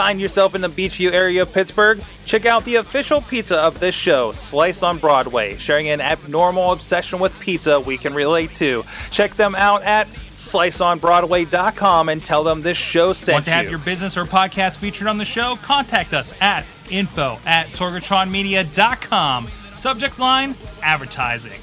Find 0.00 0.18
yourself 0.18 0.54
in 0.54 0.62
the 0.62 0.70
Beechview 0.70 1.12
area 1.12 1.42
of 1.42 1.52
Pittsburgh? 1.52 2.02
Check 2.24 2.46
out 2.46 2.64
the 2.64 2.76
official 2.76 3.20
pizza 3.20 3.58
of 3.58 3.80
this 3.80 3.94
show, 3.94 4.32
Slice 4.32 4.82
on 4.82 4.96
Broadway, 4.96 5.58
sharing 5.58 5.90
an 5.90 6.00
abnormal 6.00 6.72
obsession 6.72 7.18
with 7.18 7.38
pizza 7.38 7.78
we 7.78 7.98
can 7.98 8.14
relate 8.14 8.54
to. 8.54 8.82
Check 9.10 9.36
them 9.36 9.54
out 9.56 9.82
at 9.82 10.08
sliceonbroadway.com 10.38 12.08
and 12.08 12.24
tell 12.24 12.42
them 12.44 12.62
this 12.62 12.78
show 12.78 13.12
sent 13.12 13.34
Want 13.34 13.44
to 13.44 13.50
have 13.50 13.64
you. 13.64 13.72
your 13.72 13.78
business 13.78 14.16
or 14.16 14.24
podcast 14.24 14.78
featured 14.78 15.06
on 15.06 15.18
the 15.18 15.24
show? 15.26 15.58
Contact 15.60 16.14
us 16.14 16.32
at 16.40 16.64
info 16.88 17.38
at 17.44 17.66
sorgatronmedia.com. 17.66 19.48
Subject 19.70 20.18
line 20.18 20.54
advertising. 20.82 21.60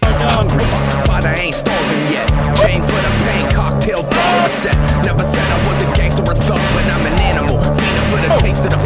But 0.00 1.26
I 1.26 1.34
ain't 1.38 1.54
starving 1.54 2.12
yet. 2.14 2.28
Chain 2.56 2.80
for 2.80 2.92
the 2.92 3.24
pain, 3.26 3.50
cocktail 3.50 4.02
bottle 4.04 4.48
set. 4.48 4.74
Never 5.04 5.22
said 5.22 5.44
I 5.44 5.68
was 5.68 5.84
a 5.84 5.95
The 8.26 8.38
taste 8.38 8.64
of 8.64 8.70
the. 8.72 8.76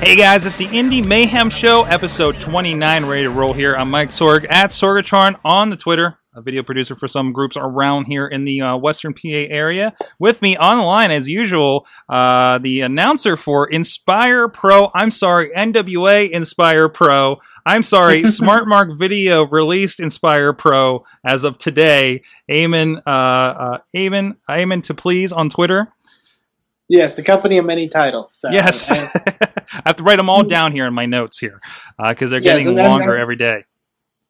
Hey 0.00 0.16
guys, 0.16 0.46
it's 0.46 0.56
the 0.56 0.68
Indy 0.72 1.02
Mayhem 1.02 1.50
Show, 1.50 1.84
episode 1.84 2.40
29, 2.40 3.04
ready 3.04 3.24
to 3.24 3.30
roll 3.30 3.52
here. 3.52 3.76
I'm 3.76 3.90
Mike 3.90 4.08
Sorg 4.08 4.46
at 4.48 4.70
Sorgatron 4.70 5.38
on 5.44 5.68
the 5.68 5.76
Twitter, 5.76 6.18
a 6.34 6.40
video 6.40 6.62
producer 6.62 6.94
for 6.94 7.06
some 7.06 7.34
groups 7.34 7.58
around 7.58 8.06
here 8.06 8.26
in 8.26 8.46
the 8.46 8.62
uh, 8.62 8.76
Western 8.78 9.12
PA 9.12 9.28
area. 9.28 9.94
With 10.18 10.40
me 10.40 10.56
on 10.56 10.78
the 10.78 10.84
line, 10.84 11.10
as 11.10 11.28
usual, 11.28 11.86
uh, 12.08 12.56
the 12.56 12.80
announcer 12.80 13.36
for 13.36 13.68
Inspire 13.68 14.48
Pro. 14.48 14.90
I'm 14.94 15.10
sorry, 15.10 15.50
NWA 15.50 16.30
Inspire 16.30 16.88
Pro. 16.88 17.36
I'm 17.66 17.82
sorry, 17.82 18.26
Smart 18.28 18.66
Mark 18.66 18.98
Video 18.98 19.46
released 19.46 20.00
Inspire 20.00 20.54
Pro 20.54 21.04
as 21.22 21.44
of 21.44 21.58
today. 21.58 22.22
Eamon, 22.50 23.02
uh, 23.06 23.10
uh, 23.10 23.78
Eamon, 23.94 24.36
Eamon 24.48 24.82
to 24.84 24.94
please 24.94 25.32
on 25.32 25.50
Twitter. 25.50 25.92
Yes, 26.88 27.14
the 27.14 27.22
company 27.22 27.58
of 27.58 27.64
many 27.64 27.88
titles. 27.88 28.36
So, 28.36 28.48
Yes, 28.50 28.92
I- 28.92 29.50
have 29.84 29.96
to 29.96 30.02
write 30.02 30.16
them 30.16 30.30
all 30.30 30.44
down 30.44 30.72
here 30.72 30.86
in 30.86 30.94
my 30.94 31.06
notes 31.06 31.38
here 31.38 31.60
because 31.98 32.30
they're 32.30 32.40
Yes, 32.42 32.58
getting 32.64 32.76
longer 32.76 33.16
every 33.16 33.36
day. 33.36 33.64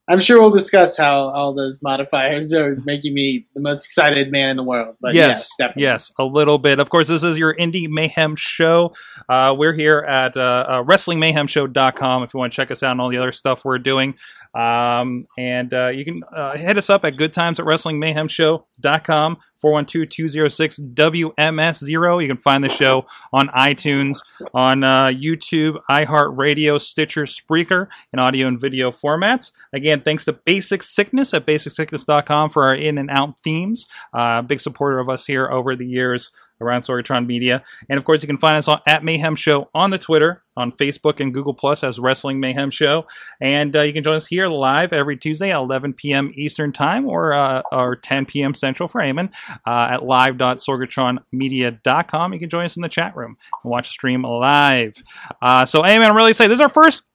I'm 0.08 0.20
sure 0.20 0.40
we'll 0.40 0.52
discuss 0.52 0.96
how 0.96 1.30
all 1.30 1.52
those 1.52 1.82
modifiers 1.82 2.52
are 2.54 2.76
making 2.84 3.12
me 3.12 3.44
the 3.54 3.60
most 3.60 3.84
excited 3.86 4.30
man 4.30 4.50
in 4.50 4.56
the 4.56 4.62
world. 4.62 4.94
But 5.00 5.14
yes, 5.14 5.28
yes, 5.28 5.50
definitely. 5.58 5.82
yes, 5.82 6.12
a 6.16 6.24
little 6.24 6.58
bit. 6.58 6.78
Of 6.78 6.90
course, 6.90 7.08
this 7.08 7.24
is 7.24 7.36
your 7.36 7.52
Indy 7.52 7.88
Mayhem 7.88 8.36
show. 8.36 8.94
Uh, 9.28 9.52
we're 9.58 9.72
here 9.72 9.98
at 9.98 10.36
uh, 10.36 10.40
uh, 10.68 10.82
WrestlingMayhemShow.com 10.84 12.22
if 12.22 12.34
you 12.34 12.38
want 12.38 12.52
to 12.52 12.56
check 12.56 12.70
us 12.70 12.84
out 12.84 12.92
and 12.92 13.00
all 13.00 13.08
the 13.10 13.16
other 13.16 13.32
stuff 13.32 13.64
we're 13.64 13.78
doing. 13.78 14.14
Um, 14.56 15.26
and 15.36 15.74
uh, 15.74 15.88
you 15.88 16.06
can 16.06 16.22
uh, 16.32 16.56
hit 16.56 16.78
us 16.78 16.88
up 16.88 17.04
at 17.04 17.18
Good 17.18 17.34
Times 17.34 17.60
at 17.60 17.66
WrestlingMayhemShow.com, 17.66 19.36
412-206-WMS0. 19.62 22.22
You 22.22 22.28
can 22.28 22.38
find 22.38 22.64
the 22.64 22.70
show 22.70 23.04
on 23.34 23.48
iTunes, 23.48 24.20
on 24.54 24.82
uh, 24.82 25.08
YouTube, 25.08 25.76
iHeartRadio, 25.90 26.80
Stitcher, 26.80 27.24
Spreaker, 27.24 27.88
in 28.14 28.18
audio 28.18 28.48
and 28.48 28.58
video 28.58 28.90
formats. 28.90 29.52
Again, 29.74 30.00
thanks 30.00 30.24
to 30.24 30.32
Basic 30.32 30.82
Sickness 30.82 31.34
at 31.34 31.44
BasicSickness.com 31.44 32.48
for 32.48 32.64
our 32.64 32.74
in 32.74 32.96
and 32.96 33.10
out 33.10 33.38
themes. 33.40 33.86
Uh, 34.14 34.40
big 34.40 34.60
supporter 34.60 34.98
of 34.98 35.10
us 35.10 35.26
here 35.26 35.50
over 35.50 35.76
the 35.76 35.86
years 35.86 36.30
around 36.60 36.82
Sorgatron 36.82 37.26
Media. 37.26 37.62
And 37.88 37.96
of 37.98 38.04
course, 38.04 38.22
you 38.22 38.26
can 38.26 38.38
find 38.38 38.56
us 38.56 38.66
on, 38.68 38.80
at 38.86 39.02
Mayhem 39.04 39.36
Show 39.36 39.68
on 39.74 39.90
the 39.90 39.98
Twitter, 39.98 40.42
on 40.56 40.72
Facebook 40.72 41.20
and 41.20 41.34
Google 41.34 41.54
Plus 41.54 41.84
as 41.84 41.98
Wrestling 41.98 42.40
Mayhem 42.40 42.70
Show. 42.70 43.06
And 43.40 43.74
uh, 43.76 43.82
you 43.82 43.92
can 43.92 44.02
join 44.02 44.16
us 44.16 44.26
here 44.26 44.48
live 44.48 44.92
every 44.92 45.16
Tuesday 45.16 45.50
at 45.50 45.56
11 45.56 45.92
p.m. 45.94 46.32
Eastern 46.34 46.72
Time 46.72 47.06
or, 47.06 47.32
uh, 47.32 47.62
or 47.72 47.96
10 47.96 48.26
p.m. 48.26 48.54
Central 48.54 48.88
for 48.88 49.00
Eamon 49.00 49.32
uh, 49.66 49.88
at 49.92 50.04
live.sorgatronmedia.com. 50.04 52.32
You 52.32 52.38
can 52.38 52.48
join 52.48 52.64
us 52.64 52.76
in 52.76 52.82
the 52.82 52.88
chat 52.88 53.16
room 53.16 53.36
and 53.62 53.70
watch 53.70 53.88
stream 53.88 54.22
live. 54.22 55.02
Uh, 55.42 55.66
so, 55.66 55.82
Eamon, 55.82 56.08
I'm 56.08 56.16
really 56.16 56.30
excited. 56.30 56.50
This 56.50 56.56
is 56.56 56.62
our 56.62 56.68
first 56.68 57.10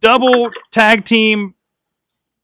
double 0.00 0.50
tag 0.72 1.04
team 1.04 1.54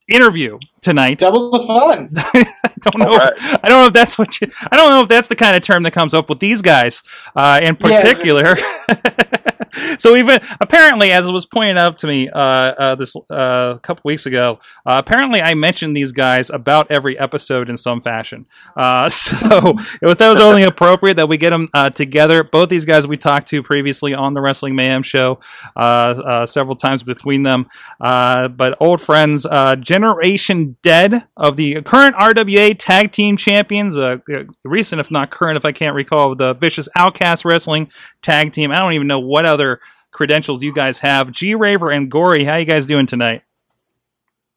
interview 0.07 0.59
tonight. 0.81 1.19
Double 1.19 1.51
the 1.51 1.65
fun. 1.65 2.09
I 2.17 2.45
don't 2.81 2.99
know. 2.99 3.11
All 3.11 3.17
right. 3.17 3.33
I 3.37 3.69
don't 3.69 3.81
know 3.81 3.87
if 3.87 3.93
that's 3.93 4.17
what 4.17 4.41
you. 4.41 4.47
I 4.71 4.75
don't 4.75 4.89
know 4.89 5.03
if 5.03 5.07
that's 5.09 5.27
the 5.27 5.35
kind 5.35 5.55
of 5.55 5.61
term 5.61 5.83
that 5.83 5.91
comes 5.91 6.13
up 6.13 6.29
with 6.29 6.39
these 6.39 6.61
guys 6.61 7.03
uh, 7.35 7.59
in 7.61 7.77
Yeah. 7.79 8.01
particular. 8.01 8.55
so 9.97 10.15
even 10.15 10.39
apparently, 10.59 11.11
as 11.11 11.27
it 11.27 11.31
was 11.31 11.45
pointed 11.45 11.77
out 11.77 11.99
to 11.99 12.07
me 12.07 12.29
uh, 12.29 12.39
uh, 12.39 12.95
this 12.95 13.15
uh, 13.15 13.73
a 13.75 13.79
couple 13.81 14.01
weeks 14.05 14.25
ago, 14.25 14.59
uh, 14.85 15.01
apparently 15.05 15.41
I 15.41 15.53
mentioned 15.53 15.95
these 15.95 16.11
guys 16.11 16.49
about 16.49 16.89
every 16.91 17.17
episode 17.17 17.69
in 17.69 17.77
some 17.77 18.01
fashion. 18.01 18.45
Uh, 18.75 19.09
so 19.09 19.75
it 20.01 20.05
was, 20.05 20.17
that 20.17 20.29
was 20.29 20.39
only 20.39 20.63
appropriate 20.63 21.15
that 21.15 21.29
we 21.29 21.37
get 21.37 21.51
them 21.51 21.67
uh, 21.73 21.89
together. 21.91 22.43
Both 22.43 22.69
these 22.69 22.85
guys 22.85 23.05
we 23.07 23.17
talked 23.17 23.47
to 23.49 23.61
previously 23.63 24.13
on 24.13 24.33
the 24.33 24.41
Wrestling 24.41 24.75
Mayhem 24.75 25.03
show 25.03 25.39
uh, 25.75 25.79
uh, 25.79 26.45
several 26.45 26.75
times 26.75 27.03
between 27.03 27.43
them, 27.43 27.67
uh, 27.99 28.47
but 28.47 28.77
old 28.81 29.01
friends, 29.01 29.45
uh, 29.45 29.75
Generation 29.75 30.70
Dead 30.83 31.27
of 31.37 31.57
the 31.57 31.81
current 31.81 32.15
RWA 32.15 32.75
Tag 32.77 33.11
Team 33.11 33.37
Champions, 33.37 33.97
uh, 33.97 34.17
recent 34.63 34.99
if 34.99 35.09
not 35.09 35.31
current, 35.31 35.57
if 35.57 35.65
I 35.65 35.71
can't 35.71 35.95
recall, 35.95 36.35
the 36.35 36.53
Vicious 36.53 36.87
Outcast 36.95 37.45
Wrestling 37.45 37.91
Tag 38.21 38.53
Team. 38.53 38.71
I 38.71 38.79
don't 38.79 38.93
even 38.93 39.07
know 39.07 39.19
what 39.19 39.45
other 39.45 39.79
credentials 40.11 40.61
you 40.61 40.73
guys 40.73 40.99
have. 40.99 41.31
G 41.31 41.55
Raver 41.55 41.89
and 41.89 42.09
Gory, 42.11 42.43
how 42.43 42.57
you 42.57 42.65
guys 42.65 42.85
doing 42.85 43.07
tonight? 43.07 43.43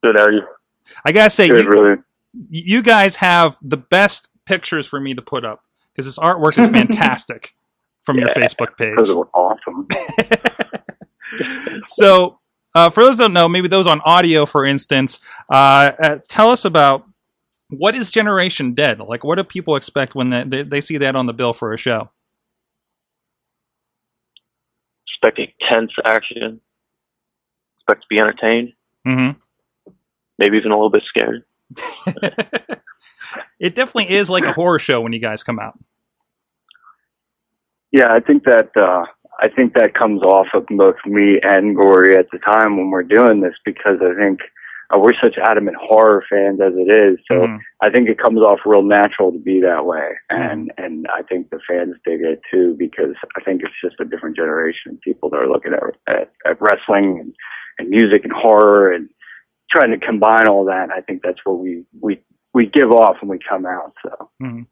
Good, 0.02 0.16
how 0.16 0.24
are 0.24 0.32
you? 0.32 0.42
I 1.04 1.12
gotta 1.12 1.30
say, 1.30 1.48
Good, 1.48 1.64
you, 1.64 1.70
really. 1.70 1.96
you 2.50 2.82
guys 2.82 3.16
have 3.16 3.56
the 3.62 3.76
best 3.76 4.28
pictures 4.44 4.86
for 4.86 5.00
me 5.00 5.14
to 5.14 5.22
put 5.22 5.44
up 5.44 5.62
because 5.92 6.06
this 6.06 6.18
artwork 6.18 6.58
is 6.58 6.70
fantastic 6.70 7.54
from 8.02 8.18
your 8.18 8.28
Facebook 8.28 8.76
page. 8.76 8.94
Those 8.96 9.10
awesome. 9.34 9.88
so 11.86 12.38
uh, 12.74 12.90
for 12.90 13.04
those 13.04 13.18
that 13.18 13.24
don't 13.24 13.32
know, 13.32 13.48
maybe 13.48 13.68
those 13.68 13.86
on 13.86 14.00
audio, 14.04 14.46
for 14.46 14.64
instance, 14.64 15.20
uh, 15.50 15.92
uh, 15.98 16.18
tell 16.28 16.50
us 16.50 16.64
about 16.64 17.06
what 17.70 17.94
is 17.94 18.10
Generation 18.10 18.74
Dead? 18.74 19.00
Like, 19.00 19.24
what 19.24 19.36
do 19.36 19.44
people 19.44 19.76
expect 19.76 20.14
when 20.14 20.30
they, 20.30 20.44
they, 20.44 20.62
they 20.62 20.80
see 20.80 20.98
that 20.98 21.16
on 21.16 21.26
the 21.26 21.32
bill 21.34 21.52
for 21.52 21.72
a 21.72 21.76
show? 21.76 22.10
Expect 25.08 25.38
intense 25.38 25.92
action. 26.04 26.60
Expect 27.78 28.02
to 28.02 28.06
be 28.10 28.18
entertained. 28.20 28.72
hmm 29.04 29.30
Maybe 30.38 30.56
even 30.56 30.72
a 30.72 30.74
little 30.74 30.90
bit 30.90 31.04
scared. 31.06 31.44
it 33.60 33.74
definitely 33.74 34.10
is 34.10 34.28
like 34.30 34.44
a 34.44 34.52
horror 34.52 34.80
show 34.80 35.00
when 35.00 35.12
you 35.12 35.20
guys 35.20 35.44
come 35.44 35.60
out. 35.60 35.78
Yeah, 37.92 38.12
I 38.12 38.18
think 38.18 38.44
that 38.44 38.70
uh, 38.76 39.04
I 39.40 39.48
think 39.48 39.74
that 39.74 39.94
comes 39.94 40.22
off 40.22 40.46
of 40.54 40.66
both 40.70 40.96
me 41.06 41.40
and 41.42 41.74
Gory 41.76 42.16
at 42.16 42.26
the 42.30 42.38
time 42.38 42.76
when 42.76 42.90
we're 42.90 43.02
doing 43.02 43.40
this 43.40 43.54
because 43.64 43.98
I 44.00 44.14
think 44.14 44.40
uh, 44.94 44.98
we're 44.98 45.14
such 45.22 45.36
adamant 45.42 45.76
horror 45.80 46.22
fans 46.30 46.60
as 46.60 46.72
it 46.76 46.90
is. 46.90 47.18
So 47.30 47.46
Mhm. 47.46 47.58
I 47.80 47.90
think 47.90 48.08
it 48.08 48.18
comes 48.18 48.40
off 48.42 48.60
real 48.66 48.82
natural 48.82 49.32
to 49.32 49.38
be 49.38 49.60
that 49.62 49.86
way, 49.86 50.10
and 50.30 50.70
and 50.78 51.06
I 51.08 51.22
think 51.22 51.50
the 51.50 51.58
fans 51.66 51.96
dig 52.04 52.20
it 52.20 52.40
too 52.50 52.76
because 52.78 53.14
I 53.36 53.40
think 53.40 53.62
it's 53.62 53.80
just 53.82 53.98
a 54.00 54.04
different 54.04 54.36
generation 54.36 54.92
of 54.92 55.00
people 55.00 55.30
that 55.30 55.38
are 55.38 55.48
looking 55.48 55.72
at 55.72 55.82
at, 56.06 56.30
at 56.46 56.60
wrestling 56.60 57.18
and, 57.20 57.34
and 57.78 57.88
music 57.88 58.24
and 58.24 58.32
horror 58.32 58.92
and 58.92 59.08
trying 59.70 59.90
to 59.90 59.98
combine 60.06 60.46
all 60.48 60.64
that. 60.66 60.90
I 60.90 61.00
think 61.00 61.22
that's 61.22 61.40
what 61.44 61.58
we 61.58 61.84
we 62.00 62.20
we 62.52 62.66
give 62.66 62.92
off 62.92 63.16
when 63.20 63.30
we 63.30 63.38
come 63.48 63.66
out. 63.66 63.94
So 64.02 64.30
Mhm. 64.42 64.66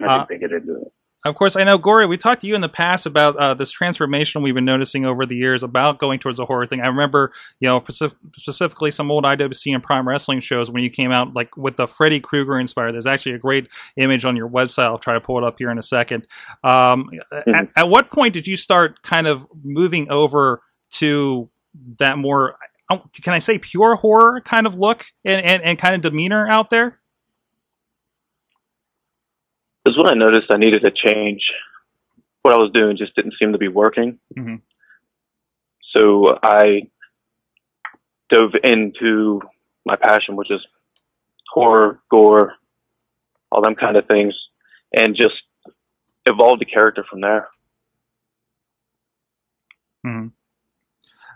I 0.00 0.04
Uh, 0.06 0.16
think 0.26 0.28
they 0.30 0.38
get 0.48 0.52
into 0.58 0.76
it. 0.80 0.92
Of 1.24 1.34
course, 1.34 1.56
I 1.56 1.64
know, 1.64 1.78
Gory, 1.78 2.06
we 2.06 2.16
talked 2.16 2.42
to 2.42 2.46
you 2.46 2.54
in 2.54 2.60
the 2.60 2.68
past 2.68 3.04
about 3.04 3.36
uh, 3.36 3.52
this 3.52 3.72
transformation 3.72 4.40
we've 4.40 4.54
been 4.54 4.64
noticing 4.64 5.04
over 5.04 5.26
the 5.26 5.34
years 5.34 5.64
about 5.64 5.98
going 5.98 6.20
towards 6.20 6.38
a 6.38 6.44
horror 6.44 6.64
thing. 6.64 6.80
I 6.80 6.86
remember, 6.86 7.32
you 7.58 7.68
know, 7.68 7.80
speci- 7.80 8.14
specifically 8.36 8.92
some 8.92 9.10
old 9.10 9.24
IWC 9.24 9.74
and 9.74 9.82
Prime 9.82 10.06
Wrestling 10.06 10.38
shows 10.38 10.70
when 10.70 10.84
you 10.84 10.90
came 10.90 11.10
out, 11.10 11.34
like 11.34 11.56
with 11.56 11.76
the 11.76 11.88
Freddy 11.88 12.20
Krueger 12.20 12.60
inspired. 12.60 12.92
There's 12.92 13.06
actually 13.06 13.34
a 13.34 13.38
great 13.38 13.66
image 13.96 14.24
on 14.24 14.36
your 14.36 14.48
website. 14.48 14.84
I'll 14.84 14.98
try 14.98 15.14
to 15.14 15.20
pull 15.20 15.38
it 15.38 15.44
up 15.44 15.56
here 15.58 15.70
in 15.70 15.78
a 15.78 15.82
second. 15.82 16.24
Um, 16.62 17.10
at, 17.32 17.68
at 17.76 17.88
what 17.88 18.10
point 18.10 18.32
did 18.32 18.46
you 18.46 18.56
start 18.56 19.02
kind 19.02 19.26
of 19.26 19.44
moving 19.64 20.08
over 20.10 20.62
to 20.92 21.50
that 21.98 22.16
more, 22.16 22.56
oh, 22.90 23.02
can 23.22 23.32
I 23.32 23.40
say 23.40 23.58
pure 23.58 23.96
horror 23.96 24.40
kind 24.40 24.68
of 24.68 24.76
look 24.76 25.06
and, 25.24 25.44
and, 25.44 25.62
and 25.64 25.78
kind 25.80 25.96
of 25.96 26.00
demeanor 26.00 26.46
out 26.46 26.70
there? 26.70 27.00
Is 29.88 29.96
when 29.96 30.10
I 30.10 30.14
noticed 30.14 30.52
I 30.52 30.58
needed 30.58 30.82
to 30.82 30.90
change. 30.90 31.40
What 32.42 32.52
I 32.54 32.58
was 32.58 32.70
doing 32.72 32.96
just 32.98 33.14
didn't 33.16 33.34
seem 33.38 33.52
to 33.52 33.58
be 33.58 33.68
working. 33.68 34.18
Mhm. 34.36 34.60
So 35.92 36.38
I 36.42 36.88
dove 38.28 38.54
into 38.62 39.40
my 39.86 39.96
passion, 39.96 40.36
which 40.36 40.50
is 40.50 40.60
horror, 41.48 42.00
gore, 42.10 42.54
all 43.50 43.62
them 43.62 43.74
kind 43.74 43.96
of 43.96 44.06
things, 44.06 44.34
and 44.94 45.16
just 45.16 45.34
evolved 46.26 46.60
the 46.60 46.66
character 46.66 47.04
from 47.08 47.22
there. 47.22 47.48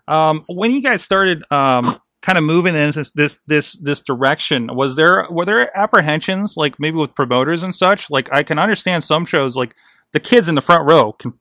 Um, 0.07 0.45
when 0.47 0.73
you 0.73 0.83
guys 0.83 1.03
started 1.03 1.43
um, 1.51 2.01
kind 2.23 2.39
of 2.39 2.45
moving 2.45 2.75
in 2.77 2.91
this 2.93 3.11
this 3.13 3.39
this 3.47 3.77
this 3.79 4.01
direction, 4.01 4.69
was 4.75 4.97
there 4.97 5.27
were 5.31 5.45
there 5.45 5.77
apprehensions 5.77 6.55
like 6.57 6.79
maybe 6.79 6.97
with 6.97 7.15
promoters 7.15 7.63
and 7.63 7.75
such? 7.75 8.09
Like 8.11 8.33
I 8.33 8.43
can 8.43 8.59
understand 8.59 9.05
some 9.05 9.25
shows 9.25 9.57
like 9.57 9.75
the 10.13 10.21
kids 10.21 10.49
in 10.49 10.55
the 10.55 10.61
front 10.61 10.89
row 10.89 11.13
can 11.13 11.35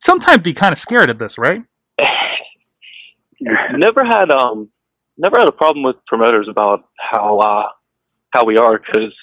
sometimes 0.00 0.42
be 0.42 0.52
kind 0.52 0.72
of 0.72 0.78
scared 0.78 1.08
of 1.10 1.18
this, 1.18 1.38
right? 1.38 1.62
never 3.40 4.04
had 4.04 4.30
um 4.30 4.70
never 5.18 5.36
had 5.38 5.48
a 5.48 5.52
problem 5.52 5.82
with 5.84 5.96
promoters 6.06 6.48
about 6.50 6.84
how 6.98 7.38
uh 7.38 7.68
how 8.30 8.44
we 8.44 8.56
are 8.58 8.78
because 8.78 9.14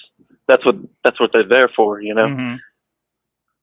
that's 0.48 0.64
what 0.64 0.76
that's 1.04 1.20
what 1.20 1.30
they're 1.32 1.48
there 1.48 1.68
for 1.74 2.00
you 2.00 2.14
know 2.14 2.26
Mhm. 2.26 2.58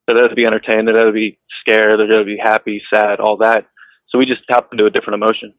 they're 0.06 0.16
there 0.16 0.28
to 0.28 0.34
be 0.34 0.46
entertained 0.46 0.86
they're 0.88 0.94
there 0.94 1.06
to 1.06 1.12
be 1.12 1.38
scared 1.60 1.98
they're 1.98 2.06
there 2.08 2.18
to 2.20 2.24
be 2.24 2.38
happy 2.42 2.82
sad 2.92 3.20
all 3.20 3.38
that 3.38 3.66
so 4.08 4.18
we 4.18 4.26
just 4.26 4.42
tap 4.50 4.68
into 4.72 4.84
a 4.84 4.90
different 4.90 5.22
emotion 5.22 5.54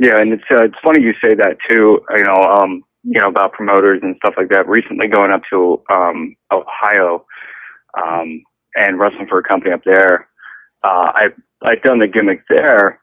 Yeah, 0.00 0.18
and 0.18 0.32
it's 0.32 0.44
uh, 0.50 0.64
it's 0.64 0.76
funny 0.84 1.04
you 1.04 1.12
say 1.22 1.36
that 1.36 1.58
too. 1.70 2.00
You 2.16 2.24
know, 2.24 2.42
um, 2.42 2.82
you 3.04 3.20
know 3.20 3.28
about 3.28 3.52
promoters 3.52 4.00
and 4.02 4.16
stuff 4.16 4.34
like 4.38 4.48
that. 4.50 4.68
Recently, 4.68 5.08
going 5.08 5.30
up 5.30 5.42
to 5.52 5.82
um, 5.94 6.36
Ohio 6.52 7.26
um, 8.02 8.42
and 8.76 8.98
wrestling 8.98 9.26
for 9.28 9.40
a 9.40 9.44
company 9.44 9.72
up 9.74 9.82
there, 9.84 10.28
uh, 10.84 11.12
I 11.14 11.24
I'd 11.62 11.82
done 11.84 12.00
the 12.00 12.08
gimmick 12.08 12.44
there, 12.48 13.02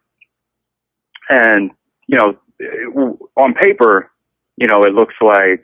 and 1.30 1.72
you 2.08 2.18
know, 2.18 3.20
on 3.38 3.54
paper, 3.54 4.12
you 4.58 4.68
know, 4.68 4.82
it 4.84 4.94
looks 4.94 5.16
like 5.22 5.64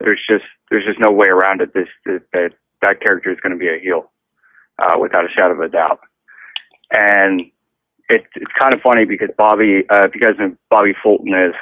there's 0.00 0.20
just 0.28 0.44
there's 0.72 0.86
just 0.86 1.00
no 1.00 1.12
way 1.14 1.28
around 1.28 1.62
it. 1.62 1.72
This, 1.74 1.88
this 2.04 2.22
that 2.32 2.50
that 2.82 3.00
character 3.00 3.30
is 3.32 3.38
going 3.42 3.52
to 3.52 3.58
be 3.60 3.68
a 3.68 3.80
heel, 3.80 4.12
uh, 4.82 4.98
without 5.00 5.24
a 5.24 5.28
shadow 5.38 5.54
of 5.54 5.60
a 5.60 5.68
doubt, 5.68 6.00
and 6.92 7.42
it, 8.08 8.24
it's 8.34 8.52
kind 8.58 8.74
of 8.74 8.80
funny 8.80 9.04
because 9.04 9.28
Bobby, 9.36 9.84
uh, 9.90 10.04
if 10.04 10.14
you 10.14 10.20
guys 10.20 10.38
know 10.38 10.56
Bobby 10.70 10.94
Fulton 11.02 11.34
is, 11.34 11.54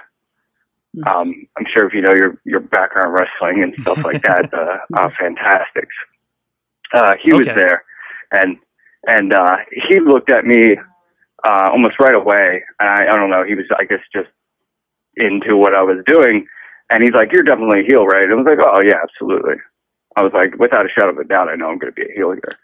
um, 1.07 1.35
I'm 1.59 1.67
sure 1.73 1.87
if 1.87 1.93
you 1.93 2.03
know 2.03 2.15
your 2.15 2.41
your 2.45 2.61
background 2.61 3.13
wrestling 3.13 3.63
and 3.63 3.75
stuff 3.83 4.05
like 4.05 4.23
that, 4.23 4.49
uh, 4.55 4.79
uh, 4.97 5.11
Fantastics. 5.19 5.95
Uh, 6.95 7.15
he 7.23 7.33
was 7.33 7.47
there, 7.47 7.85
and 8.33 8.57
and 9.07 9.35
uh, 9.35 9.57
he 9.89 10.01
looked 10.01 10.31
at 10.31 10.45
me 10.45 10.77
uh, 11.47 11.69
almost 11.71 12.01
right 12.01 12.15
away. 12.15 12.63
And 12.81 12.89
I, 12.89 13.15
I 13.15 13.17
don't 13.17 13.31
know, 13.31 13.45
he 13.45 13.55
was 13.55 13.67
I 13.79 13.85
guess 13.85 14.01
just 14.15 14.31
into 15.17 15.57
what 15.57 15.75
I 15.75 15.83
was 15.83 16.03
doing, 16.07 16.47
and 16.91 17.03
he's 17.03 17.13
like, 17.13 17.33
"You're 17.33 17.43
definitely 17.43 17.81
a 17.81 17.87
heel, 17.89 18.07
right?" 18.07 18.23
And 18.23 18.33
I 18.33 18.37
was 18.37 18.47
like, 18.47 18.61
"Oh 18.61 18.81
yeah, 18.85 18.99
absolutely." 19.03 19.57
I 20.17 20.23
was 20.23 20.33
like, 20.33 20.57
without 20.59 20.87
a 20.87 20.89
shadow 20.89 21.11
of 21.11 21.19
a 21.19 21.25
doubt, 21.25 21.49
I 21.51 21.57
know 21.57 21.69
I'm 21.69 21.79
going 21.79 21.93
to 21.93 21.95
be 21.95 22.11
a 22.11 22.15
heel 22.15 22.33
here. 22.33 22.59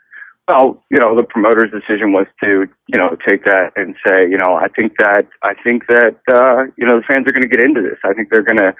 Well, 0.48 0.82
you 0.90 0.98
know, 0.98 1.16
the 1.16 1.22
promoter's 1.22 1.70
decision 1.70 2.12
was 2.12 2.26
to, 2.42 2.66
you 2.88 2.98
know, 2.98 3.16
take 3.28 3.44
that 3.44 3.72
and 3.76 3.94
say, 4.06 4.22
you 4.28 4.36
know, 4.38 4.54
I 4.56 4.66
think 4.74 4.92
that, 4.98 5.28
I 5.42 5.54
think 5.62 5.86
that, 5.86 6.18
uh, 6.32 6.64
you 6.76 6.86
know, 6.86 6.98
the 6.98 7.06
fans 7.06 7.26
are 7.28 7.32
going 7.32 7.42
to 7.42 7.48
get 7.48 7.64
into 7.64 7.80
this. 7.80 7.98
I 8.04 8.12
think 8.12 8.28
they're 8.30 8.42
going 8.42 8.58
to 8.58 8.74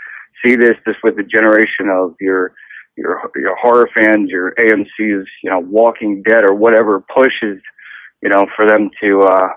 see 0.44 0.56
this, 0.56 0.74
this 0.84 0.96
with 1.04 1.16
the 1.16 1.22
generation 1.22 1.88
of 1.88 2.16
your, 2.20 2.52
your, 2.96 3.30
your 3.36 3.56
horror 3.56 3.88
fans, 3.96 4.28
your 4.28 4.54
AMC's, 4.58 5.28
you 5.42 5.50
know, 5.50 5.60
Walking 5.60 6.22
Dead 6.28 6.42
or 6.42 6.54
whatever 6.54 7.00
pushes, 7.00 7.62
you 8.22 8.28
know, 8.28 8.46
for 8.56 8.66
them 8.66 8.90
to, 9.00 9.20
uh, 9.20 9.48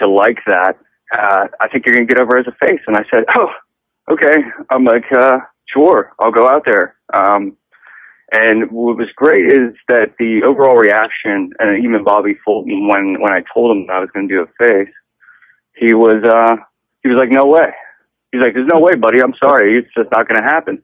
to 0.00 0.08
like 0.08 0.38
that. 0.46 0.78
Uh, 1.12 1.46
I 1.60 1.68
think 1.68 1.84
you're 1.84 1.94
going 1.94 2.08
to 2.08 2.14
get 2.14 2.22
over 2.22 2.38
as 2.38 2.46
a 2.46 2.66
face. 2.66 2.80
And 2.86 2.96
I 2.96 3.04
said, 3.12 3.24
oh, 3.36 3.48
okay. 4.10 4.42
I'm 4.70 4.84
like, 4.84 5.04
uh, 5.14 5.38
sure, 5.68 6.12
I'll 6.18 6.32
go 6.32 6.48
out 6.48 6.64
there. 6.64 6.96
Um, 7.12 7.58
and 8.34 8.70
what 8.70 8.96
was 8.96 9.08
great 9.16 9.46
is 9.46 9.74
that 9.88 10.14
the 10.18 10.42
overall 10.44 10.76
reaction, 10.76 11.50
and 11.58 11.84
even 11.84 12.04
Bobby 12.04 12.34
Fulton, 12.44 12.88
when 12.88 13.20
when 13.20 13.32
I 13.32 13.42
told 13.52 13.76
him 13.76 13.86
that 13.86 13.96
I 13.96 14.00
was 14.00 14.10
going 14.12 14.28
to 14.28 14.34
do 14.34 14.42
a 14.42 14.66
face, 14.66 14.92
he 15.74 15.94
was 15.94 16.22
uh 16.24 16.56
he 17.02 17.08
was 17.08 17.18
like, 17.18 17.30
"No 17.30 17.46
way." 17.46 17.72
He's 18.32 18.40
like, 18.40 18.54
"There's 18.54 18.70
no 18.72 18.80
way, 18.80 18.94
buddy. 18.96 19.20
I'm 19.22 19.34
sorry. 19.42 19.78
It's 19.78 19.92
just 19.96 20.10
not 20.10 20.28
going 20.28 20.40
to 20.40 20.48
happen." 20.54 20.82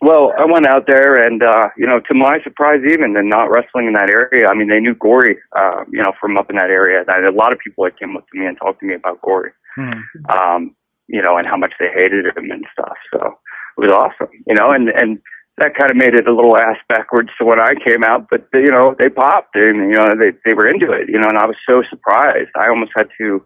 Well, 0.00 0.32
I 0.36 0.44
went 0.44 0.66
out 0.66 0.86
there, 0.86 1.14
and 1.14 1.42
uh, 1.42 1.68
you 1.78 1.86
know, 1.86 2.00
to 2.00 2.14
my 2.14 2.38
surprise, 2.42 2.80
even 2.90 3.16
and 3.16 3.30
not 3.30 3.50
wrestling 3.50 3.86
in 3.86 3.94
that 3.94 4.10
area. 4.10 4.46
I 4.48 4.54
mean, 4.54 4.68
they 4.68 4.80
knew 4.80 4.94
Gory, 4.94 5.38
uh, 5.56 5.84
you 5.90 6.02
know, 6.02 6.12
from 6.20 6.36
up 6.36 6.50
in 6.50 6.56
that 6.56 6.68
area. 6.70 7.04
That 7.06 7.24
a 7.24 7.30
lot 7.30 7.52
of 7.52 7.58
people 7.60 7.84
that 7.84 7.98
came 7.98 8.16
up 8.16 8.26
to 8.28 8.38
me 8.38 8.46
and 8.46 8.56
talked 8.58 8.80
to 8.80 8.86
me 8.86 8.94
about 8.94 9.22
Gory 9.22 9.52
Mhm. 9.78 10.02
um, 10.30 10.76
you 11.08 11.20
know, 11.22 11.36
and 11.36 11.46
how 11.46 11.56
much 11.56 11.72
they 11.78 11.88
hated 11.88 12.26
him 12.36 12.50
and 12.50 12.64
stuff. 12.72 12.96
So 13.12 13.38
it 13.76 13.80
was 13.80 13.92
awesome, 13.92 14.32
you 14.46 14.54
know, 14.54 14.70
and, 14.70 14.88
and 14.88 15.18
that 15.58 15.76
kind 15.78 15.90
of 15.90 15.96
made 15.96 16.14
it 16.14 16.26
a 16.26 16.34
little 16.34 16.56
ass 16.58 16.78
backwards 16.88 17.30
to 17.38 17.44
when 17.44 17.60
I 17.60 17.74
came 17.86 18.02
out, 18.02 18.26
but 18.28 18.48
you 18.52 18.72
know, 18.72 18.94
they 18.98 19.08
popped 19.08 19.54
and, 19.54 19.92
you 19.92 19.98
know, 19.98 20.06
they, 20.18 20.32
they 20.44 20.54
were 20.54 20.66
into 20.66 20.90
it, 20.90 21.08
you 21.08 21.18
know, 21.18 21.28
and 21.28 21.38
I 21.38 21.46
was 21.46 21.56
so 21.68 21.82
surprised. 21.88 22.50
I 22.56 22.68
almost 22.68 22.92
had 22.96 23.08
to 23.18 23.44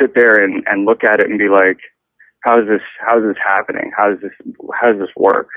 sit 0.00 0.14
there 0.16 0.42
and, 0.42 0.64
and 0.66 0.84
look 0.84 1.04
at 1.04 1.20
it 1.20 1.30
and 1.30 1.38
be 1.38 1.48
like, 1.48 1.78
how 2.40 2.60
is 2.60 2.66
this, 2.66 2.82
how 3.00 3.18
is 3.18 3.24
this 3.24 3.42
happening? 3.42 3.92
How 3.96 4.10
does 4.10 4.20
this, 4.20 4.32
how 4.74 4.90
does 4.90 5.00
this 5.00 5.14
work? 5.16 5.48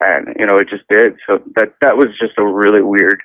And, 0.00 0.34
you 0.38 0.46
know, 0.46 0.56
it 0.56 0.68
just 0.68 0.88
did. 0.88 1.14
So 1.28 1.38
that, 1.56 1.74
that 1.82 1.96
was 1.96 2.08
just 2.18 2.38
a 2.38 2.44
really 2.44 2.82
weird, 2.82 3.20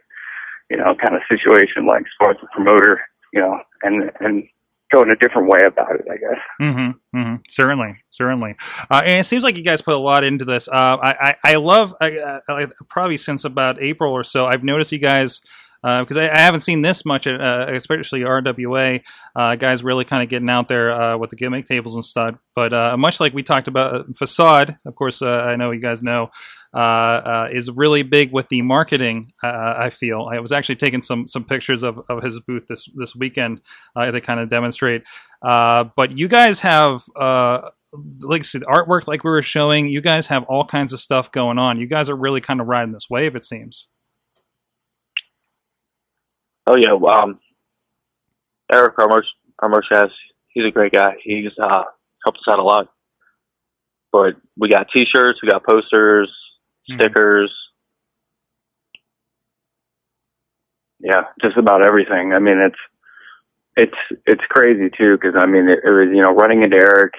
you 0.69 0.77
know, 0.77 0.95
kind 0.99 1.15
of 1.15 1.21
situation, 1.31 1.87
like 1.87 2.01
as 2.01 2.17
far 2.19 2.31
as 2.31 2.37
the 2.41 2.47
promoter, 2.53 3.01
you 3.31 3.39
know, 3.39 3.57
and, 3.83 4.11
and 4.19 4.43
going 4.91 5.09
a 5.09 5.15
different 5.15 5.49
way 5.49 5.59
about 5.65 5.95
it, 5.95 6.05
I 6.09 6.17
guess. 6.17 6.39
Mm-hmm, 6.61 7.17
mm-hmm. 7.17 7.35
Certainly, 7.49 7.95
certainly. 8.09 8.55
Uh, 8.89 9.01
and 9.05 9.19
it 9.21 9.25
seems 9.25 9.43
like 9.43 9.57
you 9.57 9.63
guys 9.63 9.81
put 9.81 9.93
a 9.93 9.99
lot 9.99 10.23
into 10.23 10.45
this. 10.45 10.67
Uh, 10.67 10.97
I, 11.01 11.11
I, 11.11 11.35
I 11.43 11.55
love, 11.55 11.93
I, 11.99 12.39
I, 12.47 12.67
probably 12.89 13.17
since 13.17 13.45
about 13.45 13.81
April 13.81 14.13
or 14.13 14.23
so, 14.23 14.45
I've 14.45 14.63
noticed 14.63 14.91
you 14.91 14.99
guys, 14.99 15.41
because 15.81 16.17
I, 16.17 16.23
I 16.23 16.37
haven't 16.39 16.61
seen 16.61 16.81
this 16.81 17.05
much, 17.05 17.27
uh, 17.27 17.65
especially 17.69 18.21
RWA, 18.21 19.03
uh, 19.35 19.55
guys 19.55 19.83
really 19.83 20.05
kind 20.05 20.23
of 20.23 20.29
getting 20.29 20.49
out 20.49 20.67
there 20.67 20.91
uh, 20.91 21.17
with 21.17 21.29
the 21.29 21.35
gimmick 21.35 21.65
tables 21.65 21.95
and 21.95 22.03
stuff. 22.03 22.35
But 22.55 22.73
uh, 22.73 22.97
much 22.97 23.19
like 23.19 23.33
we 23.33 23.43
talked 23.43 23.67
about, 23.67 23.93
uh, 23.93 24.03
Facade, 24.15 24.77
of 24.85 24.95
course, 24.95 25.21
uh, 25.21 25.29
I 25.29 25.55
know 25.55 25.71
you 25.71 25.79
guys 25.79 26.01
know, 26.03 26.23
uh, 26.23 26.27
uh, 26.27 26.66
is 27.51 27.71
really 27.71 28.03
big 28.03 28.31
with 28.31 28.49
the 28.49 28.61
marketing. 28.61 29.31
Uh, 29.43 29.73
I 29.77 29.89
feel 29.89 30.29
I 30.31 30.39
was 30.39 30.51
actually 30.51 30.75
taking 30.75 31.01
some 31.01 31.27
some 31.27 31.43
pictures 31.43 31.83
of, 31.83 31.99
of 32.09 32.23
his 32.23 32.39
booth 32.41 32.67
this 32.67 32.87
this 32.95 33.15
weekend 33.15 33.61
uh, 33.95 34.11
to 34.11 34.21
kind 34.21 34.39
of 34.39 34.49
demonstrate. 34.49 35.03
Uh, 35.41 35.85
but 35.95 36.11
you 36.11 36.27
guys 36.27 36.59
have, 36.61 37.03
uh, 37.15 37.69
like 38.21 38.41
I 38.41 38.43
said, 38.43 38.63
artwork 38.63 39.07
like 39.07 39.23
we 39.23 39.29
were 39.31 39.41
showing. 39.41 39.87
You 39.87 40.01
guys 40.01 40.27
have 40.27 40.43
all 40.43 40.65
kinds 40.65 40.93
of 40.93 40.99
stuff 40.99 41.31
going 41.31 41.57
on. 41.57 41.79
You 41.79 41.87
guys 41.87 42.09
are 42.09 42.15
really 42.15 42.41
kind 42.41 42.59
of 42.61 42.67
riding 42.67 42.93
this 42.93 43.09
wave. 43.09 43.35
It 43.35 43.43
seems. 43.43 43.87
oh 46.67 46.75
yeah 46.77 46.91
um 47.15 47.39
eric 48.71 48.93
our 48.99 49.07
guys 49.91 50.09
he's 50.49 50.65
a 50.65 50.71
great 50.71 50.91
guy 50.91 51.13
he's 51.23 51.51
uh 51.61 51.83
helped 52.23 52.39
us 52.39 52.51
out 52.51 52.59
a 52.59 52.63
lot 52.63 52.87
but 54.11 54.35
we 54.57 54.69
got 54.69 54.87
t-shirts 54.93 55.39
we 55.41 55.49
got 55.49 55.65
posters 55.65 56.29
Mhm. 56.89 56.95
stickers 56.99 57.53
Yeah, 60.99 61.23
just 61.41 61.57
about 61.57 61.85
everything. 61.85 62.33
I 62.33 62.39
mean, 62.39 62.57
it's 62.59 62.79
it's 63.75 64.21
it's 64.25 64.43
crazy 64.49 64.89
too 64.97 65.17
because 65.17 65.35
I 65.39 65.45
mean, 65.45 65.69
it, 65.69 65.79
it 65.83 65.89
was 65.89 66.09
you 66.13 66.21
know 66.21 66.31
running 66.33 66.63
into 66.63 66.77
Eric, 66.77 67.13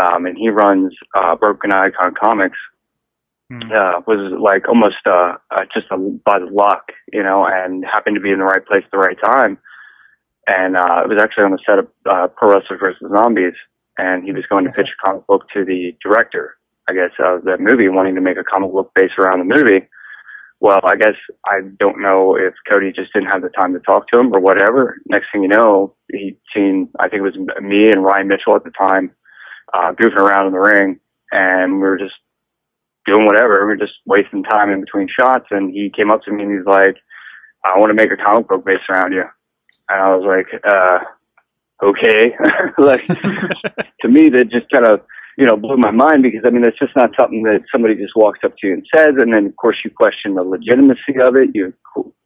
um, 0.00 0.26
and 0.26 0.36
he 0.36 0.50
runs 0.50 0.92
uh, 1.16 1.34
Broken 1.36 1.72
Icon 1.72 2.14
Comics. 2.22 2.58
Mhm. 3.50 3.70
Uh, 3.70 4.00
was 4.08 4.32
like 4.40 4.68
almost 4.68 4.96
uh, 5.06 5.36
uh, 5.52 5.64
just 5.72 5.86
a, 5.92 5.96
by 5.96 6.40
the 6.40 6.46
luck, 6.46 6.90
you 7.12 7.22
know, 7.22 7.46
and 7.46 7.84
happened 7.84 8.16
to 8.16 8.20
be 8.20 8.32
in 8.32 8.38
the 8.40 8.44
right 8.44 8.66
place 8.66 8.82
at 8.84 8.90
the 8.90 8.98
right 8.98 9.16
time. 9.24 9.58
And 10.48 10.76
uh, 10.76 11.02
it 11.04 11.08
was 11.08 11.20
actually 11.22 11.44
on 11.44 11.52
the 11.52 11.58
set 11.68 11.78
of 11.78 11.88
uh, 12.10 12.26
Pro 12.28 12.54
Wrestlers 12.54 12.80
vs 12.80 12.98
Zombies, 13.16 13.54
and 13.98 14.24
he 14.24 14.32
was 14.32 14.44
going 14.46 14.64
to 14.64 14.70
pitch 14.72 14.88
a 14.88 15.06
comic 15.06 15.26
book 15.28 15.48
to 15.54 15.64
the 15.64 15.96
director, 16.02 16.55
I 16.88 16.94
guess, 16.94 17.10
of 17.18 17.44
that 17.44 17.60
movie, 17.60 17.88
wanting 17.88 18.14
to 18.14 18.20
make 18.20 18.38
a 18.38 18.44
comic 18.44 18.70
book 18.72 18.92
based 18.94 19.18
around 19.18 19.40
the 19.40 19.54
movie. 19.54 19.86
Well, 20.60 20.80
I 20.84 20.96
guess 20.96 21.14
I 21.44 21.60
don't 21.78 22.00
know 22.00 22.36
if 22.36 22.54
Cody 22.70 22.92
just 22.92 23.12
didn't 23.12 23.28
have 23.28 23.42
the 23.42 23.50
time 23.50 23.74
to 23.74 23.80
talk 23.80 24.08
to 24.08 24.18
him 24.18 24.32
or 24.32 24.40
whatever. 24.40 24.96
Next 25.06 25.26
thing 25.30 25.42
you 25.42 25.48
know, 25.48 25.94
he'd 26.10 26.38
seen, 26.54 26.88
I 26.98 27.08
think 27.08 27.20
it 27.20 27.22
was 27.22 27.36
me 27.60 27.88
and 27.92 28.02
Ryan 28.02 28.28
Mitchell 28.28 28.56
at 28.56 28.64
the 28.64 28.70
time, 28.70 29.10
uh, 29.74 29.92
goofing 29.92 30.16
around 30.16 30.46
in 30.46 30.52
the 30.52 30.58
ring 30.60 31.00
and 31.32 31.74
we 31.74 31.80
were 31.80 31.98
just 31.98 32.14
doing 33.06 33.26
whatever. 33.26 33.60
We 33.60 33.72
were 33.72 33.76
just 33.76 33.94
wasting 34.06 34.42
time 34.44 34.70
in 34.70 34.80
between 34.80 35.08
shots. 35.08 35.46
And 35.50 35.72
he 35.72 35.90
came 35.94 36.10
up 36.10 36.22
to 36.22 36.32
me 36.32 36.44
and 36.44 36.52
he's 36.56 36.66
like, 36.66 36.96
I 37.64 37.78
want 37.78 37.90
to 37.90 37.94
make 37.94 38.10
a 38.12 38.22
comic 38.22 38.48
book 38.48 38.64
based 38.64 38.88
around 38.90 39.12
you. 39.12 39.24
And 39.88 40.00
I 40.00 40.14
was 40.14 40.24
like, 40.24 40.62
uh, 40.64 40.98
okay. 41.82 42.34
like, 42.78 43.06
to 44.00 44.08
me, 44.08 44.28
that 44.30 44.50
just 44.50 44.70
kind 44.70 44.86
of, 44.86 45.00
you 45.36 45.44
know, 45.44 45.56
blew 45.56 45.76
my 45.76 45.90
mind 45.90 46.22
because 46.22 46.42
I 46.46 46.50
mean, 46.50 46.64
it's 46.66 46.78
just 46.78 46.96
not 46.96 47.10
something 47.18 47.42
that 47.42 47.62
somebody 47.70 47.94
just 47.94 48.16
walks 48.16 48.40
up 48.42 48.56
to 48.58 48.66
you 48.66 48.72
and 48.74 48.86
says. 48.94 49.14
And 49.18 49.32
then, 49.32 49.46
of 49.46 49.56
course, 49.56 49.76
you 49.84 49.90
question 49.90 50.34
the 50.34 50.44
legitimacy 50.44 51.20
of 51.20 51.36
it. 51.36 51.50
You 51.54 51.74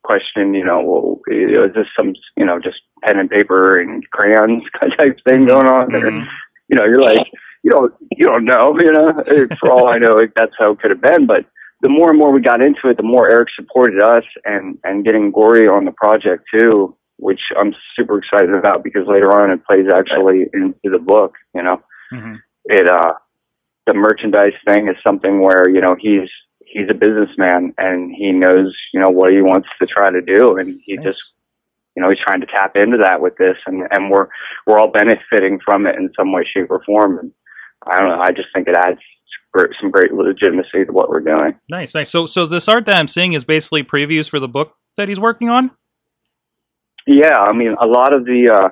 question, 0.04 0.54
you 0.54 0.64
know, 0.64 0.80
well, 0.80 1.20
is 1.28 1.74
this 1.74 1.86
some, 1.98 2.14
you 2.36 2.44
know, 2.46 2.58
just 2.60 2.78
pen 3.02 3.18
and 3.18 3.28
paper 3.28 3.80
and 3.80 4.08
crayons 4.10 4.62
type 5.00 5.18
thing 5.28 5.46
going 5.46 5.66
on? 5.66 5.94
Or, 5.94 6.10
Mhm. 6.10 6.26
you 6.68 6.78
know, 6.78 6.84
you're 6.84 7.02
like, 7.02 7.26
you 7.64 7.70
don't, 7.70 7.92
you 8.16 8.26
don't 8.26 8.44
know, 8.44 8.76
you 8.80 8.92
know, 8.92 9.12
for 9.58 9.72
all 9.72 9.88
I 9.88 9.98
know, 9.98 10.20
that's 10.36 10.52
how 10.58 10.72
it 10.72 10.78
could 10.80 10.90
have 10.92 11.02
been. 11.02 11.26
But 11.26 11.44
the 11.82 11.88
more 11.88 12.10
and 12.10 12.18
more 12.18 12.30
we 12.32 12.40
got 12.40 12.62
into 12.62 12.88
it, 12.88 12.96
the 12.96 13.02
more 13.02 13.28
Eric 13.28 13.48
supported 13.56 14.02
us 14.02 14.24
and, 14.44 14.78
and 14.84 15.04
getting 15.04 15.32
Gory 15.32 15.66
on 15.66 15.84
the 15.84 15.92
project 15.92 16.44
too, 16.58 16.96
which 17.16 17.40
I'm 17.58 17.74
super 17.96 18.18
excited 18.18 18.54
about 18.54 18.84
because 18.84 19.06
later 19.08 19.32
on 19.32 19.50
it 19.50 19.64
plays 19.66 19.86
actually 19.92 20.46
into 20.54 20.90
the 20.90 20.98
book, 20.98 21.34
you 21.54 21.62
know 21.62 21.82
Mhm. 22.12 22.40
It 22.70 22.88
uh 22.88 23.14
the 23.86 23.94
merchandise 23.94 24.54
thing 24.66 24.88
is 24.88 24.96
something 25.06 25.40
where 25.40 25.68
you 25.68 25.80
know 25.80 25.96
he's 25.98 26.28
he's 26.70 26.88
a 26.88 26.94
businessman 26.94 27.74
and 27.78 28.14
he 28.14 28.32
knows, 28.32 28.76
you 28.94 29.00
know, 29.00 29.10
what 29.10 29.32
he 29.32 29.42
wants 29.42 29.68
to 29.80 29.86
try 29.86 30.10
to 30.10 30.20
do. 30.20 30.56
And 30.56 30.80
he 30.84 30.96
Nice. 30.96 31.04
just, 31.04 31.34
you 31.96 32.02
know, 32.02 32.08
he's 32.10 32.20
trying 32.24 32.40
to 32.40 32.46
tap 32.46 32.76
into 32.76 32.98
that 32.98 33.20
with 33.20 33.36
this 33.36 33.56
and, 33.66 33.82
and 33.90 34.10
we're, 34.10 34.28
we're 34.66 34.78
all 34.78 34.90
benefiting 34.90 35.58
from 35.64 35.86
it 35.86 35.96
in 35.96 36.10
some 36.16 36.32
way, 36.32 36.42
shape 36.44 36.70
or 36.70 36.82
form. 36.84 37.18
And 37.18 37.32
I 37.84 37.98
don't 37.98 38.08
know. 38.08 38.20
I 38.20 38.30
just 38.30 38.48
think 38.54 38.68
it 38.68 38.76
adds 38.76 39.00
some 39.80 39.90
great 39.90 40.12
legitimacy 40.12 40.84
to 40.86 40.92
what 40.92 41.08
we're 41.08 41.20
doing. 41.20 41.58
Nice, 41.68 41.92
nice. 41.92 42.10
So, 42.10 42.26
so 42.26 42.46
this 42.46 42.68
art 42.68 42.86
that 42.86 42.96
I'm 42.96 43.08
seeing 43.08 43.32
is 43.32 43.42
basically 43.42 43.82
previews 43.82 44.30
for 44.30 44.38
the 44.38 44.48
book 44.48 44.76
that 44.96 45.08
he's 45.08 45.18
working 45.18 45.48
on. 45.48 45.72
Yeah. 47.06 47.36
I 47.36 47.52
mean, 47.52 47.74
a 47.80 47.86
lot 47.86 48.14
of 48.14 48.24
the, 48.24 48.48
uh, 48.48 48.68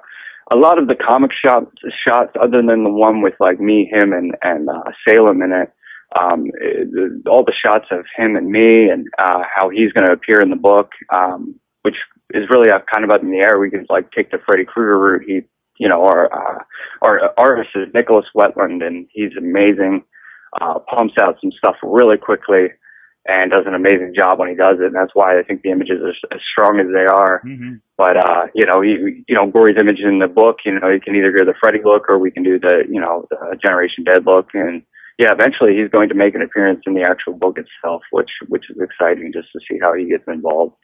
a 0.52 0.56
lot 0.56 0.78
of 0.78 0.88
the 0.88 0.96
comic 0.96 1.30
shop 1.32 1.72
shots, 2.06 2.32
other 2.40 2.62
than 2.62 2.84
the 2.84 2.90
one 2.90 3.22
with 3.22 3.34
like 3.40 3.60
me, 3.60 3.90
him, 3.90 4.12
and 4.12 4.34
and 4.42 4.68
uh, 4.68 4.82
Salem 5.06 5.42
in 5.42 5.52
it, 5.52 5.72
um, 6.18 6.46
it, 6.60 7.26
all 7.28 7.44
the 7.44 7.52
shots 7.52 7.86
of 7.90 8.04
him 8.16 8.36
and 8.36 8.50
me, 8.50 8.88
and 8.88 9.06
uh, 9.18 9.42
how 9.54 9.68
he's 9.68 9.92
going 9.92 10.06
to 10.06 10.12
appear 10.12 10.40
in 10.40 10.50
the 10.50 10.56
book, 10.56 10.90
um, 11.14 11.54
which 11.82 11.96
is 12.32 12.48
really 12.50 12.70
uh, 12.70 12.80
kind 12.92 13.04
of 13.04 13.10
up 13.10 13.22
in 13.22 13.30
the 13.30 13.44
air. 13.44 13.58
We 13.58 13.70
could 13.70 13.86
like 13.88 14.10
take 14.12 14.30
the 14.30 14.38
Freddy 14.44 14.64
Krueger 14.64 14.98
route. 14.98 15.22
He, 15.26 15.40
you 15.78 15.88
know, 15.88 16.02
our 16.04 16.32
uh, 16.32 16.62
our 17.02 17.32
artist 17.38 17.70
is 17.74 17.92
Nicholas 17.94 18.26
Wetland, 18.34 18.82
and 18.84 19.06
he's 19.12 19.36
amazing. 19.36 20.04
Uh, 20.58 20.78
pumps 20.78 21.14
out 21.20 21.36
some 21.42 21.52
stuff 21.52 21.76
really 21.82 22.16
quickly, 22.16 22.68
and 23.28 23.50
does 23.50 23.64
an 23.66 23.74
amazing 23.74 24.14
job 24.16 24.38
when 24.40 24.48
he 24.48 24.56
does 24.56 24.80
it. 24.80 24.88
And 24.88 24.96
that's 24.96 25.12
why 25.12 25.38
I 25.38 25.42
think 25.42 25.60
the 25.60 25.70
images 25.70 26.00
are 26.00 26.16
as 26.34 26.40
strong 26.50 26.80
as 26.80 26.88
they 26.88 27.04
are. 27.04 27.42
Mm-hmm. 27.44 27.84
But 27.96 28.16
uh, 28.16 28.46
you 28.54 28.64
know, 28.64 28.80
you, 28.80 29.22
you 29.28 29.36
know, 29.36 29.46
Gory's 29.46 29.76
image 29.78 30.00
in 30.00 30.18
the 30.18 30.26
book, 30.26 30.64
you 30.64 30.80
know, 30.80 30.88
you 30.88 31.00
can 31.00 31.14
either 31.14 31.30
go 31.30 31.44
the 31.44 31.54
Freddy 31.60 31.84
look 31.84 32.08
or 32.08 32.18
we 32.18 32.30
can 32.30 32.42
do 32.42 32.58
the, 32.58 32.84
you 32.88 33.00
know, 33.00 33.28
the 33.28 33.58
Generation 33.64 34.04
Dead 34.04 34.24
look. 34.24 34.48
And 34.54 34.82
yeah, 35.18 35.32
eventually 35.36 35.76
he's 35.76 35.90
going 35.90 36.08
to 36.08 36.14
make 36.14 36.34
an 36.34 36.42
appearance 36.42 36.80
in 36.86 36.94
the 36.94 37.04
actual 37.04 37.34
book 37.34 37.58
itself, 37.58 38.02
which 38.10 38.30
which 38.48 38.64
is 38.70 38.80
exciting 38.80 39.32
just 39.34 39.52
to 39.52 39.60
see 39.68 39.78
how 39.80 39.92
he 39.92 40.08
gets 40.08 40.24
involved. 40.26 40.76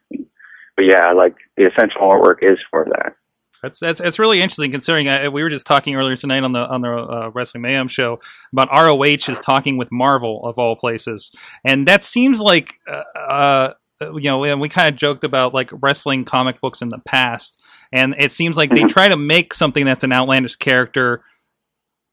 But 0.77 0.85
yeah, 0.85 1.13
like 1.17 1.37
the 1.57 1.67
essential 1.67 2.03
artwork 2.03 2.43
is 2.43 2.59
for 2.71 2.85
that. 2.91 3.17
That's 3.65 3.79
that's 3.79 4.01
it's 4.03 4.19
really 4.19 4.43
interesting 4.43 4.71
considering 4.71 5.09
uh, 5.09 5.31
we 5.33 5.43
were 5.43 5.49
just 5.49 5.67
talking 5.67 5.95
earlier 5.95 6.17
tonight 6.17 6.45
on 6.45 6.53
the 6.53 6.69
on 6.69 6.83
the 6.83 6.91
uh, 6.91 7.31
Wrestling 7.33 7.63
Mayhem 7.63 7.89
show 7.89 8.21
about 8.53 8.69
ROH 8.71 9.03
is 9.03 9.41
talking 9.41 9.79
with 9.79 9.91
Marvel 9.91 10.45
of 10.45 10.59
all 10.59 10.77
places, 10.77 11.31
and 11.65 11.89
that 11.89 12.05
seems 12.05 12.43
like 12.43 12.75
uh, 12.87 13.03
uh, 13.19 13.73
you 14.01 14.25
know 14.25 14.45
and 14.45 14.61
we 14.61 14.69
kind 14.69 14.93
of 14.93 14.97
joked 15.01 15.25
about 15.25 15.55
like 15.55 15.71
wrestling 15.81 16.27
comic 16.27 16.61
books 16.61 16.83
in 16.83 16.91
the 16.91 17.01
past, 17.07 17.63
and 17.91 18.15
it 18.19 18.33
seems 18.33 18.59
like 18.59 18.69
they 18.69 18.85
try 18.85 19.09
to 19.09 19.17
make 19.17 19.55
something 19.55 19.87
that's 19.87 20.05
an 20.05 20.13
outlandish 20.13 20.57
character 20.57 21.25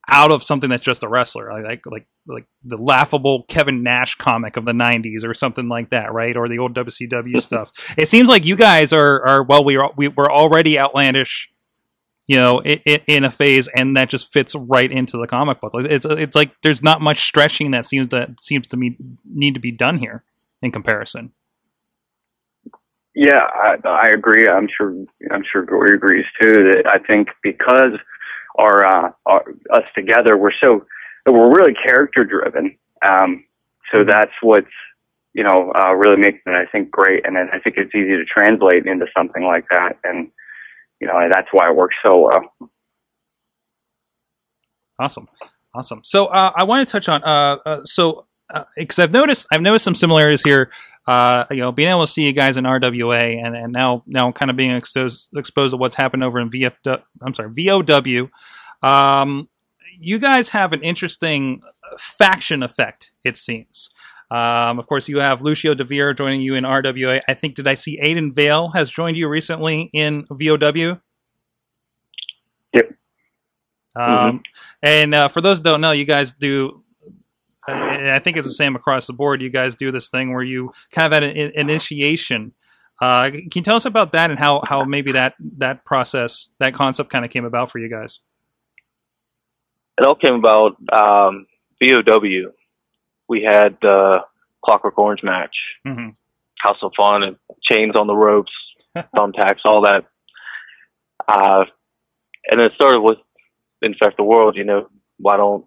out 0.08 0.32
of 0.32 0.44
something 0.44 0.70
that's 0.70 0.86
just 0.86 1.04
a 1.04 1.10
wrestler, 1.10 1.52
like 1.62 1.86
like 1.86 2.08
like 2.28 2.46
the 2.64 2.78
laughable 2.78 3.44
Kevin 3.48 3.84
Nash 3.84 4.16
comic 4.16 4.58
of 4.58 4.66
the 4.66 4.72
'90s 4.72 5.26
or 5.26 5.34
something 5.34 5.68
like 5.68 5.90
that, 5.90 6.14
right? 6.14 6.36
Or 6.36 6.48
the 6.48 6.60
old 6.60 6.74
WCW 6.74 7.42
stuff. 7.42 7.72
It 7.98 8.08
seems 8.08 8.30
like 8.30 8.46
you 8.46 8.56
guys 8.56 8.94
are 8.94 9.26
are 9.26 9.44
well, 9.44 9.64
we 9.64 9.78
are 9.78 9.92
we, 9.96 10.08
we're 10.08 10.32
already 10.32 10.78
outlandish, 10.80 11.52
you 12.28 12.36
know, 12.36 12.62
in, 12.62 13.02
in 13.08 13.24
a 13.24 13.32
phase, 13.32 13.68
and 13.68 13.98
that 13.98 14.10
just 14.10 14.32
fits 14.32 14.56
right 14.56 14.92
into 14.92 15.18
the 15.18 15.28
comic 15.28 15.60
book. 15.62 15.74
It's 15.76 16.06
it's 16.06 16.36
like 16.36 16.52
there's 16.62 16.84
not 16.84 17.02
much 17.02 17.22
stretching 17.22 17.72
that 17.72 17.86
seems 17.86 18.08
to 18.10 18.34
seems 18.40 18.68
to 18.68 18.78
me 18.78 18.98
need 19.26 19.56
to 19.56 19.62
be 19.62 19.72
done 19.72 19.98
here 19.98 20.24
in 20.62 20.72
comparison. 20.72 21.34
Yeah, 23.14 23.42
I, 23.42 23.76
I 23.86 24.10
agree. 24.14 24.48
I'm 24.48 24.68
sure. 24.76 24.94
I'm 25.32 25.44
sure 25.52 25.66
Gory 25.66 25.96
agrees 25.96 26.26
too. 26.42 26.54
That 26.54 26.84
I 26.88 27.06
think 27.06 27.28
because 27.44 28.00
our, 28.58 28.86
uh, 28.86 29.12
our 29.26 29.44
us 29.72 29.90
together, 29.94 30.38
we're 30.38 30.54
so 30.62 30.86
we're 31.26 31.54
really 31.54 31.74
character 31.74 32.24
driven. 32.24 32.78
Um, 33.08 33.46
so 33.92 34.04
that's 34.08 34.32
what's 34.42 34.68
you 35.34 35.44
know 35.44 35.72
uh, 35.76 35.94
really 35.94 36.18
making 36.18 36.42
it, 36.46 36.52
I 36.52 36.66
think, 36.72 36.92
great. 36.92 37.26
And 37.26 37.36
then 37.36 37.50
I 37.54 37.60
think 37.60 37.78
it's 37.78 37.94
easy 37.96 38.18
to 38.18 38.26
translate 38.26 38.86
into 38.86 39.06
something 39.16 39.44
like 39.44 39.66
that. 39.72 39.98
And 40.04 40.32
you 41.00 41.08
know 41.08 41.20
that's 41.32 41.48
why 41.52 41.70
it 41.70 41.76
works 41.76 41.96
so 42.06 42.20
well. 42.20 42.70
Awesome, 45.00 45.28
awesome. 45.74 46.02
So 46.04 46.28
uh, 46.28 46.52
I 46.56 46.64
want 46.64 46.88
to 46.88 46.92
touch 46.92 47.10
on 47.10 47.24
uh, 47.24 47.58
uh 47.66 47.82
so 47.84 48.28
because 48.76 49.00
I've 49.00 49.12
noticed 49.12 49.48
I've 49.52 49.62
noticed 49.62 49.86
some 49.86 49.96
similarities 49.96 50.44
here. 50.44 50.72
Uh, 51.08 51.46
you 51.50 51.58
know, 51.58 51.72
being 51.72 51.90
able 51.90 52.02
to 52.02 52.08
see 52.08 52.28
you 52.28 52.32
guys 52.32 52.58
in 52.58 52.64
RWA 52.64 53.44
and, 53.44 53.56
and 53.56 53.74
now 53.74 54.04
now 54.06 54.32
kind 54.32 54.52
of 54.52 54.58
being 54.58 54.72
exposed 54.72 55.30
exposed 55.36 55.72
to 55.72 55.78
what's 55.78 55.96
happened 55.96 56.24
over 56.24 56.40
in 56.40 56.50
VFW. 56.50 57.02
I'm 57.22 57.34
sorry, 57.34 57.50
VOW. 57.52 58.30
Um, 58.84 59.50
you 60.02 60.20
guys 60.20 60.50
have 60.50 60.74
an 60.74 60.82
interesting 60.82 61.62
faction 62.00 62.64
effect. 62.64 63.12
It 63.24 63.38
seems. 63.38 63.90
Um, 64.30 64.80
of 64.80 64.88
course, 64.88 65.10
you 65.10 65.20
have 65.20 65.42
Lucio 65.42 65.74
Devere 65.74 66.14
joining 66.14 66.42
you 66.42 66.56
in 66.56 66.64
RWA. 66.64 67.20
I 67.28 67.34
think 67.34 67.56
did 67.56 67.68
I 67.68 67.74
see 67.74 68.00
Aiden 68.02 68.34
Vale 68.34 68.70
has 68.70 68.90
joined 68.90 69.18
you 69.18 69.28
recently 69.28 69.90
in 69.94 70.26
VOW? 70.32 71.02
Yep. 72.74 72.94
Um, 73.96 74.42
And 74.82 75.14
uh, 75.14 75.28
for 75.28 75.42
those 75.42 75.58
who 75.58 75.64
don't 75.66 75.82
know, 75.82 75.92
you 75.92 76.06
guys 76.06 76.34
do. 76.36 76.84
Uh, 77.68 77.74
I 77.74 78.20
think 78.20 78.38
it's 78.38 78.48
the 78.48 78.54
same 78.54 78.76
across 78.76 79.06
the 79.06 79.14
board. 79.14 79.42
You 79.42 79.50
guys 79.50 79.76
do 79.76 79.92
this 79.92 80.10
thing 80.10 80.34
where 80.34 80.44
you 80.44 80.72
kind 80.92 81.14
of 81.14 81.14
at 81.14 81.24
an 81.24 81.36
in- 81.36 81.52
initiation. 81.60 82.54
Uh, 83.02 83.32
can 83.32 83.50
you 83.56 83.62
tell 83.62 83.76
us 83.76 83.86
about 83.86 84.14
that 84.14 84.30
and 84.30 84.40
how, 84.40 84.62
how 84.64 84.84
maybe 84.86 85.12
that 85.12 85.34
that 85.58 85.84
process 85.86 86.50
that 86.60 86.74
concept 86.74 87.10
kind 87.10 87.26
of 87.26 87.32
came 87.32 87.46
about 87.46 87.70
for 87.70 87.80
you 87.80 87.90
guys? 87.90 88.22
It 90.02 90.08
all 90.08 90.16
came 90.16 90.34
about 90.34 90.78
um, 90.92 91.46
VOW. 91.80 92.52
We 93.30 93.44
had 93.44 93.78
uh, 93.84 94.22
Clockwork 94.66 94.98
Orange 94.98 95.22
match, 95.22 95.56
Mm-hmm. 95.86 96.10
House 96.58 96.78
of 96.82 96.92
Fun, 96.98 97.22
and 97.22 97.36
chains 97.70 97.94
on 97.96 98.08
the 98.08 98.16
ropes, 98.16 98.52
thumbtacks, 98.96 99.60
all 99.64 99.84
that. 99.84 100.06
Uh, 101.28 101.66
and 102.48 102.60
it 102.62 102.72
started 102.74 103.02
with 103.02 103.20
infect 103.84 104.18
the 104.18 104.24
world. 104.24 104.56
You 104.58 104.64
know, 104.64 104.90
why 105.18 105.38
don't 105.38 105.66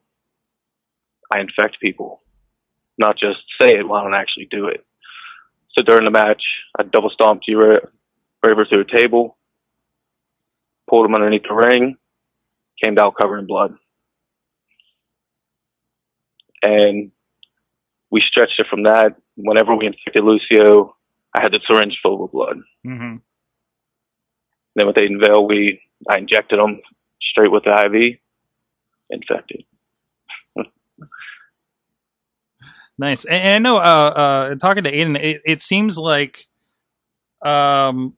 I 1.32 1.38
infect 1.38 1.80
people? 1.80 2.20
Not 2.98 3.16
just 3.16 3.38
say 3.60 3.68
it. 3.78 3.86
Why 3.86 4.02
don't 4.02 4.14
I 4.14 4.20
actually 4.20 4.48
do 4.50 4.66
it? 4.66 4.88
So 5.78 5.84
during 5.84 6.04
the 6.06 6.10
match, 6.10 6.42
I 6.76 6.82
double 6.82 7.10
stomped 7.10 7.44
you 7.46 7.60
Raver 8.44 8.66
through 8.68 8.82
a 8.82 9.00
table, 9.00 9.36
pulled 10.90 11.06
him 11.06 11.14
underneath 11.14 11.44
the 11.48 11.54
ring, 11.54 11.96
came 12.82 12.98
out 12.98 13.14
covered 13.20 13.38
in 13.38 13.46
blood. 13.46 13.76
And 16.64 17.10
we 18.10 18.22
stretched 18.26 18.58
it 18.58 18.66
from 18.70 18.84
that. 18.84 19.16
Whenever 19.36 19.74
we 19.76 19.86
infected 19.86 20.24
Lucio, 20.24 20.96
I 21.34 21.42
had 21.42 21.52
the 21.52 21.60
syringe 21.68 21.98
full 22.02 22.22
with 22.22 22.32
blood. 22.32 22.56
Mm-hmm. 22.86 23.16
Then 24.76 24.86
with 24.86 24.96
Aiden 24.96 25.20
Vale, 25.20 25.46
we 25.46 25.80
I 26.08 26.18
injected 26.18 26.58
him 26.58 26.80
straight 27.20 27.52
with 27.52 27.64
the 27.64 27.70
IV, 27.70 28.18
infected. 29.10 29.64
Nice. 32.96 33.24
And, 33.24 33.34
and 33.34 33.66
I 33.66 33.70
know, 33.70 33.78
uh, 33.78 33.80
uh, 33.80 34.54
talking 34.54 34.84
to 34.84 34.92
Aiden, 34.92 35.18
it, 35.20 35.42
it 35.44 35.60
seems 35.60 35.98
like, 35.98 36.46
um, 37.44 38.16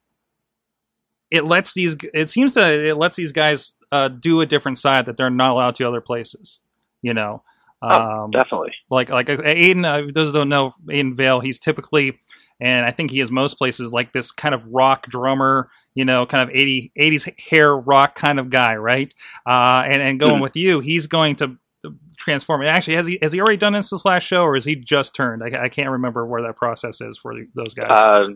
it 1.31 1.43
lets 1.43 1.73
these. 1.73 1.97
It 2.13 2.29
seems 2.29 2.53
that 2.53 2.73
it 2.73 2.95
lets 2.95 3.15
these 3.15 3.31
guys 3.31 3.77
uh, 3.91 4.07
do 4.07 4.39
a 4.41 4.45
different 4.45 4.77
side 4.77 5.07
that 5.07 5.17
they're 5.17 5.29
not 5.29 5.51
allowed 5.51 5.75
to 5.75 5.87
other 5.87 5.99
places. 5.99 6.59
You 7.01 7.13
know, 7.13 7.43
Oh, 7.81 8.23
um, 8.23 8.31
Definitely. 8.31 8.71
like 8.89 9.09
like 9.09 9.29
uh, 9.29 9.37
Aiden. 9.37 9.85
Uh, 9.85 10.09
those 10.13 10.33
don't 10.33 10.49
know 10.49 10.71
Aiden 10.87 11.15
Vale, 11.15 11.39
he's 11.41 11.59
typically, 11.59 12.17
and 12.59 12.85
I 12.85 12.91
think 12.91 13.11
he 13.11 13.19
is 13.19 13.29
most 13.29 13.55
places 13.59 13.93
like 13.93 14.13
this 14.13 14.31
kind 14.31 14.55
of 14.55 14.65
rock 14.67 15.07
drummer. 15.07 15.69
You 15.93 16.05
know, 16.05 16.25
kind 16.25 16.47
of 16.47 16.55
80, 16.55 16.91
80s 16.99 17.39
hair 17.49 17.75
rock 17.75 18.15
kind 18.15 18.39
of 18.39 18.49
guy, 18.49 18.75
right? 18.75 19.13
Uh, 19.45 19.83
and 19.87 20.01
and 20.01 20.19
going 20.19 20.35
Mhm. 20.39 20.41
with 20.41 20.55
you, 20.55 20.79
he's 20.79 21.07
going 21.07 21.35
to 21.37 21.55
transform 22.17 22.63
it. 22.63 22.67
Actually, 22.67 22.95
has 22.95 23.07
he 23.07 23.19
has 23.21 23.31
he 23.33 23.39
already 23.39 23.57
done 23.57 23.73
this 23.73 23.89
this 23.91 24.05
last 24.05 24.23
show, 24.23 24.43
or 24.43 24.55
is 24.55 24.65
he 24.65 24.75
just 24.75 25.15
turned? 25.15 25.43
I, 25.43 25.65
I 25.65 25.69
can't 25.69 25.89
remember 25.89 26.25
where 26.25 26.41
that 26.41 26.55
process 26.55 26.99
is 27.01 27.17
for 27.17 27.33
the, 27.35 27.45
those 27.55 27.73
guys. 27.75 27.91
Uh, 27.91 28.33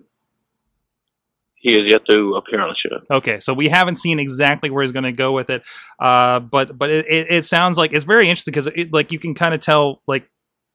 he 1.62 1.70
is 1.72 1.92
yet 1.92 2.02
to 2.10 2.36
appear 2.36 2.60
on 2.60 2.70
the 2.70 2.76
show. 2.76 3.16
Okay, 3.18 3.40
so 3.40 3.54
we 3.54 3.70
haven't 3.70 3.98
seen 3.98 4.20
exactly 4.20 4.70
where 4.70 4.82
he's 4.82 4.92
going 4.92 5.04
to 5.04 5.12
go 5.12 5.32
with 5.32 5.50
it, 5.50 5.64
uh, 6.00 6.40
but 6.40 6.78
but 6.78 6.90
it, 6.90 7.06
it, 7.08 7.28
it 7.30 7.46
sounds 7.46 7.78
like 7.78 7.94
it's 7.94 8.06
very 8.06 8.28
interesting 8.30 8.52
because 8.52 8.70
like 8.92 9.12
you 9.12 9.20
can 9.20 9.34
kind 9.34 9.54
of 9.54 9.60
tell 9.60 10.02
like 10.08 10.30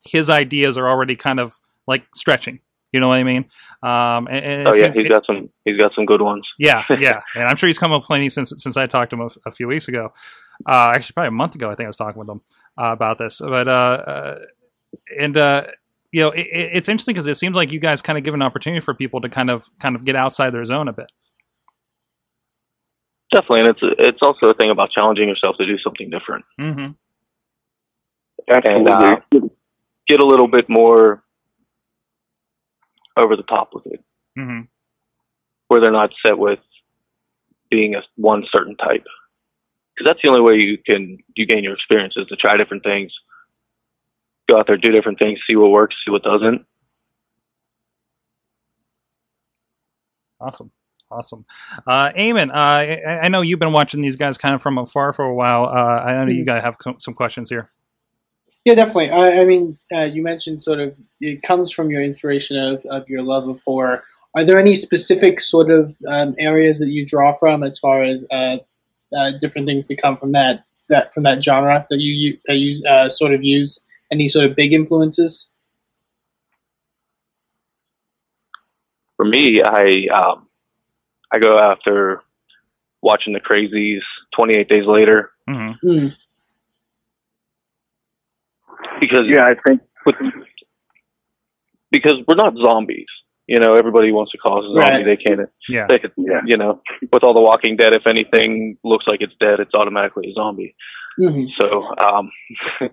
his 0.04 0.30
ideas 0.30 0.78
are 0.78 0.88
already 0.88 1.16
kind 1.16 1.40
of 1.40 1.54
like 1.86 2.04
stretching. 2.14 2.60
You 2.92 3.00
know 3.00 3.08
what 3.08 3.18
I 3.18 3.24
mean? 3.24 3.46
Um, 3.82 4.28
and, 4.28 4.44
and 4.44 4.68
Oh 4.68 4.74
yeah, 4.74 4.92
he's 4.94 5.08
got 5.08 5.26
some. 5.26 5.50
He's 5.64 5.76
got 5.76 5.92
some 5.94 6.06
good 6.06 6.22
ones. 6.22 6.46
yeah, 6.58 6.84
yeah, 7.00 7.20
and 7.34 7.44
I'm 7.44 7.56
sure 7.56 7.66
he's 7.66 7.78
come 7.78 7.92
up 7.92 8.04
plenty 8.04 8.28
since 8.28 8.52
since 8.56 8.76
I 8.76 8.86
talked 8.86 9.10
to 9.10 9.16
him 9.16 9.22
a, 9.22 9.48
a 9.48 9.52
few 9.52 9.66
weeks 9.66 9.88
ago. 9.88 10.12
Uh, 10.66 10.92
actually, 10.94 11.12
probably 11.14 11.28
a 11.28 11.32
month 11.32 11.56
ago, 11.56 11.70
I 11.70 11.74
think 11.74 11.86
I 11.86 11.88
was 11.88 11.96
talking 11.96 12.18
with 12.18 12.28
him 12.28 12.40
uh, 12.78 12.92
about 12.92 13.18
this. 13.18 13.40
But 13.40 13.68
uh, 13.68 13.70
uh, 13.70 14.38
and 15.18 15.36
uh, 15.36 15.66
you 16.12 16.20
know, 16.22 16.30
it, 16.30 16.46
it- 16.46 16.70
it's 16.74 16.88
interesting 16.88 17.14
because 17.14 17.26
it 17.28 17.36
seems 17.36 17.56
like 17.56 17.72
you 17.72 17.78
guys 17.80 18.02
kind 18.02 18.16
of 18.18 18.24
give 18.24 18.34
an 18.34 18.42
opportunity 18.42 18.80
for 18.80 18.94
people 18.94 19.20
to 19.20 19.28
kind 19.28 19.50
of 19.50 19.68
kind 19.80 19.94
of 19.96 20.04
get 20.04 20.16
outside 20.16 20.50
their 20.50 20.64
zone 20.64 20.88
a 20.88 20.92
bit. 20.92 21.10
Definitely, 23.34 23.60
and 23.60 23.68
it's 23.70 23.80
it's 23.98 24.18
also 24.22 24.46
a 24.46 24.54
thing 24.54 24.70
about 24.70 24.90
challenging 24.92 25.28
yourself 25.28 25.56
to 25.58 25.66
do 25.66 25.76
something 25.78 26.08
different 26.10 26.44
Mm-hmm. 26.60 26.92
and 28.48 28.88
uh, 28.88 29.16
get 30.08 30.20
a 30.20 30.26
little 30.26 30.46
bit 30.48 30.66
more 30.68 31.24
over 33.16 33.34
the 33.36 33.42
top 33.42 33.70
with 33.74 33.86
it, 33.86 34.04
mm-hmm. 34.38 34.60
where 35.68 35.80
they're 35.80 35.90
not 35.90 36.10
set 36.24 36.38
with 36.38 36.60
being 37.70 37.94
a 37.96 38.02
one 38.14 38.44
certain 38.54 38.76
type. 38.76 39.04
Because 39.96 40.10
that's 40.10 40.20
the 40.22 40.28
only 40.30 40.42
way 40.42 40.58
you 40.62 40.78
can 40.78 41.18
you 41.34 41.46
gain 41.46 41.64
your 41.64 41.74
experience 41.74 42.14
is 42.16 42.26
to 42.28 42.36
try 42.36 42.56
different 42.56 42.84
things, 42.84 43.12
go 44.48 44.58
out 44.58 44.66
there, 44.66 44.76
do 44.76 44.90
different 44.92 45.18
things, 45.18 45.38
see 45.48 45.56
what 45.56 45.70
works, 45.70 45.94
see 46.04 46.10
what 46.10 46.22
doesn't. 46.22 46.64
Awesome. 50.40 50.70
Awesome. 51.10 51.44
Uh, 51.86 52.10
Eamon, 52.18 52.50
uh, 52.50 52.52
I, 52.52 53.20
I 53.22 53.28
know 53.28 53.40
you've 53.40 53.60
been 53.60 53.72
watching 53.72 54.00
these 54.00 54.16
guys 54.16 54.36
kind 54.36 54.54
of 54.54 54.62
from 54.62 54.76
afar 54.76 55.12
for 55.12 55.24
a 55.24 55.34
while. 55.34 55.64
Uh, 55.64 56.02
I 56.04 56.24
know 56.24 56.32
you 56.32 56.42
Mhm. 56.42 56.46
guys 56.46 56.62
have 56.64 56.78
co- 56.78 56.96
some 56.98 57.14
questions 57.14 57.48
here. 57.48 57.70
Yeah, 58.64 58.74
definitely. 58.74 59.10
I, 59.10 59.42
I 59.42 59.44
mean, 59.44 59.78
uh, 59.94 60.02
you 60.02 60.22
mentioned 60.22 60.64
sort 60.64 60.80
of 60.80 60.94
it 61.20 61.42
comes 61.42 61.70
from 61.70 61.90
your 61.90 62.02
inspiration 62.02 62.58
of, 62.58 62.84
of 62.86 63.08
your 63.08 63.22
love 63.22 63.48
of 63.48 63.60
horror. 63.64 64.02
Are 64.34 64.44
there 64.44 64.58
any 64.58 64.74
specific 64.74 65.40
sort 65.40 65.70
of 65.70 65.94
um, 66.08 66.34
areas 66.38 66.80
that 66.80 66.88
you 66.88 67.06
draw 67.06 67.34
from 67.36 67.62
as 67.62 67.78
far 67.78 68.02
as 68.02 68.26
uh, 68.32 68.56
uh, 69.16 69.30
different 69.40 69.68
things 69.68 69.86
that 69.86 70.02
come 70.02 70.16
from 70.16 70.32
that 70.32 70.64
that 70.88 71.14
from 71.14 71.22
that 71.22 71.42
genre 71.42 71.86
that 71.88 72.00
you 72.00 72.12
you- 72.12 72.38
that 72.46 72.56
you 72.56 72.84
uh, 72.84 73.08
sort 73.08 73.32
of 73.32 73.44
use? 73.44 73.78
Any 74.10 74.28
sort 74.28 74.46
of 74.46 74.56
big 74.56 74.72
influences? 74.72 75.48
For 79.16 79.24
me, 79.24 79.58
I 79.64 80.06
um, 80.14 80.46
I 81.32 81.38
go 81.38 81.58
after 81.58 82.22
watching 83.02 83.32
the 83.32 83.40
Crazies, 83.40 84.00
Twenty 84.34 84.58
Eight 84.58 84.68
Days 84.68 84.84
Later, 84.86 85.30
hmm 85.48 85.72
Hmm. 85.80 86.06
because 89.00 89.26
Yeah, 89.28 89.44
I 89.46 89.54
think 89.66 89.80
because 91.90 92.14
we're 92.28 92.34
not 92.36 92.54
zombies. 92.62 93.06
You 93.48 93.60
know, 93.60 93.74
everybody 93.74 94.10
wants 94.10 94.32
to 94.32 94.38
call 94.38 94.58
us 94.58 94.64
a 94.64 94.74
zombie. 94.80 95.04
Right. 95.04 95.04
They 95.04 95.16
can't. 95.16 95.48
Yeah. 95.68 95.86
They 95.88 96.00
could, 96.00 96.10
Yeah. 96.16 96.40
you 96.44 96.56
know, 96.56 96.82
with 97.12 97.22
all 97.22 97.32
the 97.32 97.40
Walking 97.40 97.76
Dead, 97.76 97.94
if 97.94 98.04
anything 98.06 98.76
looks 98.82 99.04
like 99.08 99.20
it's 99.20 99.34
dead, 99.38 99.60
it's 99.60 99.72
automatically 99.72 100.28
a 100.30 100.32
zombie. 100.34 100.74
hmm 101.16 101.44
So, 101.56 101.94
um, 102.04 102.30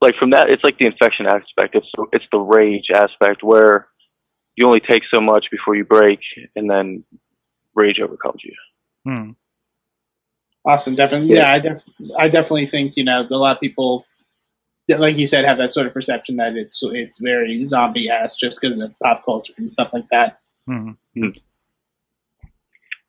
like 0.00 0.14
from 0.16 0.30
that, 0.30 0.48
it's 0.50 0.64
like 0.64 0.78
the 0.78 0.86
infection 0.86 1.26
aspect. 1.26 1.74
It's 1.74 1.90
it's 2.12 2.24
the 2.32 2.38
rage 2.38 2.90
aspect 2.94 3.42
where 3.42 3.88
you 4.56 4.66
only 4.66 4.80
take 4.80 5.02
so 5.14 5.20
much 5.20 5.46
before 5.50 5.74
you 5.74 5.84
break, 5.84 6.20
and 6.56 6.68
then 6.68 7.04
rage 7.74 8.00
overcomes 8.00 8.42
you. 8.44 8.54
Hmm. 9.04 9.30
Awesome, 10.64 10.94
definitely. 10.94 11.34
Yeah, 11.34 11.52
I, 11.52 11.58
def- 11.58 11.82
I 12.18 12.28
definitely 12.28 12.66
think 12.66 12.96
you 12.96 13.04
know 13.04 13.26
a 13.30 13.34
lot 13.34 13.56
of 13.56 13.60
people, 13.60 14.04
like 14.88 15.16
you 15.16 15.26
said, 15.26 15.44
have 15.46 15.58
that 15.58 15.72
sort 15.72 15.86
of 15.86 15.94
perception 15.94 16.36
that 16.36 16.56
it's 16.56 16.82
it's 16.82 17.18
very 17.18 17.66
zombie 17.66 18.10
ass 18.10 18.36
just 18.36 18.60
because 18.60 18.78
of 18.78 18.92
pop 19.02 19.24
culture 19.24 19.54
and 19.56 19.68
stuff 19.70 19.90
like 19.92 20.06
that. 20.10 20.40
Hmm. 20.66 20.90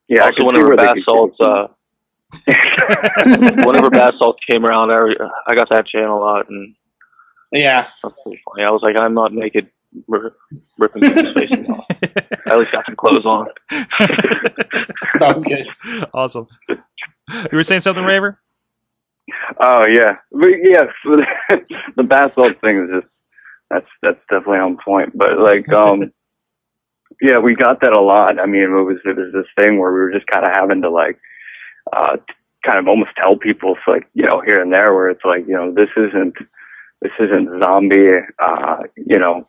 yeah. 0.07 0.23
I 0.23 0.25
also, 0.25 0.29
could 0.29 0.35
see 0.39 0.45
whenever 0.45 0.67
where 0.67 0.77
they 0.77 0.85
bath 0.85 0.95
could- 0.95 1.03
salts, 1.03 1.37
uh, 1.41 1.67
whenever 3.65 3.89
bath 3.89 4.13
salts 4.17 4.39
came 4.49 4.65
around, 4.65 4.91
I, 4.91 4.99
I 5.47 5.55
got 5.55 5.69
that 5.69 5.87
channel 5.87 6.17
a 6.17 6.23
lot, 6.23 6.49
and 6.49 6.73
Yeah, 7.51 7.87
that's 8.01 8.15
pretty 8.23 8.41
funny. 8.45 8.63
I 8.67 8.71
was 8.71 8.81
like, 8.81 8.95
I'm 8.99 9.13
not 9.13 9.33
naked, 9.33 9.69
r- 10.11 10.33
ripping 10.77 11.01
people's 11.01 11.33
faces 11.33 11.69
off. 11.69 11.85
I 12.47 12.51
at 12.53 12.59
least 12.59 12.71
got 12.71 12.85
some 12.85 12.95
clothes 12.95 13.25
on. 13.25 13.47
sounds 15.17 15.43
good. 15.43 15.67
awesome. 16.13 16.47
You 16.69 16.77
were 17.53 17.63
saying 17.63 17.81
something, 17.81 18.03
Raver? 18.03 18.39
Oh 19.59 19.85
yeah, 19.87 20.17
but 20.31 20.49
yeah. 20.63 20.83
The, 21.49 21.61
the 21.97 22.03
bath 22.03 22.33
thing 22.61 22.83
is 22.83 23.01
just 23.01 23.13
that's 23.69 23.87
that's 24.01 24.19
definitely 24.29 24.59
on 24.59 24.77
point. 24.83 25.17
But 25.17 25.39
like, 25.39 25.71
um, 25.71 26.11
yeah, 27.21 27.39
we 27.39 27.55
got 27.55 27.81
that 27.81 27.95
a 27.95 28.01
lot. 28.01 28.39
I 28.39 28.45
mean, 28.45 28.63
it 28.63 28.67
was 28.67 28.97
it 29.05 29.15
was 29.15 29.33
this 29.33 29.45
thing 29.57 29.77
where 29.77 29.91
we 29.91 29.99
were 29.99 30.11
just 30.11 30.27
kind 30.27 30.45
of 30.45 30.51
having 30.53 30.81
to 30.81 30.89
like, 30.89 31.19
uh, 31.93 32.17
kind 32.65 32.79
of 32.79 32.87
almost 32.87 33.11
tell 33.17 33.37
people, 33.37 33.75
it's 33.75 33.87
like 33.87 34.07
you 34.13 34.25
know, 34.25 34.41
here 34.45 34.61
and 34.61 34.73
there, 34.73 34.93
where 34.93 35.09
it's 35.09 35.25
like 35.25 35.47
you 35.47 35.53
know, 35.53 35.73
this 35.73 35.89
isn't 35.95 36.35
this 37.01 37.11
isn't 37.19 37.63
zombie, 37.63 38.09
uh, 38.39 38.77
you 38.95 39.17
know, 39.17 39.47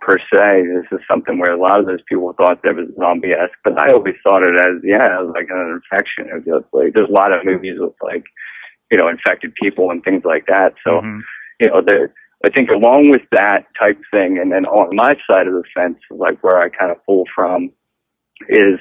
per 0.00 0.18
se. 0.18 0.62
This 0.66 0.86
is 0.92 1.00
something 1.10 1.38
where 1.38 1.52
a 1.52 1.60
lot 1.60 1.80
of 1.80 1.86
those 1.86 2.02
people 2.06 2.34
thought 2.34 2.62
there 2.62 2.74
was 2.74 2.88
zombie 2.98 3.32
esque, 3.32 3.56
but 3.64 3.78
I 3.78 3.92
always 3.92 4.16
thought 4.22 4.46
it 4.46 4.58
as 4.60 4.82
yeah, 4.84 5.04
it 5.06 5.24
was 5.24 5.32
like 5.34 5.48
an 5.50 5.80
infection. 5.80 6.28
It 6.28 6.46
was 6.46 6.64
like 6.72 6.92
there's 6.92 7.08
a 7.08 7.12
lot 7.12 7.32
of 7.32 7.44
movies 7.44 7.78
with 7.78 7.94
like 8.02 8.24
you 8.90 8.98
know, 8.98 9.08
infected 9.08 9.54
people 9.54 9.90
and 9.90 10.02
things 10.02 10.24
like 10.24 10.46
that. 10.46 10.74
So, 10.84 11.00
Mhm. 11.00 11.22
you 11.60 11.68
know, 11.68 11.80
there, 11.80 12.12
I 12.44 12.50
think 12.50 12.70
along 12.70 13.08
with 13.10 13.22
that 13.30 13.66
type 13.78 13.98
thing, 14.10 14.38
and 14.38 14.50
then 14.50 14.66
on 14.66 14.96
my 14.96 15.16
side 15.28 15.46
of 15.46 15.52
the 15.54 15.62
fence, 15.74 15.98
like 16.10 16.42
where 16.42 16.58
I 16.58 16.70
kind 16.70 16.90
of 16.90 17.04
pull 17.06 17.24
from, 17.34 17.70
is 18.48 18.80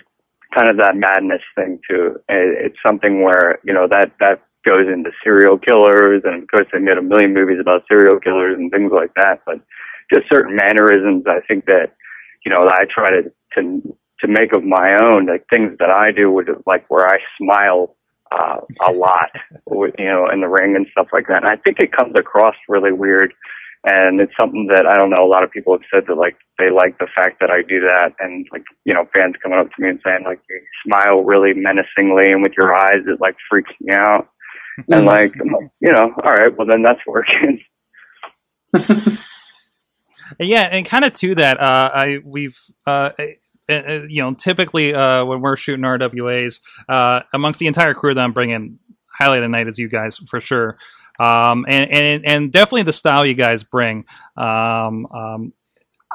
kind 0.58 0.70
of 0.70 0.78
that 0.78 0.96
madness 0.96 1.44
thing 1.56 1.80
too. 1.88 2.20
It's 2.28 2.78
something 2.86 3.22
where 3.22 3.60
you 3.64 3.74
know 3.74 3.88
that 3.88 4.14
that 4.20 4.42
goes 4.66 4.88
into 4.88 5.12
serial 5.24 5.58
killers, 5.58 6.22
and 6.26 6.44
of 6.44 6.50
course 6.50 6.68
they 6.72 6.80
made 6.80 6.98
a 6.98 7.02
million 7.02 7.34
movies 7.34 7.60
about 7.60 7.84
serial 7.88 8.20
killers 8.20 8.58
and 8.58 8.72
things 8.72 8.92
like 8.94 9.14
that. 9.16 9.42
But 9.46 9.62
just 10.14 10.28
certain 10.32 10.56
mannerisms, 10.56 11.26
I 11.28 11.40
think 11.48 11.66
that 11.66 11.96
you 12.46 12.54
know 12.54 12.66
that 12.66 12.80
I 12.80 12.86
try 12.86 13.10
to 13.10 13.32
to 13.56 13.96
to 14.22 14.28
make 14.28 14.54
of 14.54 14.64
my 14.64 14.98
own, 15.02 15.28
like 15.28 15.46
things 15.50 15.78
that 15.80 15.90
I 15.90 16.12
do 16.12 16.32
would 16.32 16.50
like 16.66 16.86
where 16.90 17.08
I 17.08 17.20
smile 17.38 17.96
uh, 18.32 18.58
a 18.88 18.92
lot, 18.94 19.32
with, 19.66 19.96
you 19.98 20.06
know, 20.06 20.28
in 20.32 20.42
the 20.42 20.48
ring 20.48 20.76
and 20.76 20.88
stuff 20.92 21.08
like 21.14 21.28
that. 21.28 21.44
And 21.44 21.48
I 21.48 21.56
think 21.56 21.80
it 21.80 21.96
comes 21.96 22.14
across 22.18 22.56
really 22.68 22.92
weird. 22.92 23.34
And 23.86 24.20
it's 24.20 24.34
something 24.38 24.68
that 24.74 24.86
I 24.86 25.00
don't 25.00 25.10
know. 25.10 25.24
A 25.24 25.32
lot 25.32 25.46
of 25.46 25.52
people 25.52 25.72
have 25.72 25.88
said 25.94 26.04
that 26.08 26.20
like 26.20 26.36
they 26.58 26.70
like 26.70 27.00
the 27.00 27.08
fact 27.16 27.40
that 27.40 27.50
I 27.50 27.62
do 27.62 27.80
that, 27.80 28.12
and 28.20 28.46
like 28.52 28.66
you 28.84 28.94
know, 28.94 29.08
fans 29.16 29.36
coming 29.42 29.58
up 29.58 29.68
to 29.72 29.82
me 29.82 29.88
and 29.88 30.02
saying 30.06 30.26
like 30.26 30.42
you 30.50 30.60
smile 30.84 31.24
really 31.24 31.54
menacingly 31.56 32.28
and 32.28 32.44
with 32.44 32.52
your 32.58 32.76
eyes, 32.78 33.08
it 33.08 33.22
like 33.22 33.38
freaks 33.50 33.72
me 33.80 33.94
out. 33.96 34.28
And 34.88 35.06
like, 35.06 35.34
you 35.36 35.92
know, 35.92 36.14
all 36.24 36.32
right, 36.32 36.56
well 36.58 36.68
then 36.68 36.84
that's 36.84 37.02
working. 37.06 37.62
Yeah, 40.38 40.68
and 40.72 40.86
kind 40.86 41.06
of 41.06 41.14
to 41.14 41.36
that, 41.36 41.60
uh, 41.60 41.90
I 41.94 42.20
we've 42.24 42.58
uh, 42.86 43.12
uh, 43.18 43.74
uh, 43.74 44.02
you 44.08 44.22
know 44.22 44.34
typically 44.34 44.94
uh, 44.94 45.26
when 45.26 45.42
we're 45.42 45.56
shooting 45.56 45.84
RWAs 45.84 46.62
uh, 46.88 47.22
amongst 47.34 47.60
the 47.60 47.68
entire 47.68 47.94
crew 47.94 48.14
that 48.14 48.24
I'm 48.24 48.34
bringing, 48.34 48.80
highlight 49.08 49.44
of 49.44 49.50
night 49.50 49.68
is 49.68 49.80
you 49.80 49.88
guys 49.90 50.18
for 50.18 50.40
sure, 50.40 50.78
um, 51.20 51.66
and 51.68 51.90
and 51.90 52.26
and 52.26 52.52
definitely 52.52 52.84
the 52.84 52.94
style 52.94 53.26
you 53.26 53.34
guys 53.34 53.64
bring. 53.64 54.06
Um, 54.38 55.08
um, 55.08 55.54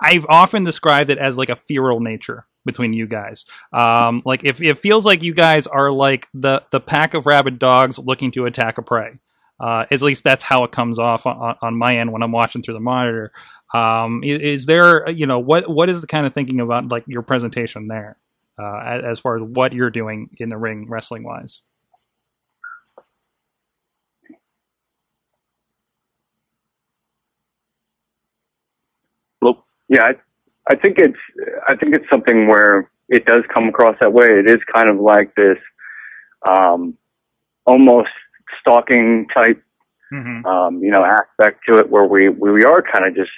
I've 0.01 0.27
often 0.27 0.65
described 0.65 1.11
it 1.11 1.19
as 1.19 1.39
like 1.39 1.49
a 1.49 1.57
feral 1.57 2.01
nature 2.01 2.47
between 2.65 2.93
you 2.93 3.07
guys. 3.07 3.45
Um, 3.73 4.23
like 4.25 4.45
if 4.45 4.63
it 4.63 4.79
feels 4.79 5.07
like 5.07 5.23
you 5.23 5.35
guys 5.35 5.67
are 5.67 5.91
like 5.91 6.29
the 6.35 6.63
the 6.71 6.81
pack 6.81 7.15
of 7.15 7.27
rabid 7.27 7.59
dogs 7.59 7.99
looking 7.99 8.31
to 8.33 8.47
attack 8.47 8.79
a 8.79 8.83
prey. 8.83 9.19
Uh, 9.61 9.87
at 9.91 10.03
least 10.03 10.25
that's 10.25 10.43
how 10.43 10.65
it 10.65 10.73
comes 10.73 10.99
off 10.99 11.27
on, 11.27 11.57
on- 11.63 11.77
my 11.77 11.97
end 11.99 12.13
when 12.13 12.23
I'm 12.23 12.33
watching 12.33 12.61
through 12.63 12.75
the 12.75 12.81
monitor. 12.81 13.31
Um, 13.73 14.21
i- 14.25 14.27
is, 14.27 14.67
there, 14.67 15.09
you 15.11 15.27
know, 15.27 15.39
what 15.39 15.69
what 15.71 15.89
is 15.89 16.01
the 16.01 16.09
kind 16.09 16.27
of 16.27 16.35
thinking 16.35 16.61
about 16.61 16.89
like 16.89 17.05
your 17.07 17.23
presentation 17.23 17.87
there, 17.89 18.17
uh, 18.59 18.79
as, 18.85 19.05
as 19.05 19.21
far 19.21 19.37
as 19.37 19.43
what 19.43 19.73
you're 19.73 19.91
doing 19.91 20.31
in 20.39 20.49
the 20.49 20.57
ring 20.59 20.89
wrestling 20.91 21.23
wise? 21.23 21.63
Yeah, 29.89 30.13
I 30.71 30.77
think 30.77 30.99
it's 30.99 31.19
I 31.69 31.77
think 31.77 31.95
it's 31.95 32.09
something 32.11 32.49
where 32.49 32.91
it 33.09 33.27
does 33.27 33.45
come 33.53 33.69
across 33.69 33.97
that 34.01 34.13
way. 34.13 34.27
It 34.27 34.49
is 34.51 34.59
kind 34.75 34.91
of 34.91 34.99
like 34.99 35.35
this 35.35 35.59
um, 36.49 36.97
almost 37.67 38.11
stalking 38.61 39.27
type 39.35 39.63
Mm-hmm. 40.13 40.47
um, 40.47 40.83
you 40.85 40.91
know 40.93 41.05
aspect 41.05 41.63
to 41.69 41.79
it, 41.81 41.91
where 41.91 42.05
we 42.07 42.29
we 42.31 42.65
are 42.65 42.83
kind 42.83 43.07
of 43.07 43.17
just 43.17 43.33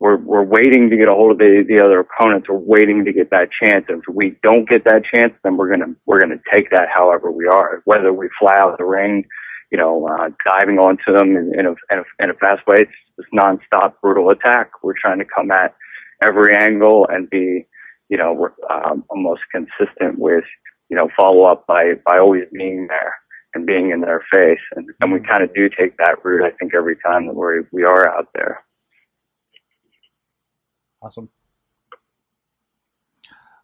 we're 0.00 0.16
we're 0.16 0.42
waiting 0.44 0.90
to 0.90 0.96
get 0.96 1.08
a 1.08 1.14
hold 1.14 1.32
of 1.32 1.38
the 1.38 1.64
the 1.68 1.80
other 1.84 2.00
opponents. 2.00 2.48
We're 2.48 2.56
waiting 2.58 3.04
to 3.04 3.12
get 3.12 3.30
that 3.30 3.50
chance. 3.62 3.84
and 3.88 4.02
If 4.06 4.14
we 4.14 4.36
don't 4.42 4.68
get 4.68 4.84
that 4.84 5.04
chance, 5.14 5.34
then 5.44 5.56
we're 5.56 5.70
gonna 5.70 5.94
we're 6.06 6.20
gonna 6.20 6.40
take 6.52 6.70
that 6.70 6.88
however 6.92 7.30
we 7.30 7.46
are, 7.46 7.82
whether 7.84 8.12
we 8.12 8.28
fly 8.40 8.54
out 8.58 8.72
of 8.72 8.78
the 8.78 8.84
ring, 8.84 9.26
you 9.70 9.78
know, 9.78 10.08
uh, 10.08 10.30
diving 10.48 10.78
onto 10.78 11.12
them 11.12 11.36
in, 11.36 11.52
in, 11.58 11.66
a, 11.66 11.70
in 11.92 11.98
a 12.00 12.04
in 12.24 12.30
a 12.30 12.34
fast 12.34 12.66
way. 12.66 12.78
It's 12.80 12.92
just 13.16 13.32
nonstop 13.32 13.94
brutal 14.02 14.30
attack. 14.30 14.70
We're 14.82 14.98
trying 15.00 15.18
to 15.20 15.24
come 15.26 15.50
at 15.52 15.74
every 16.22 16.56
angle 16.56 17.06
and 17.10 17.28
be, 17.30 17.66
you 18.08 18.16
know, 18.16 18.32
we're, 18.32 18.52
um, 18.70 19.04
almost 19.08 19.42
consistent 19.52 20.18
with, 20.18 20.44
you 20.88 20.96
know, 20.96 21.08
follow 21.16 21.44
up 21.44 21.66
by 21.66 21.94
by 22.06 22.18
always 22.18 22.44
being 22.52 22.86
there 22.88 23.14
and 23.54 23.66
being 23.66 23.90
in 23.90 24.00
their 24.00 24.24
face. 24.32 24.60
And, 24.76 24.88
and 25.02 25.12
we 25.12 25.20
kind 25.20 25.42
of 25.42 25.54
do 25.54 25.68
take 25.68 25.96
that 25.98 26.24
route, 26.24 26.44
I 26.44 26.50
think, 26.56 26.74
every 26.74 26.96
time 26.96 27.26
that 27.26 27.34
we 27.34 27.66
we 27.72 27.84
are 27.84 28.08
out 28.08 28.28
there. 28.34 28.64
Awesome. 31.02 31.28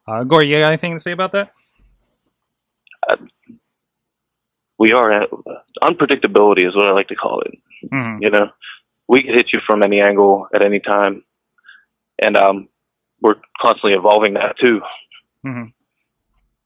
Uh, 0.06 0.22
Gory, 0.24 0.46
you 0.46 0.58
got 0.58 0.68
anything 0.68 0.92
to 0.92 1.00
say 1.00 1.12
about 1.12 1.32
that? 1.32 1.52
we 4.78 4.92
are 4.92 5.12
at 5.12 5.30
unpredictability 5.82 6.66
is 6.66 6.74
what 6.74 6.86
I 6.86 6.92
like 6.92 7.08
to 7.08 7.14
call 7.14 7.40
it. 7.40 7.58
Mm-hmm. 7.92 8.22
You 8.22 8.30
know, 8.30 8.48
we 9.08 9.22
can 9.22 9.34
hit 9.34 9.50
you 9.52 9.60
from 9.66 9.82
any 9.82 10.00
angle 10.00 10.48
at 10.54 10.62
any 10.62 10.80
time, 10.80 11.24
and 12.22 12.36
um, 12.36 12.68
we're 13.20 13.36
constantly 13.60 13.96
evolving 13.98 14.34
that 14.34 14.56
too. 14.60 14.80
hmm 15.42 15.64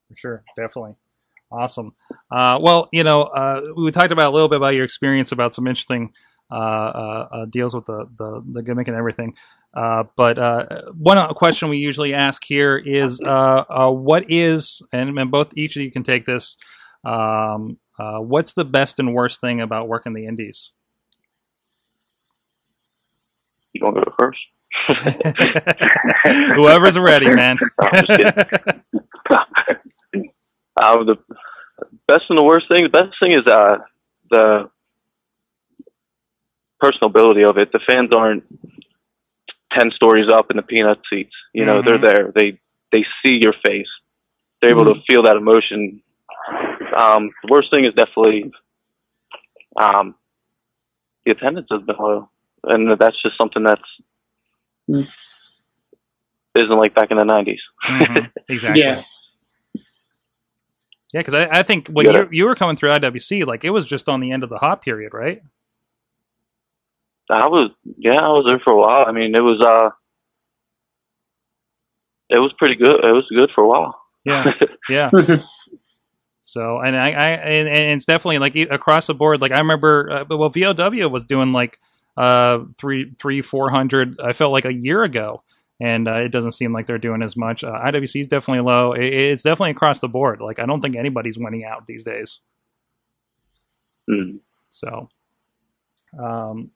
For 0.07 0.15
sure, 0.15 0.43
definitely. 0.57 0.95
Awesome. 1.51 1.95
Uh, 2.31 2.59
well, 2.61 2.89
you 2.91 3.03
know, 3.03 3.23
uh, 3.23 3.61
we 3.75 3.91
talked 3.91 4.11
about 4.11 4.31
a 4.31 4.33
little 4.33 4.49
bit 4.49 4.57
about 4.57 4.75
your 4.75 4.83
experience 4.83 5.31
about 5.31 5.53
some 5.53 5.65
interesting 5.65 6.13
uh, 6.51 6.55
uh, 6.55 7.27
uh, 7.31 7.45
deals 7.45 7.75
with 7.75 7.85
the, 7.85 8.07
the 8.17 8.43
the 8.51 8.63
gimmick 8.63 8.87
and 8.87 8.97
everything. 8.97 9.35
Uh, 9.73 10.03
but 10.15 10.37
uh, 10.39 10.65
one 10.97 11.33
question 11.35 11.69
we 11.69 11.77
usually 11.77 12.13
ask 12.13 12.43
here 12.43 12.75
is, 12.77 13.19
uh, 13.23 13.63
uh, 13.69 13.91
what 13.91 14.25
is, 14.29 14.81
and, 14.91 15.17
and 15.17 15.31
both 15.31 15.51
each 15.55 15.75
of 15.75 15.83
you 15.83 15.91
can 15.91 16.03
take 16.03 16.25
this. 16.25 16.57
Um, 17.03 17.77
uh, 17.99 18.19
what's 18.19 18.53
the 18.53 18.65
best 18.65 18.99
and 18.99 19.13
worst 19.13 19.41
thing 19.41 19.61
about 19.61 19.87
working 19.87 20.13
the 20.13 20.25
indies? 20.25 20.73
You 23.73 23.85
want 23.85 23.97
to 23.97 24.05
go 24.05 24.13
first? 24.19 24.39
Whoever's 26.55 26.97
ready, 26.97 27.29
man. 27.29 27.57
I'm 27.79 28.05
just 28.05 28.07
kidding. 28.07 28.27
uh, 30.81 31.03
the 31.03 31.15
best 32.07 32.23
and 32.29 32.37
the 32.39 32.43
worst 32.43 32.67
thing. 32.67 32.83
The 32.83 32.89
best 32.89 33.15
thing 33.21 33.33
is 33.33 33.45
uh, 33.47 33.77
the 34.31 34.69
personability 36.81 37.45
of 37.47 37.57
it. 37.57 37.71
The 37.71 37.79
fans 37.87 38.09
aren't 38.13 38.43
ten 39.77 39.91
stories 39.91 40.27
up 40.33 40.49
in 40.51 40.57
the 40.57 40.63
peanut 40.63 40.99
seats. 41.11 41.33
You 41.53 41.65
know, 41.65 41.81
Mhm. 41.81 41.85
they're 41.85 41.97
there. 41.99 42.31
They 42.33 42.59
they 42.91 43.05
see 43.25 43.39
your 43.41 43.53
face. 43.65 43.87
They're 44.61 44.71
able 44.71 44.85
to 44.93 45.01
feel 45.09 45.23
that 45.23 45.37
emotion. 45.37 46.01
Um, 46.95 47.29
the 47.43 47.49
worst 47.51 47.69
thing 47.71 47.85
is 47.85 47.93
definitely 47.93 48.51
um, 49.77 50.15
the 51.25 51.31
attendance 51.31 51.67
has 51.71 51.81
been 51.83 51.95
low, 51.97 52.29
and 52.63 52.89
that's 52.99 53.21
just 53.21 53.37
something 53.39 53.63
that's. 53.63 53.81
Isn't 56.55 56.77
like 56.77 56.93
back 56.95 57.11
in 57.11 57.17
the 57.17 57.25
nineties. 57.25 57.61
Mhm, 57.89 58.31
Exactly. 58.49 58.81
Yeah. 58.83 59.03
Yeah, 61.11 61.21
because 61.21 61.33
I, 61.33 61.59
I 61.59 61.63
think 61.63 61.87
when 61.87 62.05
you 62.05 62.27
you 62.31 62.45
were 62.45 62.53
coming 62.55 62.75
through 62.75 62.91
IWC, 62.91 63.45
like 63.47 63.65
it 63.65 63.71
was 63.71 63.85
just 63.85 64.07
on 64.07 64.19
the 64.19 64.31
end 64.31 64.43
of 64.43 64.49
the 64.49 64.57
hot 64.57 64.81
period, 64.83 65.13
right? 65.13 65.41
I 67.31 67.47
was 67.47 67.71
yeah, 67.97 68.19
I 68.19 68.29
was 68.29 68.45
there 68.47 68.59
for 68.63 68.73
a 68.73 68.77
while. 68.77 69.05
I 69.07 69.11
mean, 69.11 69.33
it 69.35 69.41
was 69.41 69.59
uh, 69.65 69.89
it 72.29 72.37
was 72.37 72.53
pretty 72.57 72.75
good. 72.75 73.03
It 73.03 73.11
was 73.11 73.25
good 73.29 73.49
for 73.55 73.63
a 73.63 73.67
while. 73.67 73.99
Yeah, 74.23 74.45
yeah. 74.89 75.09
So 76.41 76.79
and 76.79 76.95
I, 76.95 77.11
I 77.11 77.27
and, 77.29 77.69
and 77.69 77.91
it's 77.91 78.05
definitely 78.05 78.39
like 78.39 78.55
across 78.71 79.05
the 79.05 79.13
board. 79.13 79.39
Like 79.39 79.51
I 79.51 79.59
remember, 79.59 80.09
uh, 80.09 80.35
well, 80.35 80.49
VOW 80.49 81.07
was 81.07 81.25
doing 81.25 81.53
like 81.53 81.77
uh 82.19 82.65
three 82.77 83.13
three 83.17 83.41
four 83.41 83.69
hundred. 83.69 84.19
I 84.19 84.33
felt 84.33 84.51
like 84.51 84.65
a 84.65 84.73
year 84.73 85.03
ago, 85.03 85.41
and 85.79 86.05
uh, 86.07 86.15
it 86.15 86.33
doesn't 86.33 86.51
seem 86.51 86.73
like 86.73 86.85
they're 86.85 86.97
doing 86.97 87.23
as 87.23 87.37
much. 87.37 87.63
Uh, 87.63 87.71
IWC 87.71 88.19
is 88.19 88.27
definitely 88.27 88.69
low. 88.69 88.91
It, 88.91 89.05
it's 89.05 89.43
definitely 89.43 89.71
across 89.71 90.01
the 90.01 90.09
board. 90.09 90.41
Like 90.41 90.59
I 90.59 90.65
don't 90.65 90.81
think 90.81 90.97
anybody's 90.97 91.37
winning 91.37 91.63
out 91.63 91.87
these 91.87 92.03
days. 92.03 92.41
Mm. 94.09 94.39
So, 94.69 95.09
um, 96.21 96.71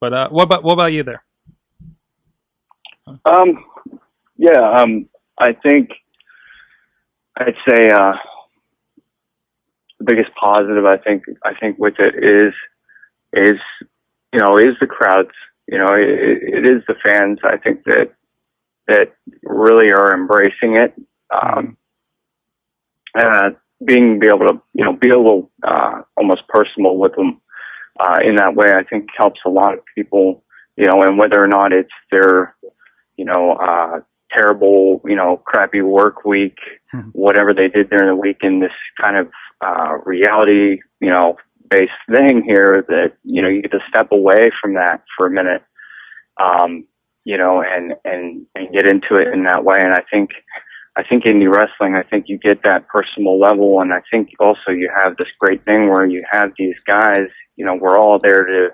but 0.00 0.12
uh, 0.12 0.28
what 0.30 0.44
about 0.44 0.62
what 0.62 0.74
about 0.74 0.92
you 0.92 1.02
there? 1.02 1.24
Um, 3.08 3.64
yeah, 4.36 4.78
um, 4.78 5.08
I 5.40 5.54
think 5.54 5.90
I'd 7.36 7.56
say 7.68 7.88
uh, 7.88 8.12
the 10.04 10.12
biggest 10.14 10.34
positive 10.34 10.84
I 10.84 10.96
think 10.96 11.24
I 11.44 11.54
think 11.54 11.78
with 11.78 11.94
it 11.98 12.14
is 12.16 12.54
is 13.32 13.60
you 14.32 14.40
know 14.40 14.56
is 14.58 14.76
the 14.80 14.86
crowds. 14.86 15.30
You 15.68 15.78
know, 15.78 15.94
it, 15.94 16.42
it 16.42 16.70
is 16.70 16.82
the 16.88 16.94
fans. 17.04 17.38
I 17.44 17.56
think 17.56 17.84
that 17.84 18.12
that 18.88 19.12
really 19.42 19.90
are 19.92 20.12
embracing 20.14 20.76
it. 20.76 20.94
Um, 21.30 21.76
uh, 23.18 23.50
being 23.84 24.18
be 24.18 24.26
able 24.28 24.46
to 24.48 24.60
you 24.74 24.84
know 24.84 24.92
be 24.94 25.10
a 25.10 25.16
little 25.18 25.50
uh, 25.62 26.02
almost 26.16 26.46
personal 26.48 26.96
with 26.96 27.14
them 27.14 27.40
uh, 28.00 28.18
in 28.24 28.36
that 28.36 28.54
way, 28.54 28.72
I 28.72 28.82
think 28.84 29.08
helps 29.16 29.40
a 29.46 29.50
lot 29.50 29.74
of 29.74 29.80
people. 29.94 30.42
You 30.76 30.86
know, 30.86 31.02
and 31.02 31.18
whether 31.18 31.42
or 31.42 31.48
not 31.48 31.72
it's 31.72 31.92
their 32.10 32.56
you 33.16 33.26
know, 33.26 33.52
uh, 33.52 34.00
terrible, 34.32 35.00
you 35.04 35.14
know, 35.14 35.36
crappy 35.36 35.82
work 35.82 36.24
week, 36.24 36.56
Mhm. 36.94 37.10
whatever 37.12 37.52
they 37.52 37.68
did 37.68 37.90
during 37.90 38.06
the 38.06 38.16
week 38.16 38.38
in 38.42 38.60
this 38.60 38.72
kind 39.00 39.16
of, 39.16 39.30
uh, 39.62 39.98
reality, 40.04 40.80
you 41.00 41.10
know, 41.10 41.36
based 41.68 41.92
thing 42.10 42.42
here 42.44 42.84
that, 42.88 43.14
you 43.24 43.40
know, 43.40 43.48
you 43.48 43.62
get 43.62 43.70
to 43.70 43.80
step 43.88 44.08
away 44.12 44.50
from 44.60 44.74
that 44.74 45.02
for 45.16 45.26
a 45.26 45.30
minute, 45.30 45.62
um, 46.40 46.86
you 47.24 47.38
know, 47.38 47.62
and, 47.62 47.94
and, 48.04 48.46
and 48.54 48.72
get 48.72 48.86
into 48.86 49.16
it 49.16 49.28
in 49.32 49.44
that 49.44 49.64
way. 49.64 49.78
And 49.80 49.94
I 49.94 50.02
think, 50.10 50.30
I 50.96 51.02
think 51.02 51.24
indie 51.24 51.50
wrestling, 51.50 51.94
I 51.94 52.02
think 52.02 52.26
you 52.28 52.36
get 52.38 52.62
that 52.64 52.88
personal 52.88 53.38
level. 53.40 53.80
And 53.80 53.92
I 53.92 54.02
think 54.10 54.30
also 54.38 54.70
you 54.70 54.90
have 54.94 55.16
this 55.16 55.28
great 55.38 55.64
thing 55.64 55.88
where 55.88 56.04
you 56.04 56.22
have 56.30 56.50
these 56.58 56.76
guys, 56.86 57.28
you 57.56 57.64
know, 57.64 57.74
we're 57.74 57.98
all 57.98 58.18
there 58.22 58.44
to, 58.44 58.68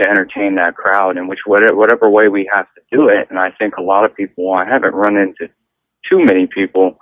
to 0.00 0.08
entertain 0.08 0.56
that 0.56 0.74
crowd 0.74 1.16
in 1.16 1.28
which 1.28 1.40
whatever, 1.46 1.76
whatever 1.76 2.10
way 2.10 2.28
we 2.28 2.50
have 2.52 2.66
to 2.74 2.80
do 2.90 3.08
it. 3.08 3.28
And 3.30 3.38
I 3.38 3.50
think 3.50 3.76
a 3.76 3.82
lot 3.82 4.04
of 4.04 4.16
people, 4.16 4.52
I 4.52 4.64
haven't 4.64 4.94
run 4.94 5.16
into 5.16 5.52
too 6.08 6.24
many 6.24 6.48
people 6.48 6.98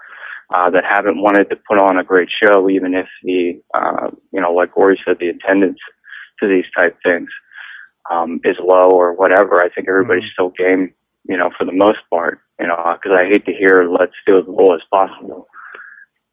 uh, 0.53 0.71
that 0.71 0.85
haven't 0.85 1.21
wanted 1.21 1.49
to 1.51 1.57
put 1.57 1.79
on 1.79 1.99
a 1.99 2.05
great 2.05 2.29
show, 2.43 2.69
even 2.69 2.95
if 2.95 3.07
the, 3.23 3.61
uh, 3.75 4.11
you 4.33 4.41
know, 4.41 4.53
like 4.53 4.75
Gory 4.75 5.01
said, 5.05 5.19
the 5.21 5.29
attendance 5.29 5.79
to 6.41 6.49
these 6.49 6.65
type 6.77 6.99
things 7.03 7.29
um, 8.11 8.41
is 8.45 8.57
low 8.61 8.91
or 8.91 9.15
whatever. 9.15 9.63
I 9.63 9.69
think 9.69 9.89
everybody's 9.89 10.31
still 10.33 10.51
game, 10.51 10.93
you 11.29 11.37
know, 11.37 11.51
for 11.57 11.65
the 11.65 11.73
most 11.73 11.99
part, 12.11 12.41
you 12.59 12.67
know, 12.67 12.77
because 12.95 13.17
I 13.17 13.29
hate 13.29 13.47
to 13.47 13.53
hear 13.53 13.89
let's 13.89 14.13
do 14.27 14.39
as 14.39 14.45
little 14.47 14.75
as 14.75 14.81
possible. 14.91 15.47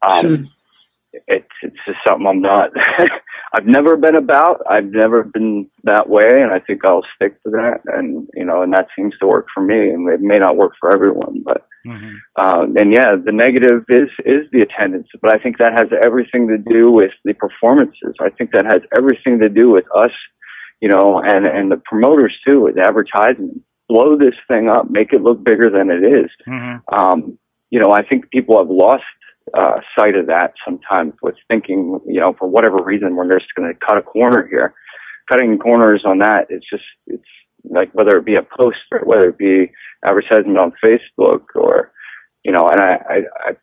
Um, 0.02 0.50
it's 1.26 1.48
it's 1.62 1.76
just 1.86 1.98
something 2.06 2.26
I'm 2.26 2.40
not. 2.40 2.70
I've 3.54 3.66
never 3.66 3.96
been 3.96 4.14
about. 4.14 4.62
I've 4.68 4.90
never 4.90 5.22
been 5.22 5.70
that 5.84 6.08
way, 6.08 6.42
and 6.42 6.52
I 6.52 6.60
think 6.60 6.84
I'll 6.84 7.04
stick 7.16 7.42
to 7.44 7.50
that. 7.50 7.80
And 7.86 8.28
you 8.34 8.44
know, 8.44 8.62
and 8.62 8.72
that 8.72 8.88
seems 8.96 9.14
to 9.18 9.26
work 9.26 9.46
for 9.54 9.62
me. 9.62 9.88
And 9.88 10.08
it 10.08 10.20
may 10.20 10.38
not 10.38 10.56
work 10.56 10.72
for 10.78 10.92
everyone, 10.92 11.42
but 11.44 11.66
Mhm. 11.88 12.14
um, 12.44 12.76
and 12.76 12.92
yeah, 12.92 13.16
the 13.16 13.32
negative 13.32 13.84
is 13.88 14.10
is 14.24 14.42
the 14.52 14.60
attendance, 14.60 15.08
but 15.22 15.34
I 15.34 15.38
think 15.42 15.58
that 15.58 15.72
has 15.72 15.88
everything 16.02 16.48
to 16.48 16.58
do 16.58 16.90
with 16.90 17.12
the 17.24 17.34
performances. 17.34 18.14
I 18.20 18.30
think 18.30 18.52
that 18.52 18.66
has 18.66 18.82
everything 18.96 19.38
to 19.40 19.48
do 19.48 19.70
with 19.70 19.86
us, 19.96 20.12
you 20.80 20.88
know, 20.88 21.20
and 21.20 21.46
and 21.46 21.70
the 21.72 21.80
promoters 21.90 22.34
too, 22.46 22.60
with 22.60 22.78
advertising. 22.78 23.62
Blow 23.88 24.18
this 24.18 24.34
thing 24.48 24.68
up, 24.68 24.90
make 24.90 25.14
it 25.14 25.22
look 25.22 25.42
bigger 25.42 25.70
than 25.70 25.88
it 25.90 26.04
is 26.04 26.30
Mhm. 26.46 26.82
um, 26.92 27.38
you 27.70 27.80
know, 27.80 27.92
I 27.92 28.02
think 28.02 28.30
people 28.30 28.58
have 28.58 28.70
lost 28.70 29.04
uh, 29.54 29.80
sight 29.98 30.14
of 30.14 30.26
that 30.26 30.52
sometimes 30.64 31.14
with 31.22 31.34
thinking, 31.48 31.98
you 32.06 32.20
know, 32.20 32.34
for 32.38 32.46
whatever 32.48 32.82
reason, 32.82 33.16
we're 33.16 33.38
just 33.38 33.54
going 33.54 33.72
to 33.72 33.78
cut 33.86 33.96
a 33.96 34.02
corner 34.02 34.46
here. 34.46 34.74
Cutting 35.30 35.58
corners 35.58 36.02
on 36.04 36.18
that, 36.18 36.46
it's 36.50 36.68
just, 36.68 36.84
it's 37.06 37.24
like 37.64 37.90
whether 37.92 38.16
it 38.16 38.24
be 38.24 38.36
a 38.36 38.42
poster, 38.42 39.02
whether 39.04 39.28
it 39.28 39.38
be 39.38 39.70
advertisement 40.04 40.58
on 40.58 40.72
Facebook 40.84 41.42
or, 41.54 41.92
you 42.44 42.52
know, 42.52 42.68
and 42.68 42.80
I, 42.80 42.98
I, 43.08 43.56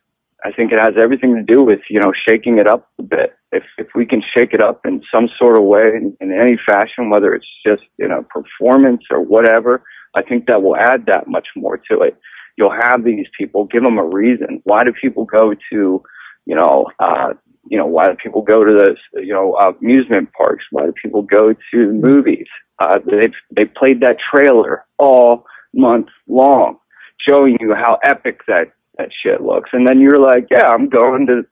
I, 0.44 0.52
think 0.52 0.72
it 0.72 0.78
has 0.78 0.94
everything 1.00 1.34
to 1.34 1.42
do 1.42 1.62
with, 1.62 1.80
you 1.88 2.00
know, 2.00 2.12
shaking 2.28 2.58
it 2.58 2.68
up 2.68 2.88
a 2.98 3.02
bit. 3.02 3.34
If, 3.52 3.64
if 3.78 3.88
we 3.94 4.06
can 4.06 4.22
shake 4.36 4.52
it 4.52 4.60
up 4.60 4.84
in 4.84 5.02
some 5.12 5.28
sort 5.38 5.56
of 5.56 5.64
way, 5.64 5.88
in, 5.94 6.16
in 6.20 6.32
any 6.32 6.58
fashion, 6.68 7.10
whether 7.10 7.34
it's 7.34 7.46
just, 7.66 7.82
you 7.98 8.06
know, 8.06 8.24
performance 8.28 9.02
or 9.10 9.22
whatever, 9.22 9.82
I 10.14 10.22
think 10.22 10.46
that 10.46 10.62
will 10.62 10.76
add 10.76 11.06
that 11.06 11.26
much 11.26 11.48
more 11.56 11.78
to 11.90 12.00
it 12.00 12.18
you'll 12.56 12.72
have 12.72 13.04
these 13.04 13.26
people, 13.38 13.64
give 13.66 13.82
them 13.82 13.98
a 13.98 14.04
reason. 14.04 14.60
Why 14.64 14.82
do 14.84 14.92
people 14.92 15.24
go 15.24 15.54
to, 15.72 16.02
you 16.46 16.54
know, 16.54 16.86
uh, 16.98 17.34
you 17.68 17.76
know, 17.76 17.86
why 17.86 18.08
do 18.08 18.14
people 18.14 18.42
go 18.42 18.64
to 18.64 18.72
the, 18.72 19.22
you 19.22 19.32
know, 19.32 19.54
uh, 19.54 19.72
amusement 19.80 20.30
parks? 20.32 20.64
Why 20.70 20.86
do 20.86 20.92
people 21.02 21.22
go 21.22 21.52
to 21.52 21.92
movies? 21.92 22.46
Uh, 22.78 22.98
they've, 23.04 23.32
they 23.54 23.64
played 23.64 24.00
that 24.00 24.16
trailer 24.30 24.84
all 24.98 25.44
month 25.74 26.08
long, 26.28 26.78
showing 27.26 27.56
you 27.60 27.74
how 27.74 27.98
epic 28.04 28.40
that, 28.48 28.72
that 28.98 29.08
shit 29.22 29.40
looks. 29.40 29.70
And 29.72 29.86
then 29.86 30.00
you're 30.00 30.18
like, 30.20 30.48
yeah, 30.50 30.66
I'm 30.68 30.88
going 30.88 31.26
to 31.26 31.42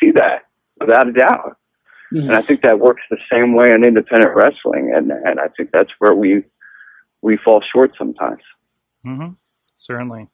see 0.00 0.12
that 0.12 0.46
without 0.80 1.08
a 1.08 1.12
doubt. 1.12 1.56
Mhm. 2.12 2.22
And 2.24 2.32
I 2.32 2.42
think 2.42 2.62
that 2.62 2.78
works 2.78 3.02
the 3.10 3.18
same 3.30 3.54
way 3.54 3.72
in 3.72 3.84
independent 3.86 4.34
wrestling. 4.34 4.92
And, 4.94 5.10
and 5.10 5.40
I 5.40 5.48
think 5.56 5.70
that's 5.72 5.90
where 5.98 6.14
we, 6.14 6.44
we 7.22 7.38
fall 7.42 7.62
short 7.74 7.92
sometimes. 7.98 8.42
hmm 9.04 9.28
Certainly. 9.74 10.28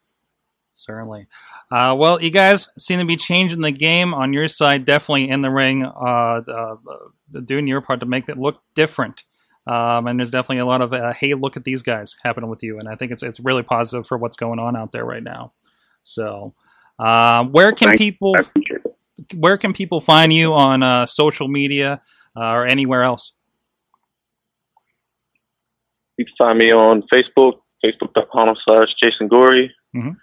Certainly. 0.73 1.27
Uh, 1.73 1.97
well, 1.99 2.23
you 2.23 2.31
guys 2.31 2.69
seem 2.79 3.01
to 3.01 3.05
be 3.05 3.17
changing 3.17 3.61
the 3.61 3.73
game 3.73 4.15
on 4.15 4.33
your 4.33 4.47
side, 4.47 4.85
definitely 4.85 5.29
in 5.29 5.41
the 5.41 5.51
ring, 5.51 5.85
uh, 5.85 5.91
uh, 6.47 6.77
uh, 6.89 7.41
doing 7.45 7.67
your 7.67 7.81
part 7.81 8.01
to 8.01 8.07
make 8.07 8.29
it 8.29 8.39
look 8.39 8.63
different. 8.75 9.25
Um, 9.69 10.07
and 10.07 10.19
there's 10.19 10.31
definitely 10.31 10.59
a 10.61 10.67
lot 10.67 10.81
of 10.81 10.93
uh, 10.95 11.13
hey, 11.13 11.35
look 11.35 11.57
at 11.59 11.65
these 11.65 11.83
guys 11.83 12.17
happening 12.25 12.49
with 12.49 12.63
you, 12.63 12.79
and 12.79 12.89
I 12.89 12.95
think 12.97 13.13
it's 13.13 13.23
it's 13.23 13.39
really 13.41 13.63
positive 13.63 14.07
for 14.07 14.17
what's 14.17 14.37
going 14.37 14.59
on 14.59 14.75
out 14.77 14.93
there 14.93 15.05
right 15.05 15.23
now. 15.23 15.51
So, 16.03 16.55
uh, 16.99 17.45
where 17.45 17.73
can 17.73 17.93
people 17.97 18.35
I 18.37 18.41
appreciate 18.41 18.81
it. 18.85 19.35
where 19.37 19.59
can 19.59 19.73
people 19.75 20.01
find 20.01 20.33
you 20.33 20.55
on 20.55 20.83
uh, 20.83 21.05
social 21.07 21.49
media 21.49 22.01
uh, 22.37 22.51
or 22.53 22.67
anywhere 22.67 23.03
else? 23.03 23.33
you 26.17 26.25
can 26.25 26.35
find 26.47 26.59
me 26.59 26.71
on 26.73 27.03
Facebook, 27.13 27.61
facebook.com 27.85 28.57
slash 28.65 28.89
Jason 29.03 29.29
Gory, 29.29 29.71
Mhm. 29.95 30.17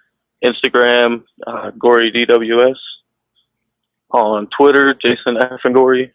Instagram, 0.44 1.22
uh, 1.46 1.70
Gory 1.78 2.10
DWS, 2.12 2.76
on 4.10 4.46
Twitter, 4.58 4.94
Jason 4.94 5.36
Effin 5.36 5.72
Gory, 5.74 6.12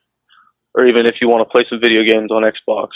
or 0.74 0.86
even 0.88 1.06
if 1.06 1.16
you 1.22 1.28
want 1.28 1.48
to 1.48 1.52
play 1.52 1.66
some 1.70 1.80
video 1.82 2.04
games 2.04 2.32
on 2.32 2.44
Xbox, 2.44 2.90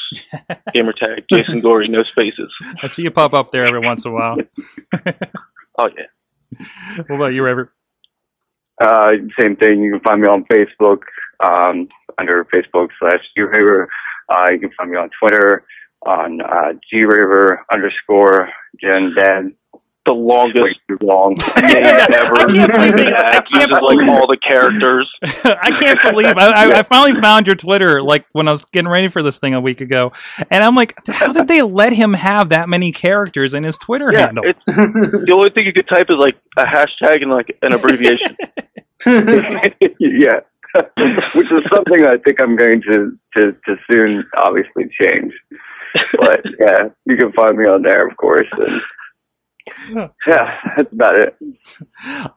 gamertag 0.76 1.26
Jason 1.32 1.62
Gory, 1.62 1.88
no 1.88 2.04
spaces. 2.04 2.54
I 2.82 2.88
see 2.88 3.04
you 3.04 3.12
pop 3.12 3.34
up 3.34 3.52
there 3.52 3.66
every 3.66 3.80
once 3.80 4.06
in 4.06 4.12
a 4.12 4.14
while. 4.14 4.38
Oh 5.78 5.90
yeah. 5.98 6.64
what 7.08 7.16
about 7.16 7.34
you, 7.34 7.44
Raver? 7.44 7.74
Uh, 8.82 9.12
same 9.42 9.56
thing. 9.56 9.84
You 9.84 9.92
can 9.92 10.00
find 10.02 10.22
me 10.22 10.28
on 10.28 10.46
Facebook 10.46 11.00
um, 11.44 11.88
under 12.18 12.46
Facebook 12.46 12.90
slash 13.00 13.20
graver. 13.36 13.90
Uh, 14.30 14.52
you 14.52 14.60
can 14.60 14.72
find 14.78 14.92
me 14.92 14.98
on 14.98 15.10
Twitter 15.20 15.66
on 16.06 16.40
uh, 16.42 16.74
graver 16.92 17.66
underscore 17.74 18.50
Gen 18.82 19.14
Dead. 19.18 19.52
The 20.06 20.14
longest 20.14 20.62
Way 20.62 20.76
too 20.88 20.98
long. 21.02 21.34
name 21.58 21.84
ever. 21.84 22.36
I 22.36 22.46
can't 22.46 22.72
believe 22.72 23.08
it. 23.08 23.14
I 23.16 23.42
can't 23.42 23.70
just 23.70 23.82
like 23.82 24.08
all 24.08 24.28
the 24.28 24.38
characters. 24.38 25.10
I 25.44 25.72
can't 25.72 26.00
believe 26.04 26.38
I, 26.38 26.46
I, 26.52 26.80
I 26.80 26.84
finally 26.84 27.20
found 27.20 27.48
your 27.48 27.56
Twitter 27.56 28.04
like 28.04 28.26
when 28.34 28.48
I 28.48 28.52
was 28.52 28.66
getting 28.66 28.88
ready 28.90 29.08
for 29.08 29.24
this 29.24 29.40
thing 29.40 29.56
a 29.56 29.62
week 29.62 29.82
ago, 29.82 30.12
and 30.52 30.64
I'm 30.64 30.76
like, 30.76 30.94
how 31.08 31.34
did 31.34 31.48
they 31.48 31.64
let 31.64 31.94
him 31.94 32.14
have 32.14 32.50
that 32.50 32.70
many 32.70 32.92
characters 32.92 33.54
in 33.56 33.64
his 33.64 33.78
Twitter 33.78 34.12
Yeah, 34.14 34.28
handle? 34.28 34.44
the 34.68 35.34
only 35.34 35.50
thing 35.50 35.66
you 35.66 35.74
could 35.74 35.88
type 35.88 36.08
is 36.10 36.18
like 36.20 36.36
a 36.58 36.66
hashtag 36.66 37.24
and 37.24 37.32
like 37.32 37.58
an 37.64 37.74
abbreviation. 37.74 38.38
yeah. 39.06 40.40
Which 41.36 41.48
is 41.52 41.64
something 41.74 42.06
I 42.06 42.18
think 42.24 42.40
I'm 42.40 42.56
going 42.56 42.82
to, 42.92 43.18
to, 43.38 43.52
to 43.54 43.76
soon 43.90 44.24
obviously 44.38 44.84
change. 45.02 45.34
But 46.20 46.42
yeah, 46.60 46.90
you 47.06 47.16
can 47.18 47.32
find 47.32 47.58
me 47.58 47.66
on 47.66 47.82
there, 47.82 48.06
of 48.08 48.16
course. 48.18 48.48
And 48.52 48.82
yeah, 50.28 50.58
that's 50.78 50.92
about 50.94 51.18
it. 51.20 51.36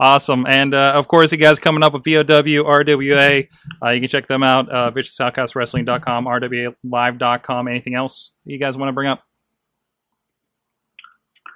Awesome. 0.00 0.46
And 0.46 0.72
uh, 0.72 0.92
of 0.94 1.08
course, 1.08 1.30
you 1.32 1.38
guys 1.38 1.58
coming 1.58 1.82
up 1.82 1.92
with 1.92 2.04
VOW, 2.04 2.22
RWA. 2.22 3.48
Uh, 3.84 3.90
you 3.90 4.00
can 4.00 4.08
check 4.08 4.26
them 4.26 4.42
out, 4.42 4.70
uh, 4.70 4.90
ViciousOutcastWrestling.com, 4.90 6.24
RWALive.com. 6.24 7.68
Anything 7.68 7.94
else 7.94 8.32
you 8.44 8.58
guys 8.58 8.76
want 8.76 8.88
to 8.88 8.92
bring 8.92 9.08
up? 9.08 9.22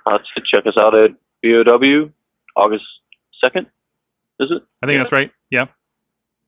Uh, 0.07 0.19
so 0.19 0.43
check 0.55 0.67
us 0.67 0.75
out 0.79 0.95
at 0.95 1.11
VOW 1.45 2.11
August 2.57 2.85
2nd, 3.43 3.67
is 4.41 4.51
it? 4.51 4.63
I 4.83 4.87
think 4.87 4.99
that's 5.01 5.13
right. 5.13 5.31
Yeah. 5.51 5.67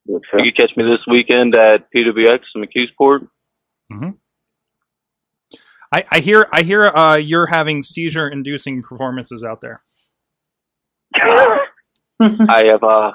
You 0.07 0.21
can 0.31 0.53
catch 0.57 0.77
me 0.77 0.85
this 0.85 1.07
weekend 1.07 1.57
at 1.57 1.91
PWX 1.93 2.41
in 2.55 2.63
McKeesport. 2.63 3.29
I, 5.95 6.05
I 6.11 6.19
hear 6.19 6.49
I 6.53 6.63
hear 6.63 6.87
uh, 6.89 7.15
you're 7.15 7.47
having 7.47 7.85
seizure 7.85 8.27
inducing 8.29 8.83
performances 8.83 9.45
out 9.45 9.61
there. 9.61 9.81
I 12.21 12.65
have, 12.71 12.83
uh, 12.83 13.13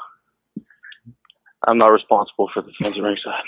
I'm 1.68 1.78
not 1.78 1.92
responsible 1.92 2.50
for 2.54 2.62
the 2.62 2.72
fans 2.82 2.98
at 2.98 3.04
ringside. 3.04 3.44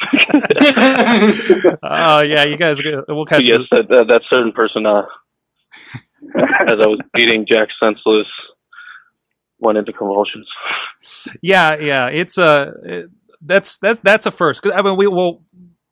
Oh 1.83 2.21
yeah, 2.21 2.43
you 2.43 2.57
guys 2.57 2.81
we'll 3.07 3.25
catch 3.25 3.43
yes, 3.43 3.61
that, 3.71 3.87
that, 3.87 4.07
that 4.09 4.21
certain 4.29 4.51
person, 4.51 4.85
uh, 4.85 5.03
as 6.67 6.79
I 6.81 6.87
was 6.87 6.99
beating 7.13 7.45
Jack 7.49 7.69
senseless, 7.81 8.27
went 9.59 9.77
into 9.77 9.93
convulsions. 9.93 10.49
Yeah, 11.41 11.77
yeah. 11.77 12.07
It's 12.07 12.37
uh, 12.37 12.73
it, 12.83 13.09
that's 13.41 13.77
that's 13.77 13.99
that's 14.01 14.25
a 14.25 14.31
first. 14.31 14.61
'Cause, 14.61 14.73
I 14.75 14.81
mean, 14.81 14.97
we 14.97 15.07
will. 15.07 15.43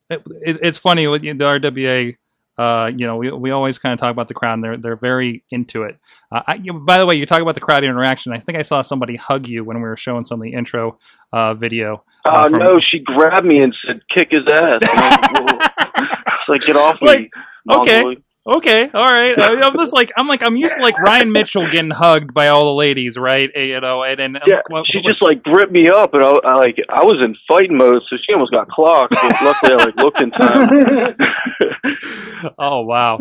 It, 0.09 0.23
it, 0.45 0.59
it's 0.61 0.77
funny 0.77 1.07
with 1.07 1.21
the 1.21 1.29
RWA. 1.29 2.15
Uh, 2.59 2.91
you 2.93 3.07
know, 3.07 3.15
we, 3.15 3.31
we 3.31 3.51
always 3.51 3.79
kind 3.79 3.93
of 3.93 3.99
talk 3.99 4.11
about 4.11 4.27
the 4.27 4.33
crowd. 4.33 4.55
And 4.55 4.63
they're 4.63 4.77
they're 4.77 4.97
very 4.97 5.43
into 5.49 5.83
it. 5.83 5.97
Uh, 6.29 6.41
I, 6.45 6.55
you, 6.55 6.73
by 6.73 6.97
the 6.97 7.05
way, 7.05 7.15
you 7.15 7.25
talk 7.25 7.41
about 7.41 7.55
the 7.55 7.61
crowd 7.61 7.85
interaction. 7.85 8.33
I 8.33 8.39
think 8.39 8.57
I 8.57 8.63
saw 8.63 8.81
somebody 8.81 9.15
hug 9.15 9.47
you 9.47 9.63
when 9.63 9.77
we 9.77 9.83
were 9.83 9.95
showing 9.95 10.25
some 10.25 10.41
of 10.41 10.43
the 10.43 10.51
intro 10.53 10.99
uh, 11.31 11.53
video. 11.53 12.03
Uh, 12.27 12.31
uh, 12.31 12.49
from- 12.49 12.59
no, 12.59 12.79
she 12.91 12.99
grabbed 12.99 13.45
me 13.45 13.59
and 13.61 13.73
said, 13.87 14.01
kick 14.13 14.27
his 14.31 14.43
ass. 14.51 14.81
I 14.83 14.83
was 14.83 15.21
like, 15.21 15.31
"Whoa." 15.31 15.57
I 16.27 16.35
was 16.35 16.49
like, 16.49 16.61
get 16.61 16.75
off 16.75 17.01
me. 17.01 17.07
Like, 17.65 17.79
okay. 17.81 18.03
Mongoloid." 18.03 18.23
Okay, 18.49 18.89
all 18.93 19.05
right. 19.05 19.37
I, 19.39 19.61
I'm 19.61 19.77
just 19.77 19.93
like 19.93 20.11
I'm 20.17 20.27
like 20.27 20.41
I'm 20.41 20.57
used 20.57 20.75
to 20.75 20.81
like 20.81 20.97
Ryan 20.97 21.31
Mitchell 21.31 21.69
getting 21.69 21.91
hugged 21.91 22.33
by 22.33 22.47
all 22.47 22.65
the 22.65 22.73
ladies, 22.73 23.15
right? 23.17 23.51
Eh, 23.53 23.65
You 23.65 23.79
know, 23.79 24.03
and 24.03 24.19
then 24.19 24.37
Yeah, 24.47 24.61
like, 24.71 24.85
she 24.91 25.01
just 25.07 25.21
like 25.21 25.43
gripped 25.43 25.71
me 25.71 25.87
up, 25.87 26.15
and 26.15 26.23
I, 26.23 26.31
I 26.43 26.55
like 26.55 26.77
I 26.89 27.05
was 27.05 27.21
in 27.23 27.35
fight 27.47 27.69
mode, 27.69 28.01
so 28.09 28.17
she 28.17 28.33
almost 28.33 28.51
got 28.51 28.67
clocked. 28.67 29.13
Luckily, 29.13 29.73
I 29.73 29.85
like 29.85 29.95
looked 29.97 30.21
in 30.21 30.31
time. 30.31 31.15
oh 32.57 32.81
wow. 32.81 33.19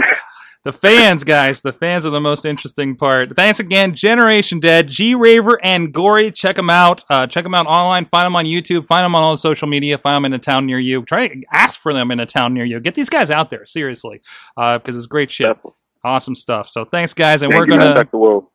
The 0.69 0.73
fans, 0.73 1.25
guys, 1.25 1.63
the 1.63 1.73
fans 1.73 2.05
are 2.05 2.11
the 2.11 2.21
most 2.21 2.45
interesting 2.45 2.95
part. 2.95 3.35
Thanks 3.35 3.59
again, 3.59 3.95
Generation 3.95 4.61
Dead, 4.61 4.87
G 4.87 5.15
Raver, 5.15 5.59
and 5.65 5.95
Gory. 5.95 6.31
Check 6.31 6.57
them 6.57 6.69
out. 6.69 7.05
Uh, 7.09 7.27
check 7.27 7.45
them 7.45 7.55
out 7.55 7.65
online. 7.67 8.05
Find 8.05 8.27
them 8.27 8.37
on 8.37 8.45
YouTube. 8.45 8.85
Find 8.85 9.03
them 9.03 9.15
on 9.15 9.23
all 9.23 9.31
the 9.31 9.39
social 9.39 9.67
media. 9.67 9.97
Find 9.97 10.17
them 10.17 10.27
in 10.27 10.35
a 10.35 10.39
town 10.39 10.67
near 10.67 10.79
you. 10.79 11.07
Try 11.07 11.29
to 11.29 11.43
ask 11.51 11.81
for 11.81 11.95
them 11.95 12.11
in 12.11 12.21
a 12.21 12.27
town 12.27 12.53
near 12.53 12.67
you. 12.67 12.81
Get 12.81 12.95
these 12.95 13.09
guys 13.09 13.31
out 13.31 13.49
there, 13.49 13.65
seriously, 13.65 14.21
because 14.57 14.95
it's 14.95 15.07
great 15.07 15.31
shit. 15.31 15.47
Definitely. 15.47 15.73
Awesome 16.05 16.35
stuff. 16.35 16.69
So 16.69 16.85
thanks, 16.85 17.15
guys, 17.15 17.41
and 17.41 17.51
Thank 17.51 17.61
we're 17.63 17.67
gonna 17.75 17.95
Back 17.95 18.11
the 18.11 18.19
world. 18.19 18.49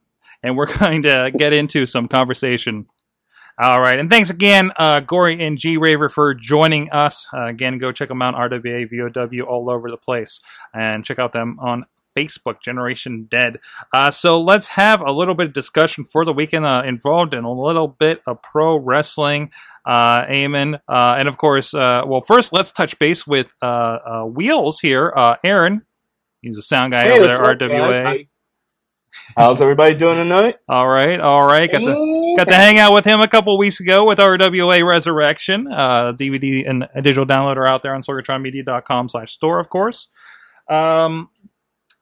and 0.44 0.56
we're 0.56 0.72
going 0.78 1.02
to 1.02 1.32
get 1.36 1.52
into 1.52 1.88
some 1.88 2.08
conversation. 2.08 2.86
All 3.60 3.82
right, 3.82 4.00
and 4.00 4.10
thanks 4.10 4.30
again, 4.30 4.72
uh, 4.78 5.00
Gory 5.00 5.40
and 5.44 5.58
G 5.58 5.78
Raver, 5.78 6.10
for 6.10 6.34
joining 6.36 6.92
us. 6.92 7.28
Uh, 7.34 7.46
again, 7.46 7.78
go 7.80 7.92
check 7.92 8.08
them 8.08 8.20
out, 8.22 8.34
RWA, 8.36 8.88
VOW, 8.88 9.42
all 9.46 9.70
over 9.70 9.92
the 9.92 9.98
place, 9.98 10.42
and 10.74 11.04
check 11.06 11.18
out 11.20 11.34
them 11.34 11.58
on 11.60 11.86
Facebook, 12.16 12.62
Generation 12.62 13.28
Dead. 13.30 13.60
Uh, 13.92 14.12
so 14.12 14.40
let's 14.42 14.70
have 14.70 15.02
a 15.02 15.12
little 15.12 15.36
bit 15.36 15.48
of 15.48 15.54
discussion 15.54 16.04
for 16.06 16.26
the 16.26 16.34
weekend 16.34 16.66
uh, 16.66 16.84
involved 16.86 17.34
in 17.34 17.44
a 17.44 17.52
little 17.52 17.88
bit 17.88 18.22
of 18.28 18.42
pro 18.42 18.78
wrestling. 18.78 19.52
Uh, 19.86 20.26
Eamon, 20.28 20.80
uh, 20.88 21.16
and 21.18 21.28
of 21.28 21.38
course, 21.38 21.74
uh, 21.74 22.04
well, 22.06 22.22
first 22.22 22.54
let's 22.54 22.72
touch 22.72 22.98
base 23.00 23.28
with 23.28 23.54
uh, 23.62 23.66
uh, 24.06 24.24
Wheels 24.24 24.80
here. 24.80 25.12
Uh, 25.16 25.36
Erin, 25.44 25.82
he's 26.42 26.58
a 26.58 26.62
sound 26.62 26.92
guy 26.92 27.04
Hey, 27.04 27.12
over 27.12 27.22
what's 27.22 27.38
there, 27.38 27.46
up, 27.46 27.60
guys? 27.60 27.70
RWA. 27.70 28.26
How's 29.38 29.62
everybody 29.62 29.96
doing 29.96 30.18
tonight? 30.18 30.58
All 30.68 30.88
right, 30.88 31.20
all 31.20 31.46
right. 31.46 31.72
Got 31.72 31.80
to 31.80 32.34
got 32.38 32.48
to 32.48 32.56
hang 32.56 32.78
out 32.78 32.94
with 32.94 33.06
him 33.06 33.22
a 33.22 33.28
couple 33.28 33.58
weeks 33.58 33.80
ago 33.80 34.06
with 34.06 34.18
RWA 34.18 34.86
Resurrection. 34.86 35.68
Uh, 35.72 36.14
DVD 36.14 36.68
and 36.68 36.88
digital 36.96 37.26
download 37.26 37.58
are 37.58 37.66
out 37.66 37.84
there 37.84 37.94
on 37.94 38.02
sorgatronmedia.com 38.02 39.10
slash 39.10 39.32
store, 39.32 39.60
of 39.60 39.70
course. 39.70 40.10
Um, 40.70 41.30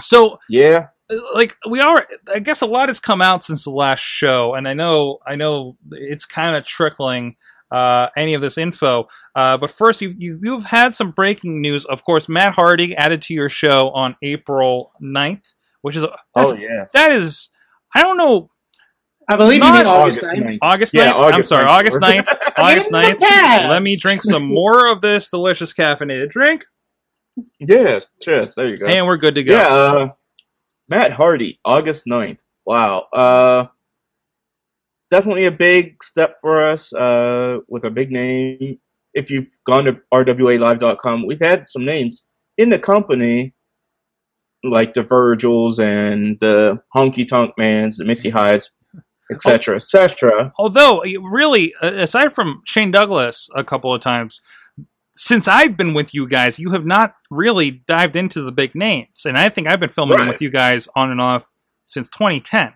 so 0.01 0.39
Yeah. 0.49 0.87
like 1.33 1.57
we 1.69 1.79
are 1.79 2.05
i 2.33 2.39
guess 2.39 2.61
a 2.61 2.65
lot 2.65 2.89
has 2.89 2.99
come 2.99 3.21
out 3.21 3.43
since 3.43 3.63
the 3.65 3.69
last 3.71 3.99
show 4.01 4.53
and 4.55 4.67
i 4.67 4.73
know 4.73 5.19
i 5.27 5.35
know 5.35 5.75
it's 5.91 6.25
kind 6.25 6.55
of 6.55 6.65
trickling 6.65 7.35
uh, 7.71 8.09
any 8.17 8.33
of 8.33 8.41
this 8.41 8.57
info 8.57 9.07
uh, 9.35 9.57
but 9.57 9.71
first 9.71 10.01
you've, 10.01 10.21
you, 10.21 10.37
you've 10.41 10.65
had 10.65 10.93
some 10.93 11.11
breaking 11.11 11.61
news 11.61 11.85
of 11.85 12.03
course 12.03 12.27
matt 12.27 12.53
hardy 12.53 12.93
added 12.97 13.21
to 13.21 13.33
your 13.33 13.47
show 13.47 13.89
on 13.91 14.13
april 14.21 14.91
9th 15.01 15.53
which 15.81 15.95
is 15.95 16.03
that's, 16.35 16.51
Oh 16.51 16.55
yeah. 16.55 16.85
that 16.93 17.11
is 17.11 17.49
i 17.95 18.01
don't 18.01 18.17
know 18.17 18.49
I 19.29 19.37
believe 19.37 19.63
you 19.63 19.71
mean 19.71 19.85
August 19.85 20.19
August 20.21 20.33
9th. 20.33 20.43
9th. 20.45 20.57
august 20.61 20.93
9th 20.93 20.97
Yeah, 20.97 21.13
i'm 21.15 21.43
sorry 21.45 21.63
9th. 21.63 21.69
august 21.69 22.01
9th 22.01 22.37
august 22.57 22.91
In 22.91 22.97
9th 22.99 23.69
let 23.69 23.81
me 23.81 23.95
drink 23.95 24.21
some 24.23 24.43
more 24.43 24.91
of 24.91 24.99
this 24.99 25.29
delicious 25.29 25.73
caffeinated 25.73 26.29
drink 26.29 26.65
Yes. 27.59 28.09
Cheers. 28.21 28.55
There 28.55 28.67
you 28.67 28.77
go. 28.77 28.85
and 28.85 29.05
we're 29.05 29.17
good 29.17 29.35
to 29.35 29.43
go 29.43 29.53
Yeah. 29.53 29.67
Uh, 29.67 30.09
Matt 30.89 31.11
Hardy, 31.11 31.59
August 31.63 32.05
9th. 32.05 32.39
Wow. 32.65 33.07
Uh, 33.13 33.67
it's 34.97 35.07
definitely 35.07 35.45
a 35.45 35.51
big 35.51 36.03
step 36.03 36.37
for 36.41 36.61
us. 36.61 36.93
Uh, 36.93 37.59
with 37.67 37.85
a 37.85 37.89
big 37.91 38.11
name. 38.11 38.79
If 39.13 39.29
you've 39.29 39.47
gone 39.65 39.85
to 39.85 39.99
rwalive.com, 40.13 41.25
we've 41.25 41.39
had 41.41 41.67
some 41.67 41.83
names 41.83 42.23
in 42.57 42.69
the 42.69 42.79
company, 42.79 43.53
like 44.63 44.93
the 44.93 45.03
Virgils 45.03 45.79
and 45.79 46.39
the 46.39 46.81
Honky 46.95 47.27
Tonk 47.27 47.53
Mans, 47.57 47.97
the 47.97 48.05
Missy 48.05 48.29
Hydes, 48.29 48.71
etc., 49.31 49.75
etc. 49.75 50.53
Although, 50.57 51.01
really, 51.21 51.73
aside 51.81 52.33
from 52.33 52.61
Shane 52.65 52.91
Douglas 52.91 53.49
a 53.55 53.63
couple 53.63 53.93
of 53.93 54.01
times, 54.01 54.41
since 55.21 55.47
I've 55.47 55.77
been 55.77 55.93
with 55.93 56.15
you 56.15 56.27
guys, 56.27 56.57
you 56.57 56.71
have 56.71 56.83
not 56.85 57.13
really 57.29 57.69
dived 57.69 58.15
into 58.15 58.41
the 58.41 58.51
big 58.51 58.73
names, 58.73 59.23
and 59.25 59.37
I 59.37 59.49
think 59.49 59.67
I've 59.67 59.79
been 59.79 59.89
filming 59.89 60.17
Right. 60.17 60.27
with 60.27 60.41
you 60.41 60.49
guys 60.49 60.89
on 60.95 61.11
and 61.11 61.21
off 61.21 61.47
since 61.85 62.09
2010. 62.09 62.73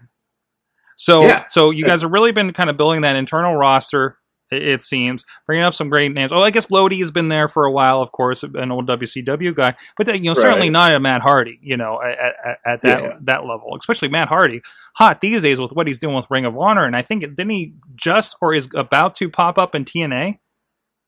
So, 0.96 1.24
Yeah. 1.24 1.46
so 1.48 1.72
you 1.72 1.84
guys 1.86 2.04
have 2.04 2.12
really 2.12 2.32
been 2.32 2.52
kind 2.54 2.70
of 2.70 2.78
building 2.78 3.02
that 3.02 3.16
internal 3.16 3.56
roster. 3.56 4.20
It, 4.52 4.84
seems 4.84 5.26
bringing 5.48 5.66
up 5.66 5.74
some 5.74 5.90
great 5.90 6.14
names. 6.14 6.32
Oh, 6.32 6.38
I 6.44 6.52
guess 6.52 6.70
Lodi 6.70 7.00
has 7.00 7.10
been 7.10 7.30
there 7.30 7.48
for 7.48 7.66
a 7.66 7.72
while, 7.72 8.00
of 8.00 8.12
course, 8.12 8.44
an 8.44 8.72
old 8.72 8.86
WCW 8.86 9.56
guy, 9.56 9.74
but 9.98 10.06
you 10.08 10.22
know 10.30 10.36
certainly 10.36 10.70
not 10.70 10.92
a 10.94 11.00
Matt 11.00 11.24
Hardy. 11.24 11.58
You 11.64 11.78
know, 11.78 12.00
at, 12.00 12.20
at, 12.46 12.58
at 12.64 12.82
that 12.84 13.02
Yeah. 13.02 13.18
that 13.22 13.46
level, 13.48 13.76
especially 13.76 14.10
Matt 14.10 14.28
Hardy, 14.28 14.62
hot 14.98 15.20
these 15.20 15.42
days 15.42 15.60
with 15.60 15.72
what 15.72 15.88
he's 15.88 15.98
doing 15.98 16.14
with 16.16 16.28
Ring 16.30 16.46
of 16.46 16.56
Honor, 16.56 16.86
and 16.86 16.96
I 16.96 17.02
think 17.02 17.22
didn't 17.24 17.50
he 17.50 17.74
just 17.96 18.36
or 18.40 18.54
is 18.54 18.70
about 18.76 19.16
to 19.16 19.30
pop 19.32 19.58
up 19.58 19.74
in 19.74 19.84
TNA? 19.84 20.38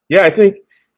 Yeah, 0.10 0.24
I 0.24 0.32
think 0.32 0.56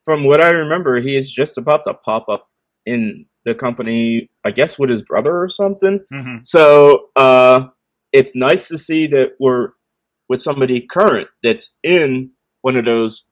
from 0.09 0.23
what 0.23 0.41
I 0.41 0.49
remember, 0.49 0.99
he 0.99 1.15
is 1.15 1.31
just 1.31 1.59
about 1.59 1.83
to 1.85 1.93
pop 1.93 2.29
up 2.29 2.47
in 2.87 3.27
the 3.45 3.53
company, 3.53 4.27
I 4.43 4.49
guess, 4.49 4.79
with 4.79 4.89
his 4.89 5.03
brother 5.03 5.39
or 5.39 5.49
something. 5.49 5.99
hmm 6.09 6.37
So 6.41 7.09
uh, 7.15 7.67
it's 8.11 8.35
nice 8.35 8.69
to 8.69 8.77
see 8.79 9.05
that 9.05 9.33
we're 9.39 9.69
with 10.27 10.41
somebody 10.41 10.81
current 10.81 11.27
that's 11.43 11.75
in 11.83 12.31
one 12.61 12.75
of 12.75 12.85
those 12.85 13.27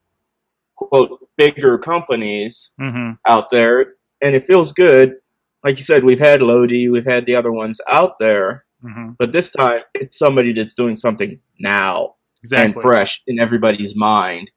quote 0.75 1.27
bigger 1.35 1.79
companies 1.79 2.73
hmm 2.79 3.13
out 3.27 3.49
there, 3.49 3.95
and 4.21 4.35
it 4.35 4.45
feels 4.45 4.71
good. 4.71 5.15
Like 5.63 5.79
you 5.79 5.83
said, 5.83 6.03
we've 6.03 6.19
had 6.19 6.43
Lodi, 6.43 6.89
we've 6.89 7.05
had 7.05 7.25
the 7.25 7.33
other 7.33 7.51
ones 7.51 7.81
out 7.89 8.19
there, 8.19 8.65
hmm 8.83 9.13
but 9.17 9.31
this 9.31 9.49
time 9.49 9.81
it's 9.95 10.19
somebody 10.19 10.53
that's 10.53 10.75
doing 10.75 10.95
something 10.95 11.39
now 11.59 12.13
Exactly. 12.43 12.71
and 12.71 12.81
fresh 12.83 13.23
in 13.25 13.39
everybody's 13.39 13.95
mind. 13.95 14.51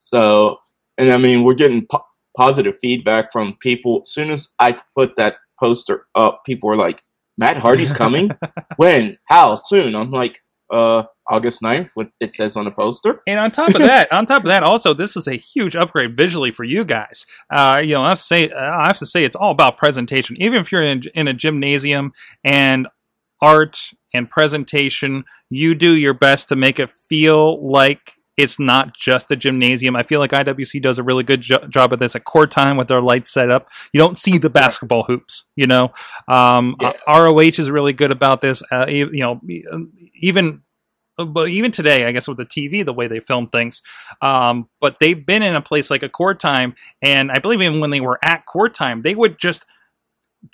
So, 0.00 0.58
and 1.02 1.10
I 1.10 1.16
mean, 1.16 1.42
we're 1.42 1.54
getting 1.54 1.84
po- 1.90 2.04
positive 2.36 2.76
feedback 2.80 3.32
from 3.32 3.56
people. 3.60 4.02
As 4.04 4.12
soon 4.12 4.30
as 4.30 4.54
I 4.60 4.78
put 4.96 5.16
that 5.16 5.36
poster 5.58 6.06
up, 6.14 6.44
people 6.46 6.68
were 6.68 6.76
like, 6.76 7.02
Matt 7.36 7.56
Hardy's 7.56 7.92
coming? 7.92 8.30
when? 8.76 9.18
How? 9.24 9.56
Soon? 9.56 9.96
I'm 9.96 10.12
like, 10.12 10.40
uh, 10.72 11.02
August 11.28 11.60
9th, 11.60 11.90
what 11.94 12.10
it 12.20 12.32
says 12.32 12.56
on 12.56 12.66
the 12.66 12.70
poster. 12.70 13.20
And 13.26 13.40
on 13.40 13.50
top 13.50 13.74
of 13.74 13.80
that, 13.80 14.12
on 14.12 14.26
top 14.26 14.42
of 14.42 14.48
that, 14.48 14.62
also 14.62 14.94
this 14.94 15.16
is 15.16 15.26
a 15.26 15.34
huge 15.34 15.74
upgrade 15.74 16.16
visually 16.16 16.52
for 16.52 16.62
you 16.62 16.84
guys. 16.84 17.26
Uh, 17.50 17.82
you 17.84 17.94
know, 17.94 18.02
I 18.02 18.10
have 18.10 18.18
to 18.18 18.24
say, 18.24 18.50
I 18.50 18.86
have 18.86 18.98
to 18.98 19.06
say, 19.06 19.24
it's 19.24 19.36
all 19.36 19.50
about 19.50 19.76
presentation. 19.76 20.40
Even 20.40 20.60
if 20.60 20.70
you're 20.70 20.82
in, 20.82 21.02
in 21.14 21.26
a 21.26 21.34
gymnasium 21.34 22.12
and 22.44 22.86
art 23.40 23.90
and 24.14 24.30
presentation, 24.30 25.24
you 25.50 25.74
do 25.74 25.96
your 25.96 26.14
best 26.14 26.48
to 26.50 26.56
make 26.56 26.78
it 26.78 26.90
feel 26.90 27.66
like 27.66 28.14
it's 28.36 28.58
not 28.58 28.96
just 28.96 29.30
a 29.30 29.36
gymnasium. 29.36 29.94
I 29.94 30.02
feel 30.02 30.18
like 30.20 30.30
IWC 30.30 30.80
does 30.80 30.98
a 30.98 31.02
really 31.02 31.22
good 31.22 31.42
jo- 31.42 31.66
job 31.68 31.92
of 31.92 31.98
this 31.98 32.16
at 32.16 32.24
court 32.24 32.50
time 32.50 32.76
with 32.76 32.88
their 32.88 33.02
lights 33.02 33.30
set 33.32 33.50
up. 33.50 33.68
You 33.92 33.98
don't 33.98 34.16
see 34.16 34.38
the 34.38 34.48
basketball 34.50 35.02
hoops, 35.04 35.44
you 35.56 35.66
know. 35.66 35.92
Um, 36.28 36.76
Yeah. 36.80 36.92
uh, 37.06 37.20
ROH 37.22 37.58
is 37.58 37.70
really 37.70 37.92
good 37.92 38.10
about 38.10 38.40
this. 38.40 38.62
Uh, 38.72 38.86
you 38.88 39.10
know, 39.12 39.40
e- 39.48 39.64
even 40.20 40.62
but 41.18 41.48
even 41.50 41.70
today, 41.70 42.06
I 42.06 42.12
guess 42.12 42.26
with 42.26 42.38
the 42.38 42.46
TV, 42.46 42.82
the 42.82 42.92
way 42.94 43.06
they 43.06 43.20
film 43.20 43.46
things, 43.46 43.82
um, 44.22 44.70
but 44.80 44.98
they've 44.98 45.24
been 45.26 45.42
in 45.42 45.54
a 45.54 45.60
place 45.60 45.90
like 45.90 46.02
a 46.02 46.08
court 46.08 46.40
time, 46.40 46.74
and 47.02 47.30
I 47.30 47.38
believe 47.38 47.60
even 47.60 47.80
when 47.80 47.90
they 47.90 48.00
were 48.00 48.18
at 48.24 48.46
court 48.46 48.74
time, 48.74 49.02
they 49.02 49.14
would 49.14 49.38
just 49.38 49.66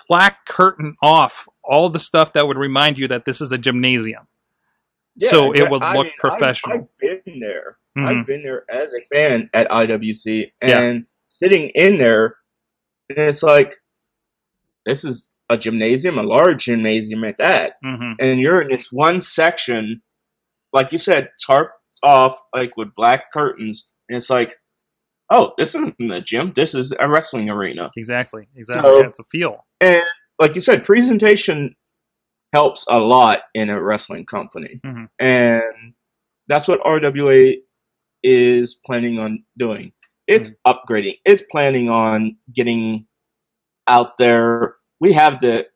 black 0.07 0.45
curtain 0.45 0.95
off 1.01 1.47
all 1.63 1.87
the 1.89 1.97
stuff 1.99 2.33
that 2.33 2.45
would 2.47 2.57
remind 2.57 2.99
you 2.99 3.07
that 3.07 3.23
this 3.25 3.39
is 3.41 3.51
a 3.53 3.57
gymnasium. 3.57 4.27
So 5.19 5.53
it 5.53 5.69
would 5.69 5.81
I 5.83 5.95
look 5.95 6.05
mean, 6.05 6.13
professional. 6.19 6.89
I've, 7.01 7.23
been 7.25 7.39
there. 7.39 7.77
Mhm. 7.97 8.05
I've 8.05 8.25
been 8.25 8.43
there 8.43 8.65
as 8.69 8.93
a 8.93 9.01
fan 9.13 9.49
at 9.53 9.69
IWC 9.69 10.51
Yeah. 10.61 10.79
and 10.81 11.05
sitting 11.27 11.69
in 11.75 11.97
there, 11.97 12.35
and 13.09 13.17
it's 13.19 13.43
like, 13.43 13.75
this 14.85 15.03
is 15.03 15.27
a 15.49 15.57
gymnasium, 15.57 16.17
a 16.17 16.23
large 16.23 16.65
gymnasium 16.65 17.23
at 17.23 17.37
that. 17.37 17.73
hmm 17.83 18.13
and 18.19 18.39
you're 18.39 18.61
in 18.61 18.67
this 18.69 18.91
one 18.91 19.19
section, 19.21 20.01
like 20.73 20.91
you 20.91 20.97
said, 20.97 21.29
tarped 21.47 21.69
off 22.03 22.39
like 22.55 22.77
with 22.77 22.93
black 22.95 23.31
curtains, 23.33 23.89
and 24.07 24.15
it's 24.17 24.29
like, 24.29 24.55
oh, 25.31 25.53
this 25.57 25.69
isn't 25.75 25.95
the 25.99 26.21
gym. 26.21 26.53
This 26.55 26.73
is 26.75 26.93
a 26.99 27.09
wrestling 27.09 27.49
arena. 27.49 27.91
Exactly, 27.97 28.47
exactly. 28.55 28.89
So- 28.89 28.99
yeah, 28.99 29.07
it's 29.07 29.19
a 29.19 29.23
feel. 29.25 29.65
And 29.81 30.03
like 30.39 30.55
you 30.55 30.61
said, 30.61 30.83
presentation 30.83 31.75
helps 32.53 32.85
a 32.89 32.99
lot 32.99 33.43
in 33.53 33.69
a 33.69 33.81
wrestling 33.81 34.25
company, 34.25 34.79
Mhm. 34.85 35.09
and 35.19 35.93
that's 36.47 36.67
what 36.67 36.81
RWA 36.85 37.61
is 38.23 38.75
planning 38.85 39.19
on 39.19 39.45
doing. 39.57 39.93
It's 40.27 40.51
upgrading. 40.67 41.19
It's 41.25 41.41
planning 41.51 41.89
on 41.89 42.37
getting 42.53 43.07
out 43.87 44.17
there. 44.17 44.75
We 44.99 45.13
have 45.13 45.39
the 45.41 45.67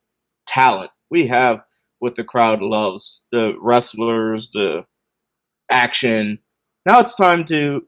talent. 0.46 0.92
We 1.10 1.28
have 1.28 1.64
what 2.00 2.16
the 2.16 2.24
crowd 2.24 2.62
loves: 2.62 3.24
the 3.32 3.56
wrestlers, 3.60 4.50
the 4.52 4.86
action. 5.70 6.40
Now 6.86 7.00
it's 7.00 7.16
time 7.16 7.46
to 7.46 7.88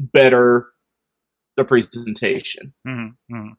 better 0.00 0.66
the 1.56 1.64
presentation, 1.64 2.74
hmm 2.86 3.08
hmm 3.30 3.50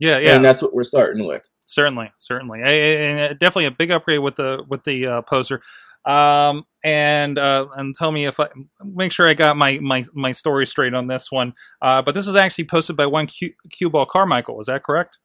Yeah, 0.00 0.18
yeah. 0.18 0.36
and 0.36 0.44
that's 0.44 0.62
what 0.62 0.74
we're 0.74 0.82
starting 0.84 1.26
with. 1.26 1.48
Certainly 1.68 2.10
certainly 2.16 2.60
A- 2.60 2.64
a- 2.66 3.28
and 3.28 3.38
definitely 3.38 3.66
a 3.66 3.70
big 3.70 3.90
upgrade 3.90 4.20
with 4.20 4.36
the 4.36 4.64
with 4.68 4.84
the 4.84 5.06
uh, 5.06 5.22
poster 5.22 5.60
um 6.06 6.64
and 6.84 7.38
uh 7.38 7.66
and 7.76 7.94
tell 7.94 8.10
me 8.12 8.24
if 8.26 8.38
i 8.40 8.48
make 8.84 9.12
sure 9.12 9.28
i 9.28 9.34
got 9.34 9.56
my 9.56 9.78
my 9.80 10.02
my 10.14 10.32
story 10.32 10.66
straight 10.66 10.94
on 10.94 11.06
this 11.08 11.30
one 11.30 11.52
uh 11.82 12.00
but 12.00 12.14
this 12.14 12.26
was 12.26 12.36
actually 12.36 12.64
posted 12.64 12.96
by 12.96 13.04
one 13.06 13.26
q 13.26 13.50
Q 13.70 13.90
ball 13.90 14.06
carmichael 14.06 14.60
is 14.60 14.66
that 14.66 14.82
correct 14.82 15.18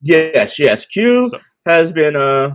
Yes, 0.00 0.58
yes. 0.60 0.84
Q 0.86 1.28
So- 1.30 1.38
has 1.66 1.90
been 1.92 2.14
uh 2.14 2.54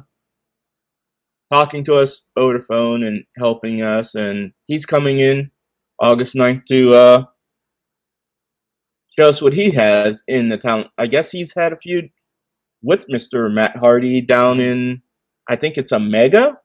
talking 1.51 1.83
to 1.85 1.95
us 1.95 2.21
over 2.37 2.57
the 2.57 2.63
phone 2.63 3.03
and 3.03 3.23
helping 3.37 3.81
us 3.81 4.15
and 4.15 4.53
he's 4.65 4.85
coming 4.85 5.19
in 5.19 5.51
August 5.99 6.35
9th 6.35 6.65
to 6.65 6.93
uh 6.93 7.23
show 9.17 9.27
us 9.29 9.41
what 9.41 9.53
he 9.53 9.71
has 9.71 10.23
in 10.27 10.49
the 10.49 10.57
town. 10.57 10.89
I 10.97 11.07
guess 11.07 11.31
he's 11.31 11.53
had 11.53 11.73
a 11.73 11.77
feud 11.77 12.09
with 12.83 13.07
Mr. 13.07 13.51
Matt 13.51 13.75
Hardy 13.75 14.21
down 14.21 14.59
in 14.59 15.01
I 15.49 15.55
think 15.55 15.77
it's 15.77 15.91
a 15.91 15.99
mega 15.99 16.57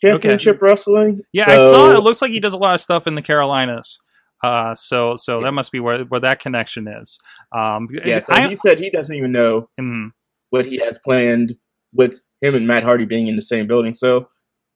championship 0.00 0.60
wrestling. 0.60 1.22
yeah 1.32 1.48
i 1.48 1.56
saw 1.56 1.94
it 1.94 2.02
looks 2.02 2.20
like 2.20 2.32
he 2.32 2.40
does 2.40 2.52
a 2.52 2.58
lot 2.58 2.74
of 2.74 2.80
stuff 2.80 3.06
in 3.06 3.14
the 3.14 3.22
carolinas 3.22 4.00
uh 4.42 4.74
so 4.74 5.14
so 5.14 5.40
that 5.40 5.52
must 5.52 5.70
be 5.70 5.78
where 5.80 6.02
where 6.04 6.20
that 6.20 6.40
connection 6.40 6.88
is 6.88 7.18
um 7.52 7.88
Yeah, 8.04 8.18
so 8.18 8.34
I, 8.34 8.48
he 8.48 8.56
said 8.56 8.78
he 8.78 8.90
doesn't 8.90 9.14
even 9.14 9.32
know 9.32 9.68
mhm. 9.80 10.10
what 10.50 10.66
he 10.66 10.78
has 10.78 10.98
planned 10.98 11.54
with 11.94 12.18
him 12.40 12.54
and 12.54 12.66
Matt 12.66 12.82
Hardy 12.82 13.06
being 13.06 13.28
in 13.28 13.36
the 13.36 13.42
same 13.42 13.66
building. 13.66 13.94
So 13.94 14.28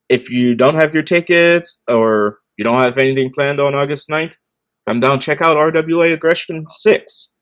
if 0.09 0.31
you 0.31 0.55
don't 0.55 0.75
have 0.77 0.95
your 0.95 1.03
tickets 1.03 1.81
or 1.87 2.39
you 2.57 2.65
don't 2.65 2.79
have 2.79 2.97
anything 2.97 3.31
planned 3.33 3.61
on 3.61 3.75
August 3.75 4.09
9th, 4.09 4.37
come 4.87 5.01
down 5.01 5.21
check 5.21 5.43
out 5.43 5.57
RWA 5.57 6.15
Aggression 6.15 6.65
6. 6.69 7.35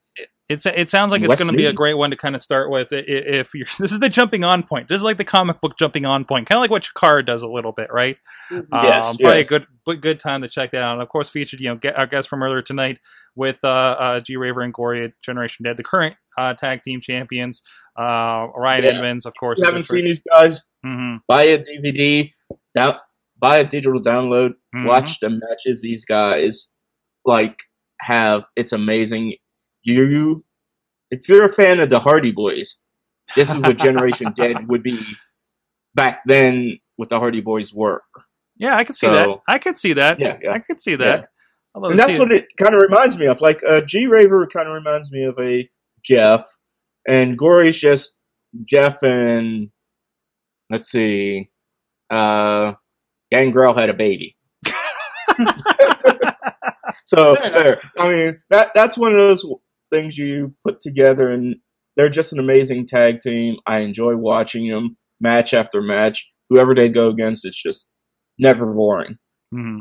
It's 0.48 0.64
it 0.64 0.88
sounds 0.90 1.10
like 1.10 1.22
it's 1.22 1.34
going 1.34 1.50
to 1.50 1.56
be 1.56 1.66
a 1.66 1.72
great 1.72 1.94
one 1.94 2.10
to 2.10 2.16
kind 2.16 2.36
of 2.36 2.40
start 2.42 2.70
with. 2.70 2.92
I- 2.92 2.98
i- 2.98 3.02
If 3.40 3.52
you're 3.54 3.66
this 3.78 3.90
is 3.90 3.98
the 3.98 4.08
jumping 4.08 4.44
on 4.44 4.62
point. 4.62 4.86
This 4.88 4.98
is 4.98 5.02
like 5.04 5.16
the 5.16 5.24
comic 5.24 5.60
book 5.60 5.76
jumping 5.76 6.06
on 6.06 6.24
point, 6.24 6.46
kind 6.46 6.56
of 6.56 6.60
like 6.60 6.70
what 6.70 6.84
Chikara 6.84 7.26
does 7.26 7.42
a 7.42 7.48
little 7.48 7.72
bit, 7.72 7.88
right? 7.92 8.16
Yes, 8.50 8.62
um, 9.06 9.16
probably 9.16 9.26
a 9.32 9.36
yes. 9.38 9.48
good 9.48 9.66
good- 9.84 10.00
good 10.00 10.20
time 10.20 10.42
to 10.42 10.48
check 10.48 10.70
that 10.70 10.82
out. 10.82 10.92
And 10.94 11.02
of 11.02 11.08
course, 11.08 11.30
featured 11.30 11.58
you 11.60 11.68
know 11.70 11.74
get 11.76 11.98
our 11.98 12.06
guest 12.06 12.28
from 12.28 12.42
earlier 12.44 12.62
tonight 12.62 13.00
with 13.34 13.58
uh, 13.64 13.68
uh, 13.98 14.20
G 14.20 14.36
Raver 14.36 14.60
and 14.60 14.72
Gory 14.72 15.12
Generation 15.20 15.64
Dead, 15.64 15.76
the 15.76 15.82
current 15.82 16.14
uh, 16.38 16.54
tag 16.54 16.82
team 16.82 17.00
champions. 17.00 17.62
Uh, 17.98 18.46
Ryan 18.54 18.84
Yeah. 18.84 18.90
Edmonds, 18.90 19.26
of 19.26 19.34
course. 19.40 19.58
If 19.58 19.64
you 19.64 19.66
haven't 19.66 19.84
seen 19.84 20.04
these 20.04 20.20
guys, 20.30 20.62
hmm 20.84 21.16
buy 21.26 21.42
a 21.44 21.58
DVD, 21.58 22.30
down, 22.72 22.98
buy 23.38 23.58
a 23.58 23.64
digital 23.64 24.00
download, 24.00 24.54
Mhm. 24.74 24.86
watch 24.86 25.18
the 25.20 25.30
matches 25.30 25.80
these 25.82 26.04
guys 26.04 26.68
like 27.24 27.58
have. 28.00 28.44
It's 28.54 28.72
amazing. 28.72 29.34
You, 29.86 30.44
if 31.10 31.28
you're 31.28 31.44
a 31.44 31.52
fan 31.52 31.78
of 31.80 31.90
the 31.90 31.98
Hardy 32.00 32.32
Boys, 32.32 32.76
this 33.36 33.54
is 33.54 33.60
what 33.62 33.78
Generation 33.78 34.32
Dead 34.36 34.68
would 34.68 34.82
be 34.82 35.00
back 35.94 36.20
then 36.26 36.78
with 36.98 37.08
the 37.10 37.18
Hardy 37.18 37.40
Boys 37.40 37.72
work. 37.72 38.02
Yeah, 38.56 38.76
I 38.76 38.84
could 38.84 38.96
see 38.96 39.06
So- 39.06 39.12
that. 39.12 39.28
I 39.48 39.58
could 39.58 39.78
see 39.78 39.92
that. 39.94 40.18
Yeah, 40.18 40.38
yeah. 40.42 40.52
I 40.52 40.58
could 40.58 40.82
see 40.82 40.96
that. 40.96 41.20
Yeah. 41.20 41.26
And 41.88 41.98
that's 41.98 42.18
what 42.18 42.32
it 42.32 42.46
kind 42.58 42.74
of 42.74 42.80
reminds 42.80 43.18
me 43.18 43.26
of. 43.26 43.40
Like 43.42 43.62
uh, 43.66 43.82
G 43.82 44.06
Raver 44.06 44.46
kind 44.46 44.66
of 44.66 44.74
reminds 44.74 45.12
me 45.12 45.24
of 45.24 45.38
a 45.38 45.68
Jeff, 46.02 46.46
and 47.06 47.36
Gory's 47.36 47.78
just 47.78 48.16
Jeff 48.64 49.02
and 49.02 49.68
let's 50.70 50.90
see, 50.90 51.50
uh, 52.08 52.72
Gangrel 53.30 53.74
had 53.74 53.90
a 53.90 53.94
baby. 53.94 54.38
so 57.04 57.36
there, 57.42 57.80
I 57.98 58.10
mean 58.10 58.40
that 58.48 58.68
that's 58.74 58.96
one 58.96 59.12
of 59.12 59.18
those 59.18 59.44
things 59.90 60.16
you 60.16 60.54
put 60.66 60.80
together, 60.80 61.30
and 61.30 61.56
they're 61.96 62.08
just 62.08 62.32
an 62.32 62.38
amazing 62.38 62.86
tag 62.86 63.20
team. 63.20 63.56
I 63.66 63.80
enjoy 63.80 64.16
watching 64.16 64.68
them 64.68 64.96
match 65.20 65.54
after 65.54 65.82
match. 65.82 66.30
Whoever 66.50 66.74
they 66.74 66.88
go 66.88 67.08
against, 67.08 67.44
it's 67.44 67.60
just 67.60 67.88
never 68.38 68.70
boring. 68.70 69.16
hmm 69.52 69.78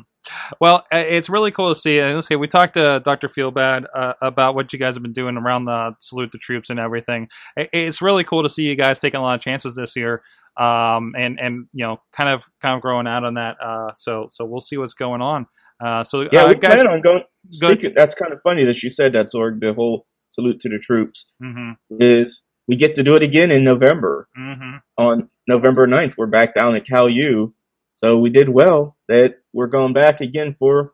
Well, 0.59 0.83
it's 0.91 1.29
really 1.29 1.51
cool 1.51 1.69
to 1.69 1.75
see. 1.75 1.99
And 1.99 2.15
let's 2.15 2.27
see, 2.27 2.35
we 2.35 2.47
talked 2.47 2.73
to 2.75 3.01
Dr. 3.03 3.27
Feelbad 3.27 3.85
uh, 3.93 4.13
about 4.21 4.55
what 4.55 4.73
you 4.73 4.79
guys 4.79 4.95
have 4.95 5.03
been 5.03 5.13
doing 5.13 5.37
around 5.37 5.65
the 5.65 5.93
salute 5.99 6.31
the 6.31 6.39
troops 6.39 6.69
and 6.69 6.79
everything. 6.79 7.27
It's 7.55 8.01
really 8.01 8.23
cool 8.23 8.43
to 8.43 8.49
see 8.49 8.63
you 8.63 8.75
guys 8.75 8.99
taking 8.99 9.19
a 9.19 9.23
lot 9.23 9.35
of 9.35 9.41
chances 9.41 9.75
this 9.75 9.95
year, 9.95 10.23
um, 10.57 11.13
and 11.17 11.39
and 11.39 11.67
you 11.73 11.85
know, 11.85 11.97
kind 12.11 12.29
of 12.29 12.47
kind 12.61 12.75
of 12.75 12.81
growing 12.81 13.07
out 13.07 13.23
on 13.23 13.35
that. 13.35 13.57
Uh, 13.61 13.91
so 13.91 14.27
so 14.29 14.45
we'll 14.45 14.61
see 14.61 14.77
what's 14.77 14.93
going 14.95 15.21
on. 15.21 15.45
Uh, 15.83 16.03
so 16.03 16.27
Yeah, 16.31 16.45
uh, 16.45 16.49
we 16.49 16.55
guys, 16.55 16.81
plan 16.81 16.87
on 16.87 17.01
going. 17.01 17.23
Speaking, 17.51 17.93
that's 17.95 18.15
kind 18.15 18.33
of 18.33 18.41
funny 18.41 18.63
that 18.65 18.81
you 18.83 18.89
said 18.89 19.13
that, 19.13 19.27
Sorg. 19.27 19.59
The 19.59 19.73
whole 19.73 20.05
salute 20.29 20.59
to 20.61 20.69
the 20.69 20.79
troops 20.79 21.33
hmm 21.39 21.71
is 21.99 22.41
we 22.67 22.75
get 22.75 22.95
to 22.95 23.03
do 23.03 23.15
it 23.15 23.23
again 23.23 23.51
in 23.51 23.63
November. 23.63 24.27
hmm 24.35 24.77
On 24.97 25.29
November 25.47 25.87
9th, 25.87 26.17
we're 26.17 26.27
back 26.27 26.55
down 26.55 26.75
at 26.75 26.85
Cal 26.85 27.09
U. 27.09 27.53
So 27.93 28.17
we 28.17 28.29
did 28.29 28.49
well 28.49 28.97
that 29.07 29.37
we're 29.53 29.67
going 29.67 29.93
back 29.93 30.19
again 30.19 30.55
for 30.57 30.93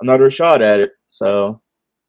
another 0.00 0.28
shot 0.30 0.60
at 0.62 0.80
it. 0.80 0.92
So 1.08 1.60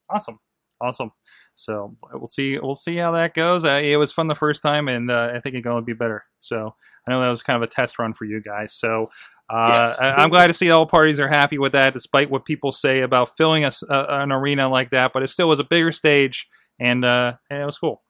Awesome, 0.10 0.40
awesome. 0.82 1.12
So 1.56 1.96
we'll 2.14 2.28
see. 2.28 2.60
We'll 2.60 2.76
see 2.76 2.98
how 2.98 3.12
that 3.14 3.34
goes. 3.34 3.64
Uh, 3.64 3.80
it 3.82 3.96
was 3.96 4.12
fun 4.12 4.28
the 4.28 4.36
first 4.36 4.62
time, 4.62 4.90
and 4.90 5.10
uh, 5.10 5.32
I 5.34 5.40
think 5.40 5.56
it's 5.56 5.64
going 5.64 5.82
to 5.82 5.86
be 5.86 5.94
better. 5.94 6.26
So 6.38 6.76
I 7.08 7.12
know 7.12 7.22
that 7.22 7.30
was 7.30 7.44
kind 7.44 7.56
of 7.56 7.64
a 7.64 7.72
test 7.72 7.98
run 7.98 8.14
for 8.14 8.26
you 8.26 8.42
guys. 8.42 8.74
So 8.74 9.10
uh, 9.50 9.88
Yes. 9.90 10.00
I, 10.00 10.12
I'm 10.14 10.30
glad 10.30 10.48
to 10.48 10.54
see 10.54 10.70
all 10.72 10.86
parties 10.86 11.20
are 11.20 11.28
happy 11.28 11.58
with 11.58 11.74
that, 11.74 11.94
despite 11.94 12.30
what 12.30 12.46
people 12.46 12.72
say 12.72 13.02
about 13.02 13.38
filling 13.38 13.64
a 13.66 13.72
uh, 13.90 14.06
an 14.10 14.32
arena 14.32 14.68
like 14.70 14.90
that. 14.92 15.14
But 15.14 15.24
it 15.24 15.28
still 15.28 15.48
was 15.50 15.60
a 15.60 15.64
bigger 15.64 15.92
stage, 15.92 16.48
and, 16.80 17.04
uh, 17.06 17.34
and 17.50 17.62
it 17.62 17.66
was 17.66 17.78
cool. 17.78 18.02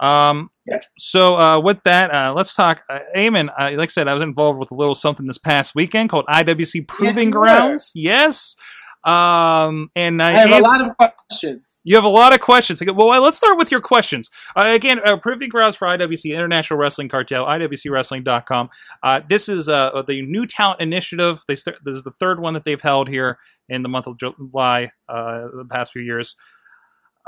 Um, 0.00 0.50
Yes. 0.66 0.86
so 0.98 1.36
uh, 1.38 1.60
with 1.60 1.82
that, 1.84 2.10
uh, 2.12 2.32
let's 2.34 2.54
talk. 2.56 2.82
Uh, 2.88 3.00
Eamon, 3.14 3.48
uh, 3.58 3.72
like 3.76 3.80
I 3.80 3.92
said, 3.92 4.08
I 4.08 4.14
was 4.14 4.22
involved 4.22 4.58
with 4.58 4.70
a 4.70 4.74
little 4.74 4.94
something 4.94 5.26
this 5.26 5.36
past 5.38 5.74
weekend 5.74 6.08
called 6.08 6.24
IWC 6.26 6.88
Proving 6.88 7.30
were. 7.30 7.40
Grounds. 7.40 7.92
Yes. 7.94 8.56
Um, 9.04 9.90
and 9.94 10.22
I, 10.22 10.30
I 10.30 10.32
have 10.32 10.50
a 10.50 10.60
lot 10.60 10.80
of 10.80 10.96
questions. 10.96 11.82
you 11.84 11.94
have 11.94 12.04
a 12.04 12.08
lot 12.08 12.32
of 12.32 12.40
questions. 12.40 12.82
Well, 12.82 13.22
let's 13.22 13.36
start 13.36 13.58
with 13.58 13.70
your 13.70 13.82
questions. 13.82 14.30
Uh, 14.56 14.72
again, 14.74 15.00
uh, 15.04 15.18
Proving 15.18 15.50
Grounds 15.50 15.76
for 15.76 15.86
IWC, 15.86 16.34
International 16.34 16.78
Wrestling 16.78 17.08
Cartel, 17.08 17.44
IWCWrestling.com. 17.44 18.70
Uh, 19.02 19.20
this 19.28 19.48
is 19.48 19.68
uh, 19.68 20.02
the 20.06 20.22
New 20.22 20.46
Talent 20.46 20.80
Initiative. 20.80 21.42
They 21.46 21.54
start, 21.54 21.78
this 21.84 21.96
is 21.96 22.02
the 22.02 22.12
third 22.12 22.40
one 22.40 22.54
that 22.54 22.64
they've 22.64 22.80
held 22.80 23.08
here 23.08 23.38
in 23.68 23.82
the 23.82 23.88
month 23.90 24.06
of 24.06 24.18
July, 24.18 24.90
uh, 25.08 25.48
the 25.54 25.66
past 25.70 25.92
few 25.92 26.02
years. 26.02 26.36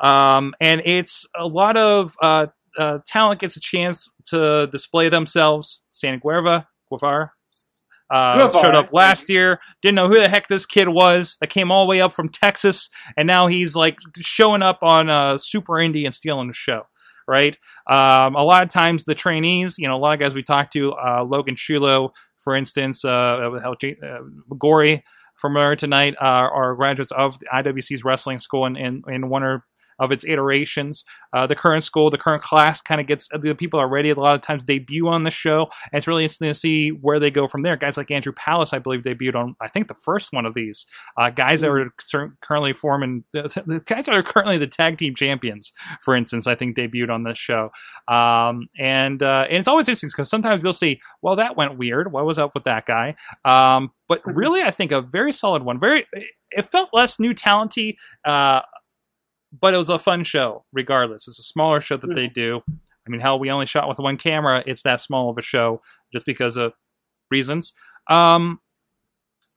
Um, 0.02 0.54
and 0.60 0.82
it's 0.84 1.26
a 1.34 1.46
lot 1.46 1.76
of 1.76 2.16
uh, 2.22 2.46
uh, 2.78 2.98
talent 3.06 3.40
gets 3.40 3.56
a 3.56 3.60
chance 3.60 4.12
to 4.26 4.66
display 4.66 5.08
themselves. 5.08 5.82
Sammy 5.90 6.20
Guerva, 6.20 6.66
Guevara, 6.90 7.32
uh, 8.10 8.48
showed 8.50 8.74
up 8.74 8.92
last 8.92 9.28
year. 9.28 9.60
Didn't 9.82 9.96
know 9.96 10.08
who 10.08 10.18
the 10.18 10.28
heck 10.28 10.48
this 10.48 10.66
kid 10.66 10.88
was. 10.88 11.36
That 11.40 11.48
came 11.48 11.70
all 11.70 11.84
the 11.84 11.90
way 11.90 12.00
up 12.00 12.12
from 12.12 12.28
Texas, 12.28 12.88
and 13.16 13.26
now 13.26 13.46
he's 13.46 13.74
like 13.76 13.98
showing 14.18 14.62
up 14.62 14.82
on 14.82 15.10
uh, 15.10 15.38
Super 15.38 15.74
Indie 15.74 16.04
and 16.04 16.14
stealing 16.14 16.48
the 16.48 16.54
show. 16.54 16.82
Right. 17.28 17.58
Um, 17.90 18.36
a 18.36 18.44
lot 18.44 18.62
of 18.62 18.68
times 18.68 19.02
the 19.02 19.14
trainees, 19.14 19.78
you 19.78 19.88
know, 19.88 19.96
a 19.96 19.98
lot 19.98 20.12
of 20.12 20.20
guys 20.20 20.36
we 20.36 20.44
talked 20.44 20.72
to, 20.74 20.92
uh, 20.92 21.24
Logan 21.24 21.56
Shulo, 21.56 22.10
for 22.38 22.54
instance, 22.54 23.04
uh, 23.04 23.08
uh, 23.10 23.74
Gory 24.56 25.02
from 25.34 25.56
earlier 25.56 25.74
tonight, 25.74 26.14
uh, 26.22 26.24
are 26.24 26.76
graduates 26.76 27.10
of 27.10 27.36
the 27.40 27.46
IWC's 27.52 28.04
wrestling 28.04 28.38
school 28.38 28.64
in, 28.64 28.76
in, 28.76 29.02
in 29.08 29.28
one 29.28 29.42
or 29.42 29.64
of 29.98 30.12
its 30.12 30.24
iterations. 30.24 31.04
Uh, 31.32 31.46
the 31.46 31.54
current 31.54 31.84
school, 31.84 32.10
the 32.10 32.18
current 32.18 32.42
class 32.42 32.80
kind 32.80 33.00
of 33.00 33.06
gets 33.06 33.28
the 33.40 33.54
people 33.54 33.80
already 33.80 34.10
a 34.10 34.14
lot 34.14 34.34
of 34.34 34.40
times 34.40 34.62
debut 34.62 35.08
on 35.08 35.24
the 35.24 35.30
show. 35.30 35.68
And 35.92 35.98
it's 35.98 36.06
really 36.06 36.24
interesting 36.24 36.48
to 36.48 36.54
see 36.54 36.90
where 36.90 37.18
they 37.18 37.30
go 37.30 37.46
from 37.46 37.62
there. 37.62 37.76
Guys 37.76 37.96
like 37.96 38.10
Andrew 38.10 38.32
Palace, 38.32 38.72
I 38.72 38.78
believe, 38.78 39.02
debuted 39.02 39.34
on, 39.34 39.56
I 39.60 39.68
think, 39.68 39.88
the 39.88 39.94
first 39.94 40.32
one 40.32 40.46
of 40.46 40.54
these. 40.54 40.86
Uh, 41.16 41.30
guys 41.30 41.60
that 41.60 41.70
are 41.70 41.90
cur- 42.10 42.34
currently 42.40 42.72
forming, 42.72 43.24
the 43.32 43.82
guys 43.86 44.06
that 44.06 44.14
are 44.14 44.22
currently 44.22 44.58
the 44.58 44.66
tag 44.66 44.98
team 44.98 45.14
champions, 45.14 45.72
for 46.02 46.14
instance, 46.14 46.46
I 46.46 46.54
think 46.54 46.76
debuted 46.76 47.10
on 47.10 47.24
this 47.24 47.38
show. 47.38 47.70
Um, 48.08 48.68
and, 48.78 49.22
uh, 49.22 49.46
and 49.48 49.58
it's 49.58 49.68
always 49.68 49.88
interesting 49.88 50.10
because 50.12 50.30
sometimes 50.30 50.62
you'll 50.62 50.72
see, 50.72 51.00
well, 51.22 51.36
that 51.36 51.56
went 51.56 51.78
weird. 51.78 52.12
What 52.12 52.26
was 52.26 52.38
up 52.38 52.52
with 52.54 52.64
that 52.64 52.86
guy? 52.86 53.14
Um, 53.44 53.90
but 54.08 54.20
really, 54.24 54.62
I 54.62 54.70
think 54.70 54.92
a 54.92 55.00
very 55.00 55.32
solid 55.32 55.62
one. 55.62 55.80
Very, 55.80 56.06
it 56.50 56.62
felt 56.62 56.90
less 56.92 57.18
new 57.18 57.34
talenty. 57.34 57.98
Uh, 58.24 58.62
but 59.60 59.74
it 59.74 59.78
was 59.78 59.90
a 59.90 59.98
fun 59.98 60.24
show 60.24 60.64
regardless. 60.72 61.28
It's 61.28 61.38
a 61.38 61.42
smaller 61.42 61.80
show 61.80 61.96
that 61.96 62.14
they 62.14 62.26
do. 62.26 62.62
I 62.68 63.10
mean, 63.10 63.20
hell, 63.20 63.38
we 63.38 63.50
only 63.50 63.66
shot 63.66 63.88
with 63.88 63.98
one 63.98 64.16
camera. 64.16 64.62
It's 64.66 64.82
that 64.82 65.00
small 65.00 65.30
of 65.30 65.38
a 65.38 65.42
show 65.42 65.80
just 66.12 66.26
because 66.26 66.56
of 66.56 66.72
reasons. 67.30 67.72
Um, 68.10 68.60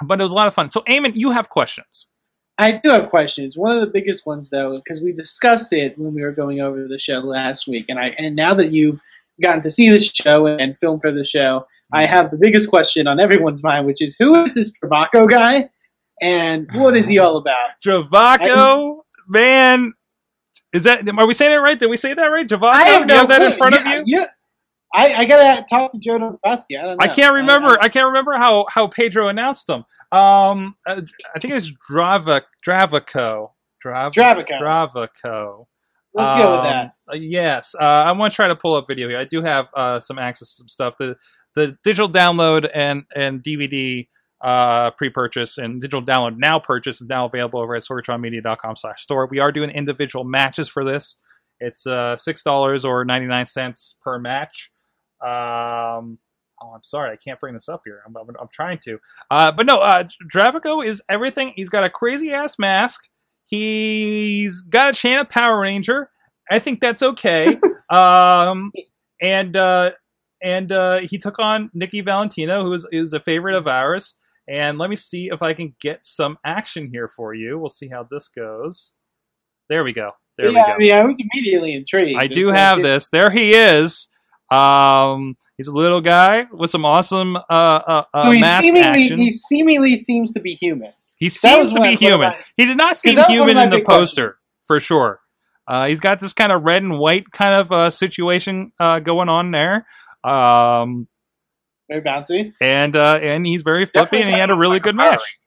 but 0.03 0.19
it 0.19 0.23
was 0.23 0.31
a 0.31 0.35
lot 0.35 0.47
of 0.47 0.53
fun. 0.53 0.71
So, 0.71 0.81
Eamon, 0.81 1.15
you 1.15 1.31
have 1.31 1.49
questions. 1.49 2.07
I 2.57 2.79
do 2.83 2.89
have 2.89 3.09
questions. 3.09 3.57
One 3.57 3.73
of 3.73 3.81
the 3.81 3.87
biggest 3.87 4.25
ones, 4.25 4.49
though, 4.49 4.75
because 4.75 5.01
we 5.01 5.13
discussed 5.13 5.71
it 5.71 5.97
when 5.97 6.13
we 6.13 6.21
were 6.21 6.31
going 6.31 6.59
over 6.59 6.87
the 6.87 6.99
show 6.99 7.19
last 7.19 7.67
week, 7.67 7.85
and 7.87 7.97
I 7.97 8.09
and 8.17 8.35
now 8.35 8.53
that 8.53 8.71
you've 8.71 8.99
gotten 9.41 9.61
to 9.61 9.69
see 9.69 9.89
this 9.89 10.05
show 10.05 10.45
and 10.45 10.77
film 10.77 10.99
for 10.99 11.11
the 11.11 11.23
show, 11.23 11.65
I 11.93 12.05
have 12.05 12.31
the 12.31 12.37
biggest 12.37 12.69
question 12.69 13.07
on 13.07 13.19
everyone's 13.19 13.63
mind, 13.63 13.85
which 13.85 14.01
is 14.01 14.15
who 14.19 14.41
is 14.43 14.53
this 14.53 14.71
Travaco 14.71 15.29
guy, 15.29 15.69
and 16.21 16.67
what 16.73 16.97
is 16.97 17.07
he 17.07 17.17
all 17.17 17.37
about? 17.37 17.69
Travaco, 17.85 19.03
man. 19.29 19.93
Is 20.73 20.83
that, 20.83 21.07
are 21.17 21.25
we 21.27 21.33
saying 21.33 21.53
it 21.53 21.57
right? 21.57 21.79
Did 21.79 21.89
we 21.89 21.97
say 21.97 22.13
that 22.13 22.27
right? 22.27 22.47
Travaco? 22.47 22.63
I 22.73 22.83
have 22.83 23.01
you 23.01 23.07
no 23.07 23.15
have 23.17 23.29
that 23.29 23.41
in 23.41 23.57
front 23.57 23.75
of 23.75 23.85
you? 23.85 24.03
yeah. 24.05 24.25
I, 24.93 25.13
I 25.13 25.25
gotta 25.25 25.65
talk 25.69 25.91
to 25.91 25.99
Joe 25.99 26.17
Dombrowski. 26.17 26.75
I 26.77 26.81
don't 26.81 26.97
know. 26.97 27.03
I 27.03 27.07
can't 27.07 27.33
remember. 27.35 27.69
I, 27.79 27.85
I, 27.85 27.89
can't 27.89 28.07
remember 28.07 28.33
how, 28.33 28.65
how 28.69 28.87
Pedro 28.87 29.27
announced 29.27 29.67
them. 29.67 29.85
Um, 30.11 30.75
uh, 30.87 31.01
I 31.35 31.39
think 31.39 31.53
it's 31.53 31.71
Drava, 31.89 32.41
Dravaco. 32.67 33.51
Drav- 33.83 34.13
Dravaco. 34.13 34.59
Dravaco. 34.59 35.65
let's 36.13 36.37
go 36.37 36.51
with 36.51 36.59
Um, 36.59 36.63
that. 36.65 36.93
uh, 37.11 37.15
yes, 37.15 37.75
uh, 37.79 37.83
I 37.83 38.11
want 38.13 38.33
to 38.33 38.35
try 38.35 38.47
to 38.47 38.55
pull 38.55 38.75
up 38.75 38.87
video 38.87 39.07
here. 39.07 39.19
I 39.19 39.25
do 39.25 39.41
have 39.43 39.67
uh, 39.75 39.99
some 39.99 40.17
access 40.17 40.49
to 40.49 40.55
some 40.55 40.67
stuff. 40.67 40.95
The 40.99 41.15
the 41.55 41.77
digital 41.83 42.09
download 42.09 42.69
and 42.73 43.03
and 43.15 43.43
DVD 43.43 44.07
uh, 44.41 44.91
pre-purchase 44.91 45.57
and 45.57 45.81
digital 45.81 46.01
download 46.01 46.37
now 46.37 46.59
purchase 46.59 47.01
is 47.01 47.07
now 47.07 47.25
available 47.25 47.59
over 47.59 47.75
at 47.75 47.81
sorgatronmedia.com 47.81 48.75
slash 48.75 49.01
store. 49.01 49.27
We 49.27 49.39
are 49.39 49.51
doing 49.51 49.69
individual 49.69 50.23
matches 50.23 50.69
for 50.69 50.83
this. 50.83 51.17
It's 51.59 51.85
uh, 51.85 52.15
six 52.15 52.43
dollars 52.43 52.85
or 52.85 53.03
ninety 53.03 53.27
nine 53.27 53.45
cents 53.45 53.95
per 54.01 54.17
match. 54.17 54.71
Um, 55.21 56.19
oh, 56.61 56.71
I'm 56.73 56.83
sorry, 56.83 57.11
I 57.11 57.17
can't 57.17 57.39
bring 57.39 57.53
this 57.53 57.67
up 57.67 57.81
here. 57.83 58.01
I'm, 58.05 58.15
I'm, 58.15 58.29
I'm 58.39 58.47
trying 58.51 58.79
to. 58.79 58.99
Uh, 59.29 59.51
but 59.51 59.65
no, 59.65 59.79
uh, 59.79 60.05
Dravaco 60.33 60.85
is 60.85 61.01
everything. 61.09 61.51
He's 61.55 61.69
got 61.69 61.83
a 61.83 61.89
crazy 61.89 62.31
ass 62.31 62.57
mask. 62.57 63.09
He's 63.45 64.61
got 64.61 64.93
a 64.93 64.97
chain 64.97 65.19
of 65.19 65.27
Power 65.29 65.59
Ranger. 65.59 66.11
I 66.49 66.59
think 66.59 66.79
that's 66.79 67.03
okay. 67.03 67.59
um, 67.89 68.71
and 69.21 69.57
uh, 69.57 69.91
and 70.41 70.71
uh, 70.71 70.99
he 70.99 71.17
took 71.17 71.39
on 71.39 71.69
Nikki 71.73 72.01
Valentino, 72.01 72.63
who 72.63 72.73
is, 72.73 72.87
is 72.91 73.13
a 73.13 73.19
favorite 73.19 73.55
of 73.55 73.67
ours. 73.67 74.15
And 74.49 74.79
let 74.79 74.89
me 74.89 74.95
see 74.95 75.29
if 75.31 75.43
I 75.43 75.53
can 75.53 75.75
get 75.79 76.03
some 76.05 76.39
action 76.43 76.89
here 76.91 77.07
for 77.07 77.35
you. 77.35 77.59
We'll 77.59 77.69
see 77.69 77.87
how 77.87 78.07
this 78.09 78.27
goes. 78.29 78.93
There 79.69 79.83
we 79.83 79.93
go. 79.93 80.13
There 80.37 80.47
yeah, 80.47 80.51
we 80.51 80.55
go. 80.55 80.61
I 80.73 80.77
mean, 80.77 80.91
I 80.91 81.05
was 81.05 81.17
immediately 81.19 81.73
intrigued. 81.75 82.19
I 82.19 82.25
do 82.27 82.47
like 82.47 82.55
have 82.55 82.79
it- 82.79 82.83
this. 82.83 83.09
There 83.11 83.29
he 83.29 83.53
is. 83.53 84.09
Um, 84.51 85.37
he's 85.57 85.67
a 85.67 85.71
little 85.71 86.01
guy 86.01 86.47
with 86.51 86.71
some 86.71 86.83
awesome 86.83 87.35
uh, 87.35 87.41
uh, 87.51 88.03
uh, 88.11 88.23
So 88.23 88.31
he 88.31 88.41
mask 88.41 88.63
seemingly, 88.63 89.01
action. 89.03 89.19
he 89.19 89.31
seemingly 89.31 89.95
seems 89.95 90.31
to 90.33 90.39
be 90.39 90.55
human. 90.55 90.91
He 91.19 91.29
seems 91.29 91.75
to 91.75 91.81
be 91.81 91.93
human. 91.95 92.29
my- 92.29 92.39
he 92.57 92.65
did 92.65 92.77
not 92.77 92.97
seem 92.97 93.15
that 93.17 93.29
was 93.29 93.37
one 93.39 93.49
human 93.49 93.63
in 93.63 93.69
the 93.69 93.83
poster, 93.85 94.37
for 94.65 94.79
sure. 94.79 95.19
Uh, 95.67 95.85
he's 95.87 95.99
got 95.99 96.19
this 96.19 96.33
kind 96.33 96.51
of 96.51 96.63
red 96.63 96.81
and 96.81 96.97
white 96.97 97.29
kind 97.31 97.53
of 97.53 97.71
uh, 97.71 97.89
situation 97.91 98.71
uh, 98.79 98.97
going 98.99 99.29
on 99.29 99.51
there. 99.51 99.85
Um, 100.23 101.07
Very 101.89 102.01
bouncy. 102.01 102.51
and 102.61 102.95
uh, 102.95 103.19
and 103.21 103.45
he's 103.45 103.63
very 103.63 103.85
flippy, 103.85 104.17
Definitely 104.17 104.21
and 104.21 104.29
he 104.29 104.39
had 104.39 104.51
a 104.51 104.55
really 104.55 104.75
like 104.75 104.83
good 104.83 104.95
a 104.95 104.97
match. 104.97 105.39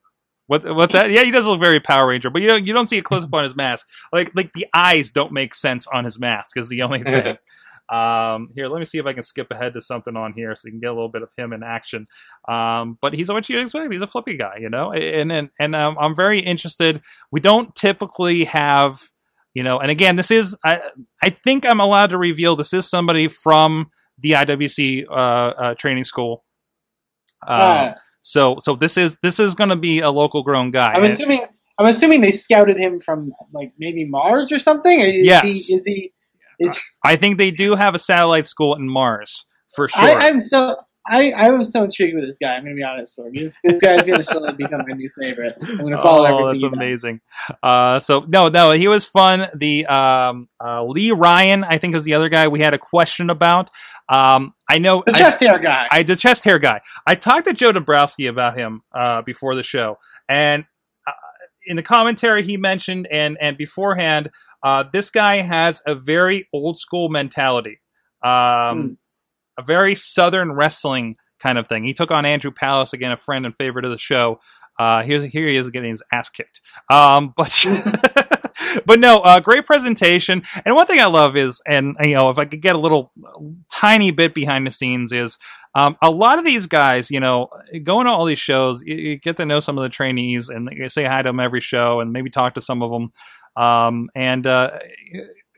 What, 0.48 0.74
what's 0.74 0.92
that? 0.92 1.10
Yeah, 1.10 1.22
he 1.22 1.30
does 1.30 1.46
look 1.46 1.60
very 1.60 1.80
Power 1.80 2.08
Ranger, 2.08 2.28
but 2.28 2.42
you 2.42 2.48
don't 2.48 2.66
you 2.66 2.74
don't 2.74 2.88
see 2.88 2.98
a 2.98 3.02
close 3.02 3.24
up 3.24 3.32
on 3.32 3.44
his 3.44 3.54
mask. 3.54 3.86
Like 4.12 4.32
like 4.34 4.52
the 4.52 4.66
eyes 4.74 5.10
don't 5.10 5.32
make 5.32 5.54
sense 5.54 5.86
on 5.86 6.04
his 6.04 6.18
mask 6.18 6.56
is 6.56 6.68
the 6.68 6.82
only 6.82 6.98
thing. 7.04 7.38
um, 7.88 8.48
here, 8.54 8.68
let 8.68 8.78
me 8.78 8.84
see 8.84 8.98
if 8.98 9.06
I 9.06 9.12
can 9.12 9.22
skip 9.22 9.50
ahead 9.50 9.74
to 9.74 9.80
something 9.80 10.16
on 10.16 10.32
here 10.34 10.54
so 10.54 10.66
you 10.66 10.72
can 10.72 10.80
get 10.80 10.90
a 10.90 10.94
little 10.94 11.08
bit 11.08 11.22
of 11.22 11.32
him 11.36 11.52
in 11.52 11.62
action. 11.62 12.06
Um, 12.48 12.98
but 13.00 13.14
he's 13.14 13.30
what 13.30 13.48
you 13.48 13.60
expect. 13.60 13.92
He's 13.92 14.02
a 14.02 14.06
flippy 14.06 14.36
guy, 14.36 14.56
you 14.60 14.68
know. 14.68 14.92
And 14.92 15.32
and 15.32 15.50
and 15.58 15.76
um, 15.76 15.96
I'm 15.98 16.16
very 16.16 16.40
interested. 16.40 17.00
We 17.30 17.40
don't 17.40 17.74
typically 17.74 18.44
have, 18.44 19.00
you 19.54 19.62
know. 19.62 19.78
And 19.78 19.90
again, 19.90 20.16
this 20.16 20.30
is 20.30 20.56
I 20.64 20.82
I 21.22 21.30
think 21.30 21.64
I'm 21.64 21.80
allowed 21.80 22.10
to 22.10 22.18
reveal 22.18 22.56
this 22.56 22.74
is 22.74 22.90
somebody 22.90 23.28
from 23.28 23.90
the 24.22 24.32
IWC 24.32 25.06
uh, 25.08 25.12
uh, 25.12 25.74
training 25.74 26.04
school. 26.04 26.44
Uh, 27.46 27.92
so 28.20 28.56
so 28.60 28.76
this 28.76 28.96
is 28.96 29.16
this 29.18 29.40
is 29.40 29.54
going 29.54 29.70
to 29.70 29.76
be 29.76 30.00
a 30.00 30.10
local 30.10 30.42
grown 30.42 30.70
guy. 30.70 30.92
I'm 30.92 31.04
assuming. 31.04 31.44
I'm 31.78 31.86
assuming 31.86 32.20
they 32.20 32.32
scouted 32.32 32.78
him 32.78 33.00
from 33.00 33.32
like 33.52 33.72
maybe 33.78 34.04
Mars 34.04 34.52
or 34.52 34.58
something. 34.58 35.00
Is 35.00 35.26
Yes. 35.26 35.42
He, 35.42 35.50
is 35.50 35.84
he? 35.84 36.12
Is 36.60 36.80
I 37.02 37.16
think 37.16 37.38
they 37.38 37.50
do 37.50 37.74
have 37.74 37.94
a 37.94 37.98
satellite 37.98 38.46
school 38.46 38.74
in 38.76 38.88
Mars 38.88 39.44
for 39.74 39.88
sure. 39.88 40.20
I, 40.20 40.28
I'm 40.28 40.40
so. 40.40 40.76
I, 41.08 41.32
I 41.32 41.50
was 41.50 41.72
so 41.72 41.82
intrigued 41.84 42.14
with 42.14 42.24
this 42.24 42.38
guy. 42.38 42.54
I'm 42.54 42.62
gonna 42.62 42.76
be 42.76 42.82
honest. 42.84 43.16
So 43.16 43.28
this, 43.32 43.56
this 43.64 43.80
guy's 43.82 44.02
gonna 44.06 44.22
slowly 44.22 44.52
become 44.56 44.82
my 44.86 44.94
new 44.94 45.10
favorite. 45.18 45.56
I'm 45.60 45.78
gonna 45.78 45.98
follow 45.98 46.22
oh, 46.28 46.46
everything. 46.46 46.70
that's 46.70 46.74
amazing. 46.74 47.20
Uh, 47.62 47.98
so 47.98 48.24
no, 48.28 48.48
no, 48.48 48.70
he 48.70 48.86
was 48.86 49.04
fun. 49.04 49.48
The 49.54 49.86
um, 49.86 50.48
uh, 50.64 50.84
Lee 50.84 51.10
Ryan, 51.10 51.64
I 51.64 51.78
think, 51.78 51.94
was 51.94 52.04
the 52.04 52.14
other 52.14 52.28
guy 52.28 52.46
we 52.48 52.60
had 52.60 52.72
a 52.72 52.78
question 52.78 53.30
about. 53.30 53.68
Um, 54.08 54.54
I 54.68 54.78
know 54.78 55.02
The 55.04 55.12
I- 55.14 55.18
chest 55.18 55.40
hair 55.40 55.58
guy. 55.58 55.86
I 55.90 56.02
the 56.04 56.16
chest 56.16 56.44
hair 56.44 56.58
guy. 56.60 56.80
I 57.06 57.16
talked 57.16 57.46
to 57.46 57.52
Joe 57.52 57.72
Dombrowski 57.72 58.26
about 58.26 58.56
him 58.56 58.82
uh, 58.92 59.22
before 59.22 59.54
the 59.56 59.62
show, 59.64 59.98
and 60.28 60.64
uh, 61.06 61.12
in 61.66 61.76
the 61.76 61.82
commentary 61.82 62.42
he 62.42 62.56
mentioned 62.56 63.08
and 63.10 63.36
and 63.40 63.58
beforehand, 63.58 64.30
uh, 64.62 64.84
this 64.92 65.10
guy 65.10 65.36
has 65.36 65.82
a 65.84 65.96
very 65.96 66.48
old 66.52 66.78
school 66.78 67.08
mentality, 67.08 67.80
um, 68.22 68.98
a 69.58 69.62
very 69.62 69.94
southern 69.94 70.52
wrestling 70.52 71.16
kind 71.40 71.58
of 71.58 71.68
thing. 71.68 71.84
He 71.84 71.94
took 71.94 72.10
on 72.10 72.24
Andrew 72.24 72.50
Palace 72.50 72.92
again, 72.92 73.12
a 73.12 73.16
friend 73.16 73.44
and 73.44 73.56
favorite 73.56 73.84
of 73.84 73.90
the 73.90 73.98
show. 73.98 74.40
Uh, 74.78 75.02
here's 75.02 75.24
here 75.24 75.46
he 75.46 75.56
is 75.56 75.70
getting 75.70 75.90
his 75.90 76.02
ass 76.12 76.28
kicked. 76.28 76.60
Um, 76.90 77.34
but 77.36 77.66
but 78.86 78.98
no, 78.98 79.18
uh, 79.18 79.40
great 79.40 79.66
presentation. 79.66 80.42
And 80.64 80.74
one 80.74 80.86
thing 80.86 81.00
I 81.00 81.06
love 81.06 81.36
is, 81.36 81.60
and 81.66 81.96
you 82.00 82.14
know, 82.14 82.30
if 82.30 82.38
I 82.38 82.46
could 82.46 82.62
get 82.62 82.76
a 82.76 82.78
little 82.78 83.12
tiny 83.70 84.10
bit 84.10 84.34
behind 84.34 84.66
the 84.66 84.70
scenes, 84.70 85.12
is 85.12 85.38
um, 85.74 85.96
a 86.02 86.10
lot 86.10 86.38
of 86.38 86.44
these 86.44 86.66
guys, 86.66 87.10
you 87.10 87.20
know, 87.20 87.48
going 87.82 88.06
to 88.06 88.12
all 88.12 88.24
these 88.24 88.38
shows, 88.38 88.82
you, 88.84 88.96
you 88.96 89.18
get 89.18 89.36
to 89.38 89.46
know 89.46 89.60
some 89.60 89.78
of 89.78 89.82
the 89.82 89.88
trainees 89.88 90.48
and 90.48 90.68
say 90.88 91.04
hi 91.04 91.22
to 91.22 91.28
them 91.28 91.40
every 91.40 91.60
show, 91.60 92.00
and 92.00 92.12
maybe 92.12 92.30
talk 92.30 92.54
to 92.54 92.60
some 92.60 92.82
of 92.82 92.90
them. 92.90 93.12
Um, 93.56 94.08
and 94.14 94.46
uh, 94.46 94.78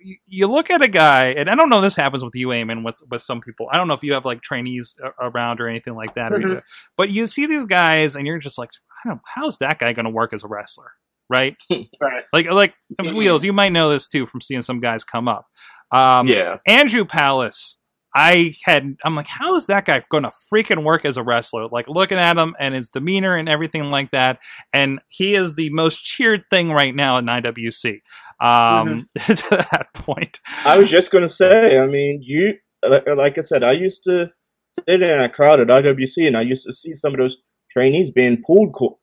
you- 0.05 0.17
you 0.27 0.47
look 0.47 0.71
at 0.71 0.83
a 0.83 0.89
guy, 0.89 1.29
and 1.31 1.49
I 1.51 1.55
don't 1.55 1.69
know 1.71 1.79
if 1.79 1.83
this 1.83 1.97
happens 1.97 2.23
with 2.25 2.35
you, 2.37 2.49
Eamon, 2.49 2.85
with 2.85 3.01
with 3.11 3.23
some 3.23 3.41
people. 3.41 3.69
I 3.73 3.77
don't 3.79 3.89
know 3.89 3.95
if 3.95 4.03
you 4.05 4.13
have 4.15 4.25
like 4.25 4.41
trainees 4.43 4.95
around 5.21 5.61
or 5.61 5.69
anything 5.69 5.95
like 5.95 6.15
that, 6.15 6.33
or 6.33 6.39
Mhm. 6.39 6.43
you- 6.57 6.63
but 6.97 7.11
you 7.11 7.27
see 7.27 7.47
these 7.47 7.65
guys, 7.65 8.15
and 8.17 8.27
you're 8.27 8.39
just 8.39 8.59
like, 8.59 8.71
I 9.05 9.09
don't. 9.09 9.21
How's 9.35 9.59
that 9.59 9.79
guy 9.79 9.93
going 9.93 10.05
to 10.05 10.11
work 10.11 10.33
as 10.33 10.45
a 10.45 10.49
wrestler, 10.49 10.93
right? 11.29 11.57
Right. 12.01 12.25
Like 12.33 12.47
like 12.51 12.75
Mhm. 13.01 13.15
wheels. 13.15 13.45
You 13.45 13.53
might 13.53 13.73
know 13.73 13.89
this 13.91 14.07
too 14.09 14.27
from 14.27 14.41
seeing 14.41 14.63
some 14.63 14.81
guys 14.81 15.05
come 15.05 15.27
up. 15.29 15.47
Um, 15.91 16.27
yeah. 16.27 16.59
Andrew 16.67 17.05
Palace. 17.05 17.79
I 18.15 18.55
had. 18.65 18.97
I'm 19.05 19.17
like, 19.17 19.27
how 19.27 19.55
is 19.57 19.67
that 19.67 19.87
guy 19.87 20.03
going 20.09 20.25
to 20.25 20.33
freaking 20.53 20.85
work 20.85 21.05
as 21.05 21.17
a 21.17 21.23
wrestler? 21.23 21.67
Like 21.69 21.89
looking 21.89 22.19
at 22.19 22.37
him 22.37 22.55
and 22.61 22.75
his 22.75 22.91
demeanor 22.91 23.37
and 23.37 23.49
everything 23.49 23.91
like 23.91 24.11
that. 24.13 24.41
And 24.73 25.01
he 25.09 25.35
is 25.35 25.55
the 25.55 25.71
most 25.71 26.05
cheered 26.05 26.45
thing 26.51 26.71
right 26.71 26.95
now 26.95 27.19
in 27.19 27.27
IWC. 27.27 28.01
Um, 28.41 29.07
to 29.19 29.67
that 29.71 29.89
point. 29.95 30.41
I 30.65 30.79
was 30.79 30.91
just 30.91 31.11
gonna 31.11 31.29
say. 31.29 31.79
I 31.79 31.87
mean, 31.87 32.21
you 32.23 32.55
like 32.87 33.09
like 33.09 33.39
I 33.39 33.43
said, 33.43 33.63
I 33.63 33.73
used 33.73 34.05
to 34.05 34.31
sit 34.75 35.03
in 35.03 35.21
a 35.21 35.29
crowd 35.29 35.61
at 35.61 35.69
IWC, 35.69 36.27
and 36.27 36.37
I 36.37 36.43
used 36.43 36.67
to 36.67 36.73
see 36.73 36.95
some 36.95 37.15
of 37.15 37.21
those 37.21 37.43
trainees 37.71 38.11
being 38.11 38.43
pulled 38.45 38.75
co- 38.75 38.99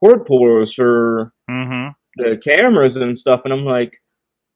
cord 0.00 0.24
pullers 0.24 0.72
for 0.72 1.32
hmm 1.48 1.88
the 2.16 2.36
cameras 2.38 2.96
and 2.96 3.16
stuff, 3.16 3.42
and 3.44 3.52
I'm 3.52 3.64
like, 3.64 3.92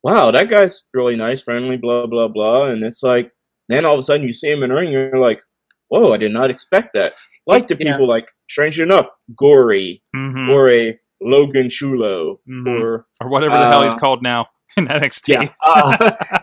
wow, 0.02 0.30
that 0.30 0.48
guy's 0.48 0.84
really 0.94 1.16
nice, 1.16 1.42
friendly, 1.42 1.76
blah 1.76 2.06
blah 2.06 2.28
blah, 2.28 2.64
and 2.64 2.84
it's 2.84 3.02
like, 3.02 3.32
then 3.68 3.84
all 3.84 3.94
of 3.94 3.98
a 3.98 4.02
sudden 4.02 4.26
you 4.26 4.32
see 4.32 4.50
him 4.50 4.62
in 4.62 4.70
the 4.70 4.74
ring, 4.76 4.86
and 4.86 4.92
you're 5.12 5.18
like, 5.18 5.40
whoa, 5.88 6.12
I 6.12 6.16
did 6.18 6.32
not 6.32 6.50
expect 6.50 6.92
that. 6.94 7.14
Like 7.46 7.68
the 7.68 7.76
Yeah. 7.78 7.92
people 7.92 8.06
like, 8.06 8.28
strangely 8.50 8.82
enough, 8.82 9.06
Gory 9.36 10.02
hmm 10.14 10.50
or 10.50 10.70
a 10.70 10.98
Logan 11.20 11.66
Shulo 11.68 12.38
Mhm. 12.48 12.66
or 12.80 13.06
Or 13.20 13.28
whatever 13.28 13.56
the 13.56 13.66
hell 13.68 13.82
he's 13.82 13.94
Uh, 13.94 13.98
called 13.98 14.22
now 14.22 14.46
in 14.76 14.86
NXT. 14.86 15.28
yeah, 15.28 15.48
uh, 15.66 15.96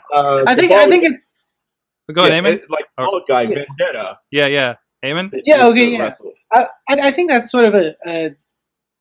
uh, 0.13 0.43
I 0.47 0.55
the 0.55 0.61
think 0.61 0.71
I 0.73 0.87
think 0.89 1.03
it, 1.05 1.13
Go 2.13 2.25
ahead, 2.25 2.33
yeah, 2.33 2.51
Eamon. 2.51 2.55
it- 2.55 2.69
like 2.69 2.85
Or- 2.97 3.05
bald 3.05 3.23
guy 3.27 3.43
Yeah. 3.43 3.63
Vendetta. 3.79 4.19
Yeah, 4.31 4.47
yeah. 4.47 4.75
Eamon? 5.03 5.29
Yeah, 5.45 5.67
okay, 5.67 5.89
yeah. 5.89 5.99
wrestle. 5.99 6.33
I, 6.51 6.65
I 6.89 6.95
I 7.07 7.11
think 7.11 7.29
that's 7.29 7.51
sort 7.51 7.67
of 7.67 7.75
a, 7.75 7.95
a 8.07 8.35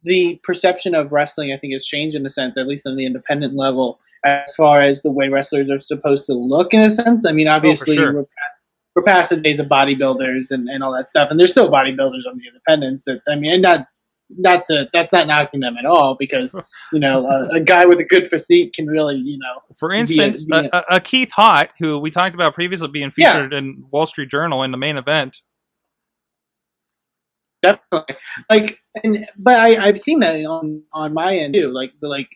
the 0.03 0.39
perception 0.45 0.95
of 0.95 1.13
wrestling. 1.13 1.53
I 1.53 1.57
think 1.57 1.73
has 1.73 1.87
changed 1.87 2.15
in 2.15 2.27
a 2.27 2.31
sense, 2.31 2.59
at 2.59 2.67
least 2.67 2.87
on 2.87 2.97
the 2.97 3.07
independent 3.07 3.55
level, 3.55 3.99
as 4.25 4.55
far 4.57 4.81
as 4.81 5.03
the 5.03 5.11
way 5.11 5.29
wrestlers 5.29 5.71
are 5.71 5.79
supposed 5.79 6.27
to 6.27 6.33
look. 6.35 6.73
In 6.75 6.81
a 6.81 6.91
sense, 6.91 7.27
I 7.27 7.33
mean, 7.33 7.49
oh, 7.49 7.53
obviously 7.53 7.95
sure. 7.97 8.13
we're 8.15 8.23
past, 8.23 8.61
we're 8.97 9.03
past 9.03 9.31
the 9.31 9.37
days 9.37 9.61
of 9.61 9.67
bodybuilders 9.67 10.51
and, 10.51 10.69
and 10.69 10.83
all 10.83 10.93
that 10.95 11.09
stuff, 11.09 11.31
and 11.31 11.39
there's 11.39 11.51
still 11.51 11.71
bodybuilders 11.71 12.23
on 12.29 12.39
the 12.39 12.47
independents. 12.49 13.03
That 13.07 13.21
I 13.29 13.37
mean, 13.37 13.53
and 13.53 13.63
not 13.63 13.87
not 14.31 14.65
to 14.67 14.89
that's 14.93 15.13
not 15.13 15.27
knocking 15.27 15.61
them 15.61 15.77
at 15.77 15.85
all 15.85 16.17
because 16.19 16.57
you 16.93 16.99
know 16.99 17.27
a, 17.27 17.57
a 17.57 17.61
guy 17.61 17.85
with 17.85 17.99
a 17.99 18.05
good 18.05 18.31
physique 18.31 18.73
can 18.73 18.87
really 18.87 19.17
you 19.17 19.39
know 19.39 19.61
For 19.77 19.91
Be 19.91 19.99
instance, 19.99 20.47
be 20.47 20.57
a- 20.57 20.61
a, 20.63 20.69
a, 20.73 20.85
a 20.97 21.01
Keith 21.01 21.33
Hott, 21.37 21.69
who 21.79 21.99
we 21.99 22.11
talked 22.11 22.35
about 22.35 22.55
previously 22.55 22.89
being 22.89 23.13
Yeah. 23.17 23.33
featured 23.35 23.53
in 23.53 23.85
Wall 23.91 24.07
Street 24.07 24.31
Journal 24.31 24.63
in 24.63 24.71
the 24.71 24.79
main 24.79 24.97
event. 24.97 25.43
definitely 27.63 28.17
like 28.51 28.79
and 29.03 29.27
but 29.39 29.57
I, 29.57 29.87
I've 29.87 29.99
seen 29.99 30.21
that 30.21 30.37
on 30.45 30.83
on 30.93 31.15
my 31.15 31.37
end 31.37 31.55
too 31.55 31.73
like 31.73 31.93
the 32.01 32.09
like 32.09 32.29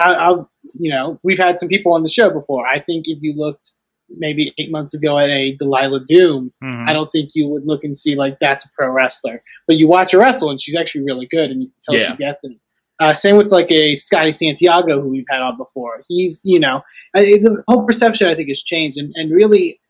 I, 0.00 0.14
I'll 0.14 0.50
you 0.74 0.90
know 0.90 1.18
we've 1.22 1.38
had 1.38 1.58
some 1.60 1.68
people 1.68 1.92
on 1.94 2.02
the 2.02 2.08
show 2.08 2.30
before. 2.30 2.66
I 2.66 2.80
think 2.80 3.08
if 3.08 3.18
you 3.22 3.34
looked 3.36 3.70
maybe 4.14 4.52
eight 4.58 4.70
months 4.70 4.94
ago 4.94 5.18
at 5.18 5.30
a 5.30 5.56
Delilah 5.56 6.04
Doom 6.06 6.52
Mhm. 6.62 6.88
I 6.88 6.92
don't 6.92 7.10
think 7.10 7.30
you 7.34 7.48
would 7.48 7.64
look 7.66 7.82
and 7.84 7.96
see 7.96 8.14
like 8.14 8.38
that's 8.40 8.64
a 8.66 8.68
pro 8.76 8.88
wrestler. 8.90 9.42
But 9.66 9.76
you 9.76 9.88
watch 9.88 10.12
her 10.12 10.18
wrestle 10.18 10.50
and 10.50 10.60
she's 10.60 10.76
actually 10.76 11.04
really 11.04 11.26
good 11.26 11.50
and 11.50 11.62
you 11.62 11.68
can 11.68 11.76
tell 11.84 11.94
Yeah. 11.94 12.10
she 12.12 12.16
gets 12.16 12.44
it. 12.44 12.52
Uh, 13.00 13.14
same 13.14 13.36
with 13.36 13.50
like 13.50 13.70
a 13.70 13.96
Scotty 13.96 14.30
Santiago 14.32 15.00
who 15.00 15.08
we've 15.08 15.24
had 15.30 15.40
on 15.40 15.56
before. 15.56 16.02
He's 16.08 16.42
you 16.44 16.60
know 16.60 16.82
I, 17.14 17.22
the 17.38 17.62
whole 17.68 17.84
perception 17.86 18.28
I 18.28 18.34
think 18.34 18.48
has 18.48 18.62
changed 18.62 18.98
and, 18.98 19.12
and 19.16 19.30
really 19.30 19.80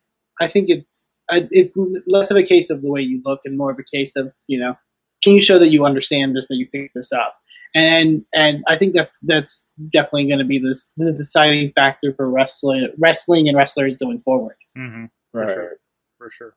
I 0.41 0.49
think 0.49 0.69
it's 0.71 1.09
it's 1.31 1.73
less 2.07 2.31
of 2.31 2.37
a 2.37 2.43
case 2.43 2.71
of 2.71 2.83
the 2.83 2.91
way 2.91 3.01
you 3.01 3.23
look 3.25 3.41
and 3.45 3.57
more 3.57 3.71
of 3.71 3.79
a 3.79 3.85
case 3.97 4.17
of 4.17 4.33
you 4.47 4.59
know 4.59 4.77
can 5.25 5.33
you 5.35 5.41
show 5.41 5.59
that 5.59 5.71
you 5.71 5.85
understand 5.85 6.37
this 6.37 6.49
that 6.49 6.57
you 6.57 6.67
pick 6.67 6.93
this 6.95 7.13
up 7.13 7.35
and 7.75 8.25
and 8.35 8.65
I 8.69 8.77
think 8.77 8.95
that's 8.95 9.19
that's 9.21 9.71
definitely 9.93 10.27
going 10.29 10.39
to 10.41 10.45
be 10.45 10.59
this 10.59 10.91
the 10.97 11.13
deciding 11.13 11.73
factor 11.73 12.13
for 12.15 12.31
wrestling 12.31 12.89
wrestling 12.99 13.49
and 13.49 13.57
wrestlers 13.57 13.97
going 13.97 14.21
forward. 14.21 14.57
Mhm. 14.77 15.09
Right. 15.33 15.49
sure. 15.49 15.77
For 16.19 16.31
sure. 16.31 16.55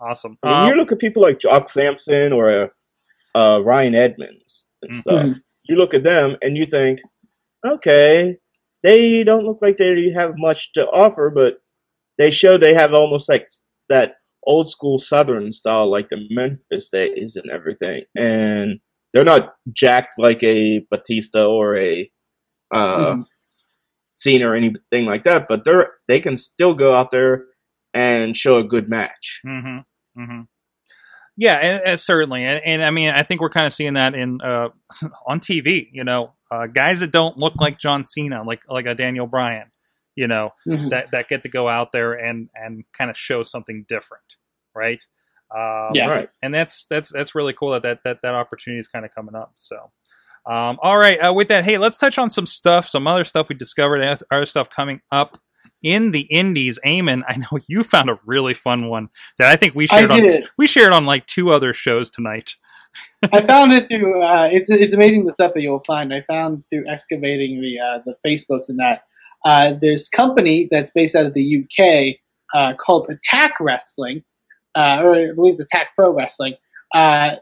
Awesome. 0.00 0.38
I 0.42 0.48
mean, 0.48 0.62
Um, 0.62 0.68
you 0.70 0.76
look 0.76 0.92
at 0.92 0.98
people 0.98 1.22
like 1.22 1.38
Jock 1.38 1.68
Sampson 1.68 2.32
or 2.32 2.50
uh, 2.50 2.68
uh, 3.34 3.60
Ryan 3.64 3.94
Edmonds 3.94 4.64
and 4.82 4.90
Mhm. 4.92 5.00
stuff. 5.00 5.36
You 5.64 5.76
look 5.76 5.94
at 5.94 6.02
them 6.02 6.36
and 6.42 6.56
you 6.56 6.66
think, 6.66 7.00
okay, 7.64 8.38
they 8.82 9.24
don't 9.24 9.44
look 9.44 9.58
like 9.62 9.76
they 9.76 10.10
have 10.10 10.34
much 10.36 10.72
to 10.74 10.86
offer, 10.90 11.30
but 11.30 11.60
they 12.18 12.30
show 12.30 12.56
they 12.56 12.74
have 12.74 12.94
almost 12.94 13.28
like 13.28 13.48
that 13.88 14.16
old 14.44 14.70
school 14.70 14.98
Southern 14.98 15.50
style, 15.52 15.90
like 15.90 16.08
the 16.08 16.26
Memphis 16.30 16.88
days 16.90 17.36
and 17.36 17.50
everything. 17.50 18.04
And 18.14 18.80
they're 19.12 19.24
not 19.24 19.54
jacked 19.72 20.18
like 20.18 20.42
a 20.42 20.80
Batista 20.90 21.46
or 21.46 21.76
a 21.76 22.10
uh, 22.72 22.96
Mhm. 23.14 23.24
Cena 24.14 24.48
or 24.50 24.54
anything 24.54 25.04
like 25.04 25.24
that, 25.24 25.46
but 25.48 25.64
they're 25.64 25.92
they 26.08 26.20
can 26.20 26.36
still 26.36 26.74
go 26.74 26.94
out 26.94 27.10
there 27.10 27.44
and 27.94 28.36
show 28.36 28.56
a 28.56 28.64
good 28.64 28.88
match. 28.88 29.40
hmm 29.44 29.78
hmm 30.14 30.40
Yeah, 31.36 31.56
and, 31.56 31.82
and 31.84 32.00
certainly, 32.00 32.44
and, 32.44 32.62
and 32.64 32.82
I 32.82 32.90
mean, 32.90 33.10
I 33.10 33.22
think 33.22 33.40
we're 33.40 33.50
kind 33.50 33.66
of 33.66 33.72
seeing 33.72 33.94
that 33.94 34.14
in 34.14 34.40
uh, 34.40 34.68
on 35.26 35.40
TV. 35.40 35.88
You 35.92 36.04
know, 36.04 36.32
uh, 36.50 36.66
guys 36.66 37.00
that 37.00 37.10
don't 37.12 37.36
look 37.36 37.56
like 37.60 37.78
John 37.78 38.04
Cena, 38.04 38.42
like 38.42 38.62
like 38.68 38.86
a 38.86 38.94
Daniel 38.94 39.26
Bryan. 39.26 39.70
You 40.14 40.28
know, 40.28 40.54
Mhm. 40.66 40.88
that 40.90 41.10
that 41.12 41.28
get 41.28 41.42
to 41.42 41.48
go 41.50 41.68
out 41.68 41.92
there 41.92 42.14
and 42.14 42.48
and 42.54 42.84
kind 42.96 43.10
of 43.10 43.18
show 43.18 43.42
something 43.42 43.84
different, 43.86 44.36
right? 44.74 45.02
Um, 45.54 45.90
Yeah. 45.94 46.08
Right. 46.08 46.28
and 46.42 46.52
that's 46.52 46.86
that's 46.86 47.12
that's 47.12 47.34
really 47.34 47.52
cool 47.52 47.70
that 47.70 47.82
that 47.82 48.00
that, 48.04 48.22
that 48.22 48.34
opportunity 48.34 48.80
is 48.80 48.88
kind 48.88 49.04
of 49.04 49.14
coming 49.14 49.34
up. 49.34 49.52
So, 49.54 49.76
um, 50.50 50.78
all 50.82 50.98
right, 50.98 51.18
uh, 51.18 51.32
with 51.32 51.48
that, 51.48 51.64
hey, 51.64 51.78
let's 51.78 51.98
touch 51.98 52.18
on 52.18 52.30
some 52.30 52.46
stuff, 52.46 52.88
some 52.88 53.06
other 53.06 53.24
stuff 53.24 53.48
we 53.48 53.54
discovered, 53.54 54.00
and 54.00 54.20
other 54.30 54.46
stuff 54.46 54.70
coming 54.70 55.00
up 55.10 55.38
in 55.82 56.10
the 56.10 56.22
indies. 56.22 56.78
Eamon, 56.84 57.22
I 57.28 57.36
know 57.36 57.58
you 57.68 57.82
found 57.82 58.10
a 58.10 58.18
really 58.24 58.54
fun 58.54 58.88
one 58.88 59.08
that 59.38 59.50
I 59.50 59.56
think 59.56 59.74
we 59.74 59.86
shared 59.86 60.10
on 60.10 60.28
we 60.58 60.66
shared 60.66 60.92
on 60.92 61.06
like 61.06 61.26
two 61.26 61.50
other 61.50 61.72
shows 61.72 62.10
tonight. 62.10 62.52
I 63.32 63.46
found 63.46 63.72
it 63.72 63.88
through. 63.88 64.22
Uh, 64.22 64.48
it's 64.50 64.70
it's 64.70 64.94
amazing 64.94 65.26
the 65.26 65.32
stuff 65.32 65.52
that 65.54 65.62
you'll 65.62 65.84
find. 65.86 66.12
I 66.12 66.22
found 66.22 66.64
through 66.70 66.86
excavating 66.88 67.60
the 67.60 67.78
uh, 67.78 67.98
the 68.04 68.16
Facebooks 68.26 68.68
and 68.68 68.78
that. 68.78 69.02
Uh, 69.44 69.74
there's 69.80 70.08
company 70.08 70.68
that's 70.70 70.90
based 70.92 71.14
out 71.14 71.26
of 71.26 71.34
the 71.34 71.64
UK 71.64 72.16
uh, 72.54 72.74
called 72.76 73.08
Attack 73.10 73.54
Wrestling, 73.60 74.24
uh, 74.76 75.02
or 75.02 75.14
I 75.14 75.32
believe 75.34 75.54
it's 75.54 75.62
Attack 75.72 75.88
Pro 75.96 76.12
Wrestling. 76.12 76.54
Uh, 76.94 77.36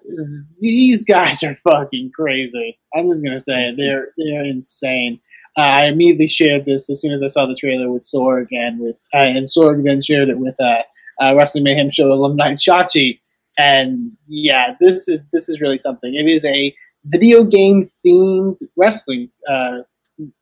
these 0.61 1.05
guys 1.05 1.43
are 1.43 1.57
fucking 1.69 2.13
crazy. 2.15 2.79
I'm 2.95 3.11
just 3.11 3.25
gonna 3.25 3.41
say. 3.41 3.75
They're 3.77 4.09
they're 4.17 4.45
insane. 4.45 5.21
Uh, 5.57 5.61
I 5.61 5.87
immediately 5.87 6.27
shared 6.27 6.65
this 6.65 6.91
as 6.91 7.01
soon 7.01 7.13
as 7.13 7.23
I 7.23 7.29
saw 7.29 7.47
the 7.47 7.55
trailer 7.55 7.91
with 7.91 8.03
Sorg 8.03 8.49
and 8.51 8.81
with 8.81 8.97
uh, 9.13 9.19
and 9.19 9.47
Sorg 9.47 9.85
then 9.85 10.01
shared 10.01 10.29
it 10.29 10.39
with 10.39 10.55
uh, 10.61 10.83
uh, 11.23 11.35
Wrestling 11.37 11.65
Mayhem 11.65 11.91
Show 11.91 12.13
alumni 12.13 12.55
Shachi 12.55 13.21
and 13.57 14.13
yeah, 14.27 14.75
this 14.81 15.09
is 15.09 15.27
this 15.33 15.49
is 15.49 15.61
really 15.61 15.79
something. 15.79 16.15
It 16.15 16.27
is 16.27 16.45
a 16.45 16.75
video 17.05 17.45
game 17.45 17.91
themed 18.05 18.59
wrestling 18.77 19.31
uh, 19.49 19.81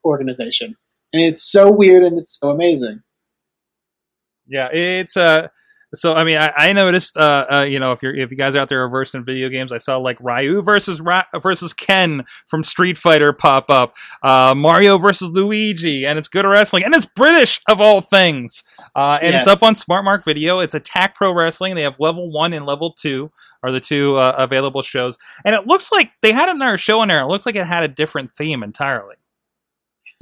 organization, 0.05 0.76
and 1.12 1.22
it's 1.22 1.43
so 1.43 1.70
weird 1.70 2.05
and 2.05 2.18
it's 2.18 2.38
so 2.38 2.51
amazing. 2.51 3.03
Yeah, 4.47 4.68
it's 4.72 5.16
uh 5.16 5.49
so 5.95 6.14
I 6.14 6.24
mean 6.24 6.38
I, 6.38 6.53
I 6.57 6.72
noticed 6.72 7.16
uh, 7.16 7.47
uh 7.51 7.61
you 7.62 7.78
know 7.78 7.93
if 7.93 8.03
you're 8.03 8.14
if 8.14 8.30
you 8.30 8.36
guys 8.36 8.55
are 8.55 8.61
out 8.61 8.68
there 8.68 8.84
are 8.84 8.88
versed 8.88 9.14
in 9.14 9.24
video 9.24 9.49
games 9.49 9.72
I 9.72 9.78
saw 9.78 9.97
like 9.97 10.18
Ryu 10.20 10.62
versus 10.62 11.01
Ra- 11.01 11.24
versus 11.40 11.72
Ken 11.72 12.24
from 12.47 12.64
Street 12.64 12.99
Fighter 12.99 13.32
pop 13.32 13.70
up 13.70 13.95
uh 14.22 14.55
Mario 14.57 14.99
versus 14.99 15.30
Luigi 15.30 16.07
and 16.07 16.18
it's 16.18 16.28
good 16.28 16.45
wrestling 16.45 16.84
and 16.84 16.95
it's 16.95 17.07
British 17.07 17.61
of 17.68 17.80
all 17.80 18.01
things. 18.01 18.62
Uh 18.95 19.18
and 19.20 19.34
it's 19.34 19.47
up 19.47 19.62
on 19.62 19.74
Smart 19.74 20.05
Mark 20.05 20.24
Video. 20.24 20.61
It's 20.61 20.74
Attack 20.74 21.14
Pro 21.14 21.32
Wrestling. 21.32 21.74
They 21.74 21.82
have 21.82 22.01
level 22.01 22.30
1 22.30 22.53
and 22.53 22.66
level 22.66 22.93
2 22.93 23.30
are 23.62 23.70
the 23.70 23.80
two 23.80 24.16
uh, 24.16 24.34
available 24.36 24.82
shows. 24.82 25.18
And 25.45 25.55
it 25.55 25.66
looks 25.66 25.93
like 25.93 26.11
they 26.20 26.32
had 26.32 26.49
another 26.49 26.76
show 26.76 27.01
in 27.03 27.09
there. 27.09 27.20
It 27.20 27.28
looks 27.28 27.47
like 27.47 27.55
it 27.55 27.66
had 27.66 27.84
a 27.84 27.88
different 27.88 28.34
theme 28.34 28.62
entirely 28.62 29.14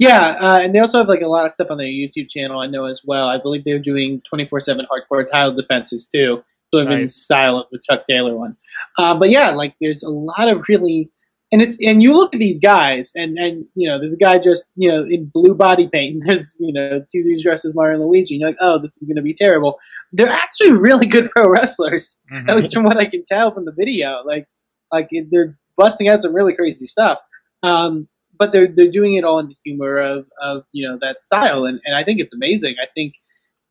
Yeah, 0.01 0.35
uh, 0.39 0.59
and 0.61 0.73
they 0.73 0.79
also 0.79 0.97
have 0.97 1.07
like 1.07 1.21
a 1.21 1.27
lot 1.27 1.45
of 1.45 1.51
stuff 1.51 1.67
on 1.69 1.77
their 1.77 1.85
YouTube 1.87 2.27
channel. 2.29 2.59
I 2.59 2.65
know 2.67 2.85
as 2.85 3.03
well. 3.05 3.27
I 3.27 3.37
believe 3.37 3.63
they're 3.63 3.77
doing 3.79 4.21
twenty 4.27 4.47
four 4.47 4.59
seven 4.59 4.87
hardcore 4.91 5.29
title 5.29 5.53
defenses 5.55 6.07
too, 6.07 6.43
sort 6.73 6.87
of 6.87 6.91
in 6.91 7.01
Nice. 7.01 7.15
style 7.15 7.57
of 7.57 7.67
the 7.71 7.79
Chuck 7.87 8.05
Taylor 8.09 8.35
one. 8.35 8.57
Uh, 8.97 9.13
but 9.13 9.29
yeah, 9.29 9.51
like 9.51 9.75
there's 9.79 10.01
a 10.03 10.09
lot 10.09 10.49
of 10.49 10.65
really 10.67 11.11
and 11.51 11.61
it's 11.61 11.77
and 11.85 12.01
you 12.01 12.15
look 12.15 12.33
at 12.33 12.39
these 12.39 12.59
guys, 12.59 13.11
and 13.15 13.37
and 13.37 13.65
you 13.75 13.87
know, 13.87 13.99
there's 13.99 14.13
a 14.13 14.17
guy 14.17 14.39
just 14.39 14.71
you 14.75 14.89
know 14.91 15.03
in 15.03 15.29
blue 15.31 15.53
body 15.53 15.87
paint, 15.87 16.15
and 16.15 16.23
there's 16.27 16.55
you 16.59 16.73
know 16.73 16.99
two 17.11 17.23
dudes 17.23 17.43
dressed 17.43 17.65
as 17.65 17.75
Mario 17.75 17.99
and 17.99 18.07
Luigi, 18.09 18.33
and 18.35 18.41
you're 18.41 18.49
like, 18.49 18.57
oh, 18.59 18.79
this 18.79 18.97
is 18.97 19.07
gonna 19.07 19.21
be 19.21 19.33
terrible. 19.35 19.77
They're 20.13 20.29
actually 20.29 20.71
really 20.73 21.05
good 21.05 21.29
pro 21.29 21.47
wrestlers, 21.47 22.17
Mhm. 22.33 22.49
at 22.49 22.57
least 22.57 22.73
from 22.73 22.85
what 22.85 22.97
I 22.97 23.05
can 23.05 23.23
tell 23.23 23.53
from 23.53 23.65
the 23.65 23.71
video. 23.73 24.23
Like 24.25 24.47
like 24.91 25.09
they're 25.29 25.57
busting 25.77 26.09
out 26.09 26.23
some 26.23 26.33
really 26.33 26.55
crazy 26.55 26.87
stuff. 26.87 27.19
Um, 27.63 28.07
but 28.41 28.51
they're 28.51 28.67
they're 28.75 28.91
doing 28.91 29.13
it 29.13 29.23
all 29.23 29.37
in 29.37 29.49
the 29.49 29.55
humor 29.63 29.99
of 29.99 30.25
of 30.41 30.63
you 30.71 30.87
know 30.87 30.97
that 30.99 31.21
style, 31.21 31.65
and 31.65 31.79
and 31.85 31.95
I 31.95 32.03
think 32.03 32.19
it's 32.19 32.33
amazing. 32.33 32.75
I 32.81 32.87
think 32.95 33.13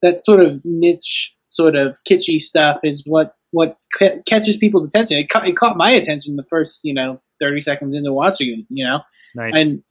that 0.02 0.24
sort 0.24 0.38
of 0.44 0.60
niche, 0.64 1.34
sort 1.50 1.74
of 1.74 1.96
kitschy 2.08 2.40
stuff 2.40 2.78
is 2.84 3.02
what 3.04 3.34
what 3.50 3.76
ca- 3.98 4.22
catches 4.26 4.56
people's 4.56 4.86
attention. 4.86 5.18
It 5.18 5.28
caught, 5.28 5.48
it 5.48 5.56
caught 5.56 5.76
my 5.76 5.90
attention 5.90 6.36
the 6.36 6.46
first 6.48 6.80
you 6.84 6.94
know 6.94 7.20
thirty 7.40 7.60
seconds 7.60 7.96
into 7.96 8.12
watching 8.12 8.60
it. 8.60 8.66
You 8.70 8.84
know, 8.86 9.00
Nice. 9.34 9.52
and 9.56 9.82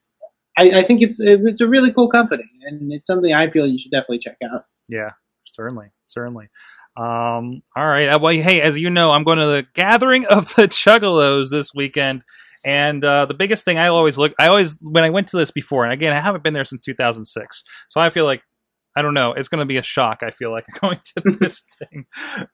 I, 0.58 0.80
I 0.80 0.84
think 0.86 1.02
it's 1.02 1.20
it's 1.20 1.60
a 1.62 1.68
really 1.68 1.92
cool 1.92 2.10
company, 2.10 2.46
and 2.66 2.94
it's 2.94 3.08
something 3.08 3.34
I 3.34 3.50
feel 3.50 3.68
you 3.68 3.78
should 3.78 3.92
definitely 3.92 4.20
check 4.20 4.38
out. 4.54 4.64
Yeah, 4.88 5.10
certainly, 5.46 5.88
certainly. 6.06 6.48
Um, 6.98 7.62
all 7.78 7.86
right. 7.88 8.08
Uh, 8.10 8.20
Well, 8.20 8.34
hey, 8.34 8.62
as 8.62 8.78
you 8.78 8.90
know, 8.90 9.12
I'm 9.12 9.24
going 9.24 9.38
to 9.40 9.46
the 9.46 9.66
gathering 9.74 10.26
of 10.26 10.56
the 10.56 10.64
Juggalos 10.68 11.50
this 11.52 11.72
weekend, 11.76 12.24
and 12.66 13.04
uh, 13.04 13.26
the 13.26 13.34
biggest 13.34 13.66
thing 13.66 13.78
I 13.78 13.88
always 13.88 14.18
look, 14.18 14.34
I 14.40 14.48
always 14.48 14.78
when 14.82 15.04
I 15.04 15.10
went 15.10 15.28
to 15.30 15.38
this 15.38 15.52
before, 15.52 15.84
and 15.84 15.94
again, 15.94 16.16
I 16.16 16.20
haven't 16.20 16.44
been 16.44 16.54
there 16.54 16.64
since 16.64 16.82
2006, 16.84 17.64
so 17.88 18.02
I 18.02 18.10
feel 18.10 18.26
like. 18.26 18.42
I 18.96 19.04
don't 19.04 19.14
know. 19.14 19.34
It's 19.34 19.48
going 19.48 19.60
to 19.60 19.68
be 19.68 19.78
a 19.78 19.84
shock. 19.84 20.24
I 20.24 20.32
feel 20.32 20.52
like 20.52 20.66
going 20.82 20.98
to 20.98 21.38
this 21.40 21.64
thing. 21.78 22.06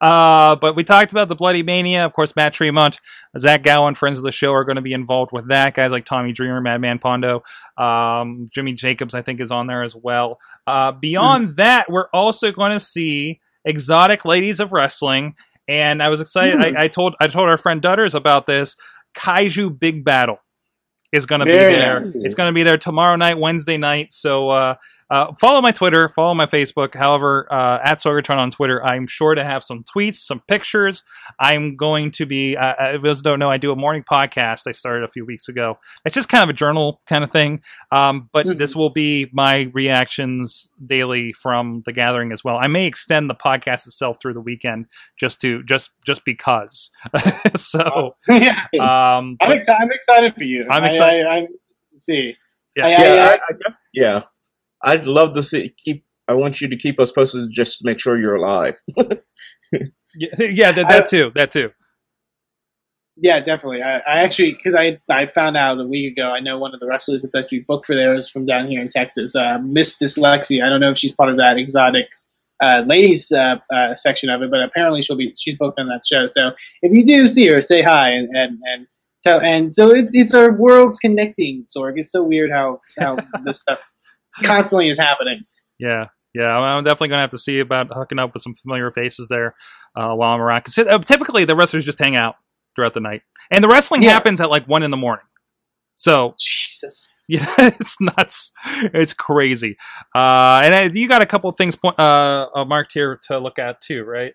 Uh, 0.02 0.54
but 0.54 0.76
we 0.76 0.84
talked 0.84 1.10
about 1.10 1.28
the 1.28 1.34
Bloody 1.34 1.62
Mania. 1.62 2.04
Of 2.04 2.12
course, 2.12 2.36
Matt 2.36 2.52
Tremont, 2.52 3.00
Zach 3.38 3.62
Gowen, 3.62 3.94
friends 3.94 4.18
of 4.18 4.22
the 4.22 4.30
show, 4.30 4.52
are 4.52 4.62
going 4.62 4.76
to 4.76 4.82
be 4.82 4.92
involved 4.92 5.32
with 5.32 5.48
that. 5.48 5.74
Guys 5.74 5.90
like 5.90 6.04
Tommy 6.04 6.32
Dreamer, 6.32 6.60
Madman 6.60 6.98
Pondo, 6.98 7.42
um, 7.78 8.50
Jimmy 8.52 8.74
Jacobs, 8.74 9.14
I 9.14 9.22
think, 9.22 9.40
is 9.40 9.50
on 9.50 9.66
there 9.66 9.82
as 9.82 9.96
well. 9.96 10.38
Uh, 10.66 10.92
beyond 10.92 11.56
that, 11.56 11.90
we're 11.90 12.10
also 12.12 12.52
going 12.52 12.72
to 12.72 12.80
see 12.80 13.40
exotic 13.64 14.24
ladies 14.24 14.60
of 14.60 14.72
wrestling, 14.72 15.34
and 15.68 16.02
I 16.02 16.08
was 16.08 16.20
excited. 16.20 16.56
Hmm. 16.56 16.76
I, 16.76 16.84
I 16.84 16.88
told 16.88 17.16
I 17.20 17.26
told 17.26 17.48
our 17.48 17.58
friend 17.58 17.82
Dutters 17.82 18.14
about 18.14 18.46
this. 18.46 18.76
Kaiju 19.16 19.78
Big 19.78 20.04
Battle 20.04 20.38
is 21.12 21.26
going 21.26 21.40
to 21.40 21.46
be 21.46 21.52
there. 21.52 22.04
It's 22.04 22.34
going 22.34 22.50
to 22.50 22.54
be 22.54 22.62
there 22.62 22.76
tomorrow 22.76 23.16
night, 23.16 23.38
Wednesday 23.38 23.76
night. 23.76 24.12
So 24.12 24.50
uh, 24.50 24.74
uh, 25.10 25.32
follow 25.34 25.60
my 25.62 25.70
Twitter, 25.72 26.08
follow 26.08 26.34
my 26.34 26.46
Facebook. 26.46 26.94
However, 26.94 27.46
uh, 27.52 27.78
at 27.84 27.98
Sorgatron 27.98 28.38
on 28.38 28.50
Twitter, 28.50 28.84
I'm 28.84 29.06
sure 29.06 29.34
to 29.34 29.44
have 29.44 29.62
some 29.62 29.84
tweets, 29.84 30.16
some 30.16 30.40
pictures. 30.48 31.02
I'm 31.38 31.76
going 31.76 32.10
to 32.12 32.26
be. 32.26 32.56
Uh, 32.56 32.74
uh, 32.78 32.92
if 32.94 33.02
those 33.02 33.22
don't 33.22 33.38
know, 33.38 33.50
I 33.50 33.56
do 33.56 33.70
a 33.72 33.76
morning 33.76 34.02
podcast. 34.02 34.66
I 34.66 34.72
started 34.72 35.04
a 35.04 35.08
few 35.08 35.24
weeks 35.24 35.48
ago. 35.48 35.78
It's 36.04 36.14
just 36.14 36.28
kind 36.28 36.42
of 36.42 36.48
a 36.48 36.52
journal 36.52 37.00
kind 37.06 37.22
of 37.22 37.30
thing. 37.30 37.62
Um, 37.92 38.28
but 38.32 38.46
Mhm. 38.46 38.58
this 38.58 38.74
will 38.74 38.90
be 38.90 39.30
my 39.32 39.70
reactions 39.72 40.70
daily 40.84 41.32
from 41.32 41.82
the 41.86 41.92
gathering 41.92 42.32
as 42.32 42.42
well. 42.42 42.56
I 42.60 42.66
may 42.66 42.86
extend 42.86 43.30
the 43.30 43.34
podcast 43.34 43.86
itself 43.86 44.18
through 44.20 44.34
the 44.34 44.40
weekend 44.40 44.86
just 45.18 45.40
to 45.42 45.62
just 45.64 45.90
just 46.04 46.24
because. 46.24 46.90
so 47.56 48.16
yeah, 48.28 48.64
um, 48.80 48.80
I'm, 48.80 49.36
but- 49.40 49.56
excited. 49.56 49.82
I'm 49.82 49.90
excited 49.92 50.34
for 50.34 50.44
you. 50.44 50.66
I'm 50.70 50.82
I- 50.82 50.86
excited. 50.88 51.26
I, 51.26 51.36
I, 51.38 51.46
see. 51.96 52.34
Yeah. 52.74 52.86
I- 52.86 52.88
I- 52.88 52.90
yeah, 52.90 53.24
I- 53.24 53.32
I, 53.34 53.34
I, 53.68 53.74
yeah. 53.94 54.22
I'd 54.82 55.06
love 55.06 55.34
to 55.34 55.42
see 55.42 55.74
keep. 55.76 56.04
I 56.28 56.34
want 56.34 56.60
you 56.60 56.68
to 56.68 56.76
keep 56.76 56.98
us 56.98 57.12
posted 57.12 57.50
just 57.52 57.78
to 57.78 57.86
make 57.86 58.00
sure 58.00 58.18
you're 58.18 58.34
alive. 58.34 58.80
yeah, 58.96 59.86
yeah, 60.38 60.72
that, 60.72 60.88
that 60.88 61.08
too, 61.08 61.30
that 61.34 61.52
too. 61.52 61.70
Yeah, 63.16 63.40
definitely. 63.40 63.82
I, 63.82 63.98
I 63.98 64.18
actually, 64.24 64.52
because 64.52 64.74
I 64.74 64.98
I 65.08 65.26
found 65.26 65.56
out 65.56 65.80
a 65.80 65.84
week 65.84 66.12
ago. 66.12 66.28
I 66.28 66.40
know 66.40 66.58
one 66.58 66.74
of 66.74 66.80
the 66.80 66.86
wrestlers 66.86 67.22
that 67.22 67.34
actually 67.34 67.60
booked 67.60 67.86
for 67.86 67.94
there 67.94 68.14
is 68.14 68.28
from 68.28 68.44
down 68.44 68.68
here 68.68 68.80
in 68.82 68.88
Texas. 68.88 69.34
Uh, 69.34 69.58
Miss 69.62 69.96
Dyslexia. 69.96 70.64
I 70.64 70.68
don't 70.68 70.80
know 70.80 70.90
if 70.90 70.98
she's 70.98 71.12
part 71.12 71.30
of 71.30 71.38
that 71.38 71.56
exotic 71.56 72.08
uh, 72.62 72.82
ladies 72.86 73.32
uh, 73.32 73.56
uh, 73.74 73.94
section 73.96 74.28
of 74.28 74.42
it, 74.42 74.50
but 74.50 74.62
apparently 74.62 75.00
she'll 75.00 75.16
be 75.16 75.32
she's 75.36 75.56
booked 75.56 75.78
on 75.78 75.88
that 75.88 76.02
show. 76.06 76.26
So 76.26 76.50
if 76.82 76.92
you 76.92 77.06
do 77.06 77.28
see 77.28 77.46
her, 77.48 77.62
say 77.62 77.82
hi 77.82 78.10
and 78.10 78.36
and 78.36 78.58
and 78.64 78.86
tell. 79.22 79.40
And 79.40 79.72
so 79.72 79.90
it's 79.90 80.10
it's 80.14 80.34
our 80.34 80.52
worlds 80.52 80.98
connecting. 80.98 81.64
Sorg. 81.64 81.94
It's 81.96 82.12
so 82.12 82.22
weird 82.22 82.50
how 82.50 82.80
how 82.98 83.16
this 83.44 83.60
stuff 83.60 83.80
constantly 84.44 84.88
is 84.88 84.98
happening. 84.98 85.40
Yeah, 85.78 86.06
yeah. 86.34 86.56
I'm 86.58 86.84
definitely 86.84 87.08
going 87.08 87.18
to 87.18 87.22
have 87.22 87.30
to 87.30 87.38
see 87.38 87.60
about 87.60 87.88
hooking 87.92 88.18
up 88.18 88.32
with 88.34 88.42
some 88.42 88.54
familiar 88.54 88.90
faces 88.90 89.28
there 89.28 89.54
uh, 89.96 90.14
while 90.14 90.34
I'm 90.34 90.40
around. 90.40 90.64
Because 90.64 90.78
uh, 90.78 90.98
typically 90.98 91.44
the 91.44 91.56
wrestlers 91.56 91.84
just 91.84 91.98
hang 91.98 92.16
out 92.16 92.36
throughout 92.74 92.94
the 92.94 93.00
night, 93.00 93.22
and 93.50 93.62
the 93.64 93.68
wrestling 93.68 94.02
Yeah. 94.02 94.10
happens 94.10 94.40
at 94.40 94.50
like 94.50 94.66
one 94.66 94.82
in 94.82 94.90
the 94.90 94.96
morning. 94.96 95.24
So 95.94 96.34
Jesus. 96.38 97.10
yeah, 97.28 97.46
it's 97.58 98.00
nuts. 98.00 98.52
It's 98.66 99.12
crazy. 99.14 99.76
Uh, 100.14 100.60
and 100.64 100.74
uh, 100.74 100.92
you 100.92 101.08
got 101.08 101.22
a 101.22 101.26
couple 101.26 101.48
of 101.50 101.56
things 101.56 101.74
point, 101.74 101.98
uh, 101.98 102.48
uh, 102.54 102.64
marked 102.64 102.92
here 102.92 103.18
to 103.28 103.38
look 103.38 103.58
at 103.58 103.80
too, 103.80 104.04
right? 104.04 104.34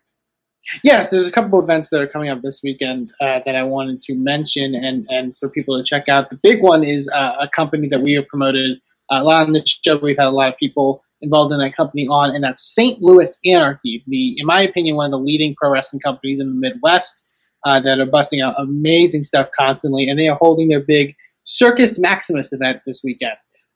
Yes, 0.83 1.09
there's 1.09 1.27
a 1.27 1.31
couple 1.31 1.57
of 1.59 1.65
events 1.65 1.89
that 1.89 2.01
are 2.01 2.07
coming 2.07 2.29
up 2.29 2.41
this 2.41 2.61
weekend 2.63 3.11
uh, 3.21 3.39
that 3.45 3.55
I 3.55 3.63
wanted 3.63 3.99
to 4.01 4.15
mention 4.15 4.75
and, 4.75 5.05
and 5.09 5.35
for 5.37 5.49
people 5.49 5.77
to 5.77 5.83
check 5.83 6.07
out. 6.09 6.29
The 6.29 6.39
big 6.41 6.61
one 6.61 6.83
is 6.83 7.09
uh, 7.09 7.33
a 7.39 7.47
company 7.49 7.87
that 7.89 8.01
we 8.01 8.13
have 8.13 8.27
promoted 8.27 8.79
a 9.12 9.24
lot 9.24 9.41
on 9.41 9.53
this 9.53 9.80
show. 9.84 9.97
We've 9.97 10.18
had 10.18 10.28
a 10.28 10.32
lot 10.32 10.53
of 10.53 10.57
people 10.57 11.03
involved 11.22 11.53
in 11.53 11.59
that 11.59 11.76
company 11.76 12.07
on, 12.07 12.34
and 12.34 12.43
that's 12.43 12.74
St. 12.74 13.01
Louis 13.01 13.38
Anarchy, 13.45 14.03
the, 14.07 14.36
in 14.38 14.45
my 14.45 14.62
opinion, 14.62 14.95
one 14.95 15.05
of 15.05 15.12
the 15.12 15.24
leading 15.24 15.55
pro 15.55 15.70
wrestling 15.70 15.99
companies 15.99 16.39
in 16.39 16.47
the 16.47 16.55
Midwest 16.55 17.24
uh, 17.66 17.80
that 17.82 17.99
are 17.99 18.05
busting 18.05 18.41
out 18.41 18.55
amazing 18.57 19.24
stuff 19.24 19.49
constantly, 19.57 20.09
and 20.09 20.18
they 20.18 20.28
are 20.28 20.38
holding 20.39 20.70
their 20.70 20.80
big 20.80 21.16
Circus 21.43 21.99
Maximus 21.99 22.53
event 22.53 22.82
this 22.86 23.01
weekend. 23.03 23.36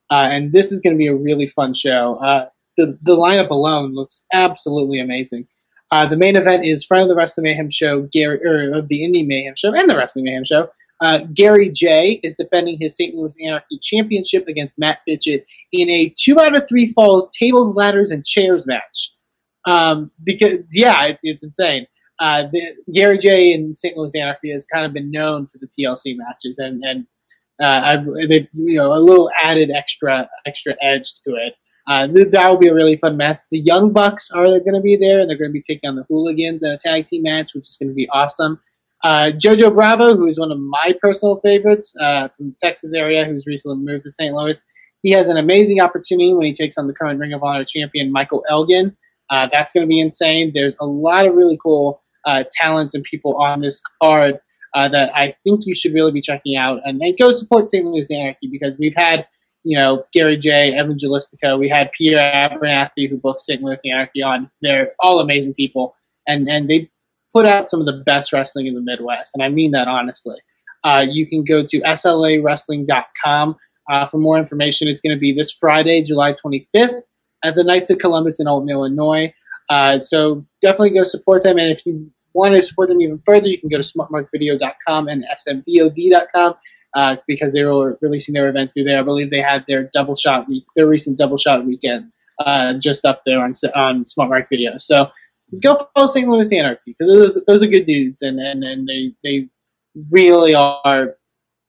Uh, 0.10 0.28
and 0.32 0.52
this 0.52 0.72
is 0.72 0.80
going 0.80 0.96
to 0.96 0.98
be 0.98 1.08
a 1.08 1.16
really 1.16 1.48
fun 1.48 1.74
show. 1.74 2.16
Uh, 2.16 2.48
the, 2.78 2.98
the 3.04 3.16
lineup 3.16 3.50
alone 3.50 3.94
looks 3.94 4.24
absolutely 4.34 5.00
amazing. 5.00 5.48
Uh, 5.92 6.08
the 6.08 6.18
main 6.18 6.36
event 6.36 6.66
is 6.66 6.86
Friend 6.86 7.04
of 7.04 7.10
the 7.10 7.16
Wrestling 7.16 7.46
Mayhem 7.46 7.70
show, 7.70 8.08
Gary, 8.12 8.40
or 8.44 8.78
of 8.78 8.88
the 8.88 9.02
Indie 9.02 9.26
Mayhem 9.26 9.56
show 9.56 9.74
and 9.74 9.90
the 9.90 9.96
Wrestling 9.96 10.26
Mayhem 10.26 10.46
show. 10.46 10.68
Uh, 11.02 11.20
Gary 11.34 11.70
Jay 11.70 12.20
is 12.24 12.36
defending 12.36 12.78
his 12.80 12.96
St. 12.96 13.16
Louis 13.16 13.36
Anarchy 13.44 13.80
championship 13.82 14.48
against 14.48 14.80
Matt 14.80 15.00
Fitchett 15.06 15.46
in 15.72 15.90
a 15.90 16.14
two 16.18 16.40
out 16.40 16.56
of 16.56 16.68
three 16.70 16.94
falls 16.94 17.30
tables, 17.38 17.76
ladders, 17.76 18.12
and 18.12 18.26
chairs 18.26 18.66
match. 18.66 19.12
Um, 19.66 20.12
because 20.24 20.60
yeah, 20.72 21.06
it's, 21.06 21.22
it's 21.24 21.44
insane. 21.44 21.88
Uh, 22.20 22.44
the, 22.52 22.62
Gary 22.94 23.18
Jay 23.18 23.52
in 23.52 23.76
St. 23.76 23.98
Louis 23.98 24.16
Anarchy 24.16 24.52
has 24.52 24.66
kind 24.66 24.86
of 24.86 24.94
been 24.94 25.12
known 25.12 25.48
for 25.48 25.58
the 25.58 25.68
TLC 25.68 26.16
matches, 26.18 26.60
and 26.60 26.82
and 26.84 27.06
uh, 27.62 27.98
they, 28.28 28.48
you 28.54 28.76
know 28.76 28.94
a 28.94 29.00
little 29.00 29.30
added 29.44 29.72
extra 29.76 30.30
extra 30.46 30.76
edge 30.82 31.22
to 31.26 31.32
it. 31.32 31.56
Uh, 31.88 32.08
that 32.32 32.50
will 32.50 32.58
be 32.58 32.68
a 32.68 32.74
really 32.74 32.98
fun 32.98 33.16
match. 33.18 33.42
The 33.52 33.60
Young 33.60 33.94
Bucks 33.94 34.32
are 34.32 34.46
going 34.46 34.74
to 34.74 34.82
be 34.82 34.96
there, 34.96 35.20
and 35.20 35.30
they're 35.30 35.38
going 35.38 35.52
to 35.52 35.54
be 35.54 35.62
taking 35.62 35.90
on 35.90 35.96
the 35.96 36.06
Hooligans 36.10 36.64
in 36.64 36.72
a 36.72 36.78
tag 36.78 37.06
team 37.06 37.24
match, 37.24 37.54
which 37.54 37.70
is 37.70 37.78
going 37.80 37.90
to 37.90 37.96
be 37.96 38.10
awesome. 38.10 38.60
Uh, 39.06 39.30
Jojo 39.30 39.72
Bravo, 39.72 40.16
who 40.16 40.26
is 40.26 40.40
one 40.40 40.52
of 40.52 40.58
my 40.58 40.92
personal 41.00 41.40
favorites 41.42 41.96
uh, 42.02 42.28
from 42.30 42.50
the 42.50 42.56
Texas 42.60 42.92
area, 42.92 43.24
who's 43.24 43.46
recently 43.46 43.78
moved 43.78 44.04
to 44.06 44.10
St. 44.10 44.34
Louis, 44.34 44.66
he 45.04 45.12
has 45.12 45.30
an 45.30 45.38
amazing 45.38 45.80
opportunity 45.80 46.34
when 46.34 46.48
he 46.48 46.54
takes 46.56 46.76
on 46.80 46.88
the 46.88 46.94
current 46.94 47.20
Ring 47.20 47.32
of 47.32 47.44
Honor 47.44 47.66
champion 47.66 48.12
Michael 48.12 48.44
Elgin. 48.50 48.98
Uh, 49.30 49.48
that's 49.52 49.74
going 49.74 49.84
to 49.84 49.88
be 49.88 50.00
insane. 50.00 50.54
There's 50.56 50.76
a 50.82 50.88
lot 50.88 51.28
of 51.28 51.36
really 51.36 51.60
cool 51.62 52.02
uh, 52.26 52.46
talents 52.52 52.96
and 52.96 53.04
people 53.04 53.36
on 53.38 53.62
this 53.62 53.80
card 54.02 54.40
uh, 54.74 54.90
that 54.90 55.16
I 55.16 55.36
think 55.44 55.68
you 55.68 55.76
should 55.76 55.94
really 55.94 56.12
be 56.12 56.22
checking 56.22 56.58
out. 56.58 56.80
And, 56.84 57.00
and 57.00 57.16
go 57.16 57.32
support 57.32 57.68
St. 57.68 57.86
Louis 57.86 58.10
Anarchy 58.10 58.50
because 58.50 58.80
we've 58.80 58.96
had 58.98 59.28
you 59.64 59.78
know, 59.78 60.04
Gary 60.14 60.38
Jay, 60.38 60.74
Evan 60.74 60.96
Gelistico. 60.96 61.60
We 61.60 61.70
had 61.70 61.92
Peter 61.92 62.18
Abernathy 62.18 63.10
who 63.10 63.18
booked 63.18 63.42
St. 63.42 63.62
Louis 63.62 63.80
Anarchy 63.86 64.24
on. 64.24 64.50
They're 64.62 64.94
all 65.00 65.20
amazing 65.20 65.56
people, 65.56 65.96
and 66.28 66.48
and 66.48 66.70
they 66.70 66.90
put 67.36 67.46
out 67.46 67.70
some 67.70 67.82
of 67.82 67.86
the 67.86 68.02
best 68.06 68.32
wrestling 68.32 68.68
in 68.68 68.74
the 68.74 68.82
Midwest, 68.82 69.32
and 69.36 69.44
I 69.44 69.50
mean 69.50 69.72
that 69.72 69.88
honestly. 69.88 70.38
Uh, 70.84 71.02
you 71.02 71.28
can 71.28 71.44
go 71.44 71.66
to 71.66 71.82
slawrestling.com 71.82 73.56
uh, 73.90 74.06
for 74.06 74.18
more 74.20 74.38
information. 74.38 74.88
It's 74.88 75.02
going 75.02 75.16
to 75.16 75.20
be 75.20 75.34
this 75.34 75.52
Friday, 75.52 76.04
July 76.04 76.34
25th, 76.34 77.02
at 77.44 77.56
the 77.56 77.64
Knights 77.64 77.90
of 77.90 77.98
Columbus 77.98 78.40
in 78.40 78.48
Alton, 78.48 78.70
Illinois. 78.70 79.34
Uh, 79.68 80.00
so 80.00 80.46
definitely 80.62 80.92
go 80.92 81.04
support 81.04 81.44
them, 81.44 81.58
and 81.58 81.72
if 81.72 81.86
you 81.86 82.10
want 82.34 82.54
to 82.54 82.64
support 82.64 82.88
them 82.88 83.02
even 83.02 83.22
further, 83.26 83.48
you 83.48 83.60
can 83.60 83.70
go 83.70 83.78
to 83.78 83.84
smartmarkvideo.com 83.84 85.08
and 85.08 85.26
smvod.com 85.48 86.56
uh, 86.96 87.16
because 87.28 87.52
they 87.52 87.64
were 87.64 87.98
releasing 88.02 88.34
their 88.34 88.48
event 88.48 88.72
through 88.72 88.84
there. 88.84 89.00
I 89.00 89.04
believe 89.04 89.30
they 89.30 89.42
had 89.42 89.66
their 89.68 89.90
double 89.94 90.16
shot 90.16 90.48
week, 90.48 90.66
their 90.76 90.88
recent 90.88 91.18
double 91.18 91.38
shot 91.38 91.66
weekend, 91.66 92.12
uh, 92.40 92.76
just 92.76 93.04
up 93.06 93.24
there 93.26 93.42
on 93.42 93.54
on 93.74 94.06
Smart 94.08 94.30
Mark 94.30 94.48
Video. 94.50 94.78
So 94.78 95.10
go 95.62 95.88
follow 95.96 96.08
St. 96.08 96.28
Louis 96.28 96.52
Anarchy 96.54 96.96
because 96.98 97.08
those 97.08 97.40
those 97.48 97.64
are 97.64 97.68
good 97.68 97.86
dudes, 97.86 98.22
and 98.22 98.40
and, 98.40 98.64
and 98.64 98.88
they 98.88 99.14
they 99.24 99.50
really 100.12 100.56
are 100.56 101.16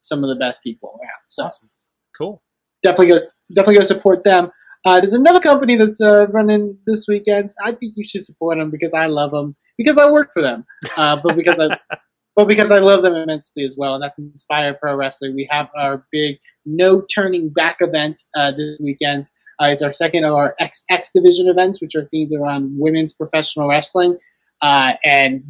some 0.03 0.25
of 0.25 0.29
the 0.29 0.37
best 0.37 0.63
people 0.63 0.91
around. 1.01 1.23
So 1.29 1.45
Awesome. 1.45 1.71
Cool. 2.17 2.43
definitely 2.83 3.09
go 3.15 3.19
definitely 3.55 3.77
go 3.79 3.85
support 3.85 4.25
them. 4.25 4.51
Uh, 4.85 5.01
there's 5.01 5.15
another 5.15 5.41
company 5.41 5.77
that's 5.77 6.01
uh, 6.01 6.27
running 6.29 6.79
this 6.87 7.07
weekend. 7.09 7.51
I 7.63 7.73
think 7.73 7.95
you 7.97 8.07
should 8.07 8.25
support 8.25 8.59
them 8.59 8.71
because 8.71 8.95
I 8.95 9.07
love 9.07 9.33
them 9.33 9.57
because 9.79 9.99
I 9.99 10.11
work 10.11 10.31
for 10.33 10.43
them, 10.43 10.65
uh, 10.97 11.17
but 11.23 11.37
because 11.37 11.59
I 11.59 11.79
but 12.37 12.47
because 12.49 12.71
I 12.71 12.79
love 12.79 13.03
them 13.03 13.15
immensely 13.15 13.65
as 13.65 13.77
well, 13.79 13.95
and 13.95 14.03
that's 14.03 14.19
Inspire 14.19 14.75
Pro 14.75 14.97
Wrestling. 14.97 15.35
We 15.35 15.49
have 15.51 15.69
our 15.77 16.07
big 16.13 16.39
No 16.65 17.03
Turning 17.15 17.51
Back 17.51 17.79
event 17.81 18.23
uh, 18.37 18.53
this 18.53 18.81
weekend. 18.83 19.29
Uh, 19.61 19.67
it's 19.67 19.83
our 19.83 19.93
second 19.93 20.25
of 20.25 20.35
our 20.35 20.55
X 20.59 20.85
X 20.91 21.11
Division 21.15 21.49
events, 21.49 21.81
which 21.81 21.95
are 21.95 22.09
themed 22.13 22.33
around 22.39 22.79
women's 22.79 23.15
professional 23.15 23.69
wrestling, 23.69 24.19
uh, 24.63 24.93
and 25.05 25.43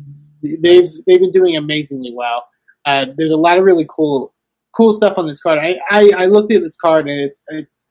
they've 0.43 0.85
they've 1.07 1.21
been 1.21 1.33
doing 1.33 1.57
amazingly 1.57 2.13
well. 2.15 2.47
Uh, 2.85 3.07
there's 3.17 3.33
a 3.33 3.37
lot 3.37 3.59
of 3.59 3.65
really 3.65 3.87
cool 3.89 4.33
cool 4.77 4.93
stuff 4.93 5.19
on 5.19 5.27
this 5.27 5.43
card. 5.43 5.59
I, 5.59 5.79
I, 5.91 6.11
I 6.17 6.27
looked 6.27 6.53
at 6.53 6.63
this 6.63 6.77
card 6.77 7.09
and 7.09 7.21
it's 7.21 7.43
it's 7.49 7.85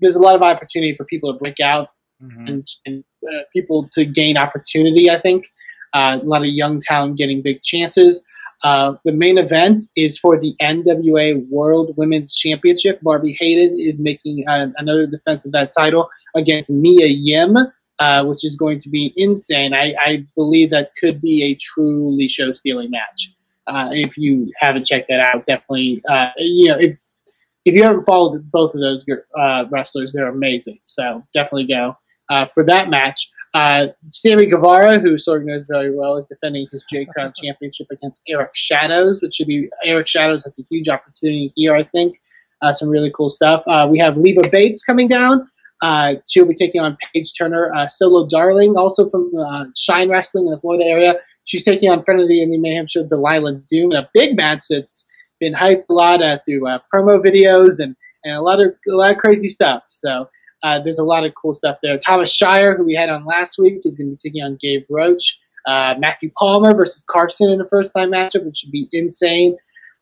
there's 0.00 0.16
a 0.16 0.20
lot 0.20 0.34
of 0.36 0.42
opportunity 0.42 0.94
for 0.94 1.04
people 1.04 1.32
to 1.32 1.38
break 1.38 1.60
out 1.60 1.88
Mhm. 2.22 2.48
and, 2.48 2.68
and 2.86 3.04
uh, 3.30 3.42
people 3.52 3.90
to 3.92 4.06
gain 4.06 4.38
opportunity. 4.38 5.10
I 5.10 5.18
think 5.18 5.44
uh, 5.92 6.18
a 6.18 6.24
lot 6.24 6.40
of 6.40 6.48
young 6.48 6.80
talent 6.80 7.18
getting 7.18 7.42
big 7.42 7.62
chances. 7.62 8.24
Uh, 8.64 8.94
the 9.04 9.12
main 9.12 9.38
event 9.38 9.84
is 9.96 10.18
for 10.18 10.38
the 10.40 10.54
NWA 10.60 11.48
World 11.48 11.94
Women's 11.96 12.34
Championship. 12.36 13.00
Barbi 13.02 13.36
Hayden 13.38 13.78
is 13.80 14.00
making 14.00 14.46
uh, 14.48 14.68
another 14.76 15.06
defense 15.06 15.46
of 15.46 15.52
that 15.52 15.72
title 15.76 16.08
against 16.34 16.70
Mia 16.70 17.06
Yim, 17.06 17.56
uh, 17.98 18.24
which 18.24 18.44
is 18.44 18.56
going 18.56 18.78
to 18.80 18.90
be 18.90 19.12
insane. 19.16 19.74
I, 19.74 19.94
I 20.00 20.26
believe 20.34 20.70
that 20.70 20.92
could 21.00 21.20
be 21.20 21.44
a 21.44 21.54
truly 21.54 22.28
show 22.28 22.52
stealing 22.54 22.90
match. 22.90 23.32
Uh, 23.66 23.90
if 23.92 24.16
you 24.16 24.52
haven't 24.58 24.86
checked 24.86 25.08
that 25.08 25.20
out, 25.20 25.46
definitely, 25.46 26.02
uh, 26.08 26.28
you 26.38 26.68
know, 26.68 26.78
if 26.78 26.98
if 27.64 27.74
you 27.74 27.82
haven't 27.82 28.04
followed 28.06 28.50
both 28.50 28.74
of 28.74 28.80
those 28.80 29.04
wrestlers, 29.70 30.12
they're 30.12 30.28
amazing. 30.28 30.78
So 30.86 31.26
definitely 31.34 31.66
go 31.66 31.96
for 32.54 32.64
that 32.64 32.88
match. 32.88 33.30
Uh, 33.56 33.88
Sammy 34.10 34.44
Guevara, 34.44 34.98
who 34.98 35.14
Sorg 35.14 35.46
knows 35.46 35.64
very 35.66 35.90
well, 35.96 36.18
is 36.18 36.26
defending 36.26 36.66
his 36.70 36.84
J 36.92 37.06
Crown 37.06 37.32
Championship 37.34 37.86
against 37.90 38.20
Eric 38.28 38.50
Shadows, 38.52 39.22
which 39.22 39.32
should 39.32 39.46
be 39.46 39.70
Eric 39.82 40.06
Shadows 40.06 40.44
has 40.44 40.58
a 40.58 40.62
huge 40.70 40.90
opportunity 40.90 41.54
here, 41.56 41.74
I 41.74 41.84
think. 41.84 42.20
Uh, 42.60 42.74
some 42.74 42.90
really 42.90 43.10
cool 43.16 43.30
stuff. 43.30 43.62
Uh, 43.66 43.88
we 43.90 43.98
have 43.98 44.18
Leva 44.18 44.42
Bates 44.52 44.84
coming 44.84 45.08
down. 45.08 45.48
Uh, 45.80 46.16
she'll 46.26 46.44
be 46.44 46.54
taking 46.54 46.82
on 46.82 46.98
Paige 47.14 47.32
Turner. 47.38 47.72
Uh, 47.74 47.88
Solo 47.88 48.28
Darling, 48.28 48.76
also 48.76 49.08
from 49.08 49.30
uh, 49.34 49.64
Shine 49.74 50.10
Wrestling 50.10 50.44
in 50.44 50.52
the 50.52 50.60
Florida 50.60 50.84
area. 50.84 51.14
She's 51.44 51.64
taking 51.64 51.90
on 51.90 52.04
friend 52.04 52.20
of 52.20 52.28
the 52.28 52.40
Indie 52.40 52.60
Mayhem 52.60 52.86
show, 52.86 53.04
Delilah 53.04 53.54
Doom, 53.70 53.92
in 53.92 53.96
a 53.96 54.10
big 54.12 54.36
match 54.36 54.66
that's 54.68 55.06
been 55.40 55.54
hyped 55.54 55.84
a 55.88 55.94
lot 55.94 56.20
through 56.44 56.60
promo 56.92 57.24
videos 57.24 57.80
and, 57.80 57.96
and 58.22 58.34
a 58.34 58.42
lot 58.42 58.60
of 58.60 58.74
a 58.86 58.92
lot 58.92 59.12
of 59.12 59.16
crazy 59.16 59.48
stuff. 59.48 59.82
So 59.88 60.28
uh, 60.66 60.80
there's 60.82 60.98
a 60.98 61.04
lot 61.04 61.24
of 61.24 61.32
cool 61.40 61.54
stuff 61.54 61.78
there. 61.82 61.96
Thomas 61.96 62.32
Shire, 62.32 62.76
who 62.76 62.84
we 62.84 62.94
had 62.94 63.08
on 63.08 63.24
last 63.24 63.56
week, 63.58 63.82
is 63.84 63.98
going 63.98 64.08
to 64.08 64.16
be 64.16 64.30
taking 64.30 64.42
on 64.42 64.56
Gabe 64.60 64.84
Roach. 64.90 65.38
Uh, 65.66 65.94
Matthew 65.98 66.30
Palmer 66.36 66.74
versus 66.74 67.04
Carson 67.08 67.50
in 67.50 67.60
a 67.60 67.68
first 67.68 67.92
time 67.96 68.10
matchup, 68.10 68.44
which 68.44 68.58
should 68.58 68.72
be 68.72 68.88
insane. 68.92 69.54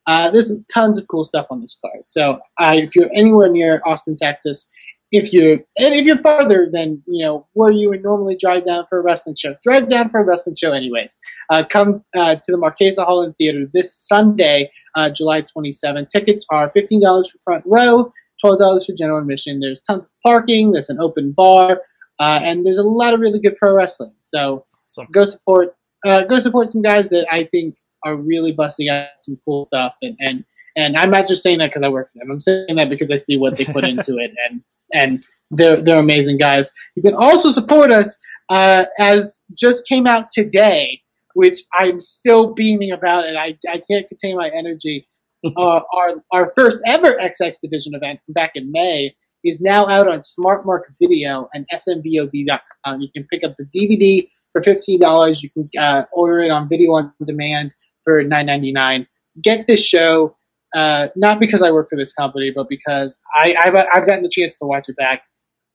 Uh, 0.07 0.31
there's 0.31 0.53
tons 0.73 0.99
of 0.99 1.07
cool 1.09 1.25
stuff 1.25 1.47
on 1.51 1.61
this 1.61 1.79
card. 1.83 2.03
So 2.07 2.39
uh, 2.61 2.73
if 2.75 2.97
you're 2.97 3.11
anywhere 3.15 3.51
near 3.51 3.83
Austin, 3.87 4.17
Texas, 4.17 4.67
if 5.11 5.33
you're 5.33 5.53
and 5.53 5.95
if 5.95 6.05
you're 6.05 6.19
farther 6.19 6.69
than 6.73 7.03
you 7.07 7.25
know 7.25 7.47
where 7.53 7.71
you 7.71 7.91
would 7.91 8.03
normally 8.03 8.37
drive 8.37 8.67
down 8.67 8.87
for 8.89 9.01
a 9.01 9.03
wrestling 9.03 9.37
show, 9.37 9.55
drive 9.62 9.89
down 9.91 10.09
for 10.11 10.21
a 10.21 10.25
wrestling 10.25 10.57
show 10.57 10.73
anyways. 10.73 11.19
Uh, 11.51 11.62
come 11.69 12.03
uh, 12.17 12.37
to 12.37 12.53
the 12.53 12.59
Marchesa 12.59 13.05
Hall 13.05 13.23
and 13.23 13.37
Theater 13.37 13.67
this 13.73 13.95
Sunday, 13.95 14.71
July 15.12 15.43
27. 15.43 16.07
Tickets 16.11 16.47
are 16.51 16.71
fifteen 16.71 17.03
dollars 17.03 17.31
for 17.31 17.39
front 17.45 17.65
row, 17.67 18.12
twelve 18.45 18.59
dollars 18.59 18.87
for 18.87 18.93
general 18.95 19.19
admission. 19.21 19.61
There's 19.61 19.81
tons 19.83 20.05
of 20.05 20.11
parking. 20.23 20.73
There's 20.73 20.91
an 20.91 21.01
open 21.01 21.33
bar, 21.33 21.81
uh, 22.21 22.41
and 22.43 22.65
there's 22.67 22.79
a 22.79 22.83
lot 22.85 23.15
of 23.15 23.21
really 23.21 23.41
good 23.41 23.57
pro 23.57 23.75
wrestling. 23.75 24.13
So 24.23 24.67
Awesome. 24.87 25.07
go 25.13 25.25
support 25.25 25.77
uh, 26.07 26.23
go 26.25 26.39
support 26.39 26.69
some 26.69 26.83
guys 26.83 27.09
that 27.09 27.27
I 27.33 27.45
think 27.45 27.77
are 28.05 28.17
really 28.17 28.53
busting 28.53 28.89
out 28.89 29.09
some 29.21 29.39
cool 29.45 29.65
stuff 29.65 29.95
and 30.03 30.17
and 30.21 30.45
and 30.77 30.97
I'm 30.97 31.11
not 31.11 31.27
just 31.27 31.43
saying 31.43 31.59
that 31.59 31.71
because 31.71 31.83
I 31.83 31.89
work 31.89 32.13
for 32.13 32.19
them. 32.19 32.31
I'm 32.31 32.41
saying 32.41 32.77
that 32.77 32.91
because 32.91 33.11
I 33.11 33.17
see 33.17 33.37
what 33.39 33.57
they 33.57 33.65
put 33.65 33.85
into 33.93 34.19
it 34.19 34.33
and 34.51 34.63
and 34.93 35.25
they're 35.51 35.83
they're 35.83 35.99
amazing 36.01 36.39
guys. 36.39 36.73
You 36.97 37.03
can 37.03 37.15
also 37.15 37.51
support 37.51 37.93
us 37.93 38.19
uh, 38.51 38.85
as 38.99 39.41
just 39.57 39.89
came 39.89 40.07
out 40.07 40.31
today, 40.31 41.01
which 41.35 41.61
I'm 41.73 42.01
still 42.01 42.53
beaming 42.55 42.93
about 42.93 43.27
and 43.27 43.39
I 43.39 43.57
I 43.69 43.81
can't 43.91 44.07
contain 44.09 44.37
my 44.37 44.51
energy. 44.51 45.07
uh, 45.57 45.81
our 45.93 46.15
our 46.33 46.53
first 46.57 46.81
ever 46.87 47.13
XX 47.13 47.61
Division 47.61 47.95
event 47.95 48.21
back 48.29 48.53
in 48.55 48.73
May 48.73 49.15
is 49.45 49.61
now 49.61 49.87
out 49.87 50.09
on 50.09 50.23
Smart 50.23 50.65
Mark 50.65 50.91
Video 51.01 51.49
and 51.53 51.67
SMVOD.com. 51.73 53.01
You 53.01 53.09
can 53.15 53.27
pick 53.31 53.45
up 53.45 53.55
the 53.59 53.65
DVD 53.65 54.29
for 54.53 54.63
fifteen 54.63 55.01
dollars. 55.01 55.43
You 55.43 55.51
can 55.51 55.69
uh, 55.79 56.05
order 56.13 56.41
it 56.41 56.51
on 56.51 56.69
video 56.69 56.93
on 56.93 57.13
demand 57.25 57.75
for 58.05 58.23
nine 58.23 58.47
ninety 58.47 58.73
nine. 58.73 59.07
Get 59.43 59.67
this 59.67 59.85
show, 59.85 60.37
uh, 60.75 61.09
not 61.17 61.41
because 61.41 61.61
I 61.61 61.73
work 61.73 61.91
for 61.91 61.99
this 61.99 62.13
company, 62.13 62.53
but 62.55 62.69
because 62.69 63.19
I, 63.35 63.55
I've 63.63 63.75
I've 63.75 64.07
gotten 64.07 64.23
the 64.23 64.31
chance 64.31 64.59
to 64.59 64.67
watch 64.67 64.89
it 64.89 64.97
back. 64.97 65.23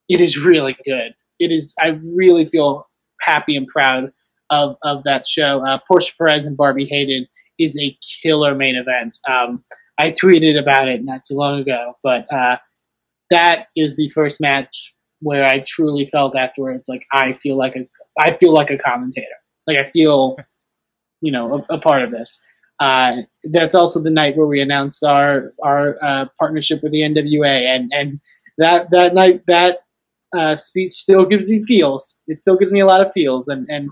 It 0.08 0.20
is 0.20 0.38
really 0.38 0.76
good. 0.84 1.14
It 1.38 1.52
is. 1.52 1.74
I 1.78 1.98
really 2.14 2.48
feel 2.48 2.88
happy 3.20 3.56
and 3.56 3.68
proud 3.68 4.12
of 4.48 4.76
of 4.82 5.04
that 5.04 5.26
show. 5.26 5.64
Uh, 5.64 5.78
Portia 5.86 6.14
Perez 6.18 6.46
and 6.46 6.56
Barbi 6.56 6.86
Hayden 6.86 7.28
is 7.62 7.78
a 7.78 7.96
killer 8.22 8.54
main 8.54 8.76
event. 8.76 9.18
Um, 9.28 9.64
I 9.98 10.12
tweeted 10.12 10.58
about 10.58 10.88
it 10.88 11.04
not 11.04 11.22
too 11.26 11.34
long 11.34 11.60
ago, 11.60 11.94
but 12.02 12.26
uh, 12.32 12.56
that 13.30 13.66
is 13.76 13.96
the 13.96 14.08
first 14.10 14.40
match 14.40 14.94
where 15.20 15.44
I 15.44 15.60
truly 15.60 16.06
felt 16.06 16.36
afterwards 16.36 16.88
like 16.88 17.04
I 17.12 17.34
feel 17.34 17.56
like 17.56 17.76
a 17.76 17.88
I 18.18 18.36
feel 18.36 18.52
like 18.52 18.70
a 18.70 18.78
commentator. 18.78 19.26
Like 19.66 19.76
I 19.76 19.90
feel, 19.90 20.36
you 21.20 21.32
know, 21.32 21.64
a, 21.70 21.74
a 21.74 21.78
part 21.78 22.02
of 22.02 22.10
this. 22.10 22.40
Uh, 22.80 23.22
that's 23.44 23.74
also 23.74 24.00
the 24.00 24.10
night 24.10 24.36
where 24.36 24.46
we 24.46 24.60
announced 24.60 25.04
our 25.04 25.52
our 25.62 26.02
uh, 26.02 26.26
partnership 26.38 26.82
with 26.82 26.92
the 26.92 27.02
NWA, 27.02 27.76
and 27.76 27.92
and 27.92 28.20
that 28.58 28.90
that 28.90 29.14
night 29.14 29.42
that 29.46 29.80
uh, 30.36 30.56
speech 30.56 30.92
still 30.94 31.26
gives 31.26 31.46
me 31.46 31.62
feels. 31.64 32.18
It 32.26 32.40
still 32.40 32.56
gives 32.56 32.72
me 32.72 32.80
a 32.80 32.86
lot 32.86 33.04
of 33.04 33.12
feels, 33.12 33.48
and 33.48 33.68
and 33.68 33.90